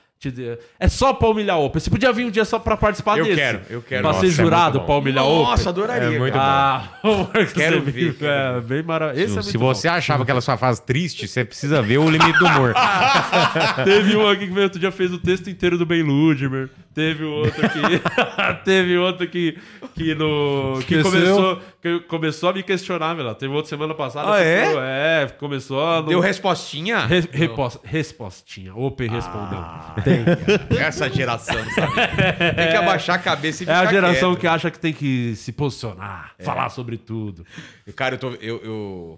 [0.80, 1.80] é só pra humilhar o Open.
[1.80, 3.35] Você podia vir um dia só pra participar Eu desse.
[3.38, 4.02] quero, eu quero.
[4.02, 4.85] Pra Nossa, ser é jurado bom.
[4.85, 5.52] pra humilhar o Open.
[5.52, 6.15] Nossa, adoraria.
[6.15, 6.38] É muito.
[6.38, 9.39] Ah, o Marcos Quero você ver, viu, É, bem maravilhoso.
[9.39, 12.45] Esse é se você achava aquela sua fase triste, você precisa ver o limite do
[12.45, 12.73] humor.
[12.73, 13.84] bom.
[13.84, 16.69] Teve um aqui que veio outro dia fez o texto inteiro do Ben Ludmer.
[16.94, 18.02] Teve outro que.
[18.65, 19.57] teve outro que.
[19.94, 23.34] Que, no, que, começou, que começou a me questionar, velho.
[23.35, 24.31] Teve outro semana passada.
[24.31, 25.23] Ah, que é?
[25.23, 26.02] é, começou a.
[26.02, 27.06] Deu respostinha?
[27.06, 28.76] Re- repos- respostinha.
[28.76, 29.64] Open respondeu.
[30.79, 31.93] Essa geração, sabe?
[32.55, 34.41] Tem que abaixar a cabeça e É ficar a geração quieto.
[34.41, 37.45] que acha que tem que se posicionar, falar sobre tudo.
[37.95, 38.29] Cara, eu tô.
[38.35, 39.15] Eu, eu...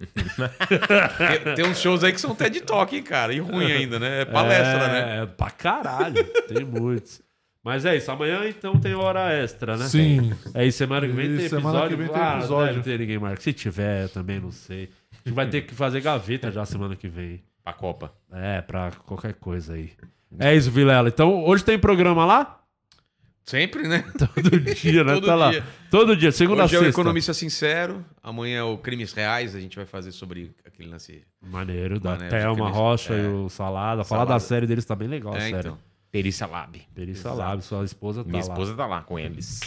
[1.44, 3.32] tem, tem uns shows aí que são TED Talk, hein, cara?
[3.32, 4.22] E ruim ainda, né?
[4.22, 5.22] É palestra, é, né?
[5.22, 6.24] É, pra caralho.
[6.48, 7.20] tem muitos.
[7.62, 8.10] Mas é isso.
[8.10, 9.86] Amanhã, então, tem hora extra, né?
[9.86, 10.32] Sim.
[10.54, 10.78] É isso.
[10.78, 11.88] Semana que vem tem semana episódio.
[11.96, 12.74] que vem tem Ah, episódio.
[12.76, 13.40] Deve ter ninguém marca.
[13.42, 14.88] Se tiver, também não sei.
[15.12, 17.42] A gente vai ter que fazer gaveta já semana que vem.
[17.62, 18.14] Pra Copa.
[18.32, 19.90] É, pra qualquer coisa aí.
[20.38, 21.08] É isso, Vilela.
[21.08, 22.60] Então, hoje tem programa lá?
[23.44, 24.04] Sempre, né?
[24.18, 25.14] Todo dia, né?
[25.14, 25.50] Todo tá lá.
[25.50, 25.64] dia.
[25.90, 27.00] Todo dia, segunda a Hoje é o sexta.
[27.00, 28.04] Economista Sincero.
[28.22, 29.56] Amanhã é o Crimes Reais.
[29.56, 31.22] A gente vai fazer sobre aquele lance.
[31.42, 33.24] Maneiro, da Maneiro, Thelma Rocha é.
[33.24, 34.04] e o Salada.
[34.04, 34.34] Falar Salada.
[34.34, 35.58] da série deles tá bem legal, é, sério.
[35.58, 35.78] então.
[36.12, 36.80] Perícia Lab.
[36.94, 38.48] Perícia Lab, sua esposa tá Minha lá.
[38.52, 39.60] esposa tá lá com eles.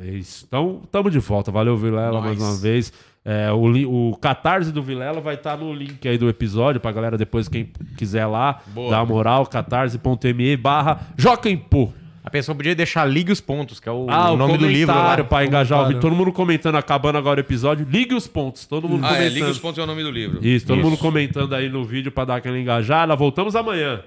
[0.00, 0.44] É isso.
[0.46, 1.52] Então, tamo de volta.
[1.52, 2.92] Valeu, Vilela, mais uma vez.
[3.28, 7.18] É, o, o Catarse do Vilela vai estar no link aí do episódio pra galera
[7.18, 8.88] depois, quem quiser lá, Boa.
[8.90, 11.92] dar uma moral, catarse.me barra Joquempô.
[12.22, 14.92] A pessoa podia deixar Ligue os Pontos, que é o, Ah, o nome do livro.
[14.94, 15.28] comentário Lá.
[15.28, 16.00] pra engajar o.
[16.00, 17.86] Todo mundo comentando, acabando agora o episódio.
[17.90, 18.64] Ligue os pontos.
[18.66, 19.34] Todo mundo Ah, é, comentando.
[19.34, 20.38] Liga os Pontos é o nome do livro.
[20.44, 20.88] Isso, todo Isso.
[20.88, 23.14] mundo comentando aí no vídeo pra dar aquela engajada.
[23.14, 24.00] Voltamos amanhã.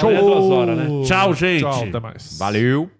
[0.00, 0.10] Show!
[0.10, 0.86] É duas horas, né?
[1.06, 1.60] Tchau, gente.
[1.60, 2.38] Tchau, até mais.
[2.38, 2.90] Valeu.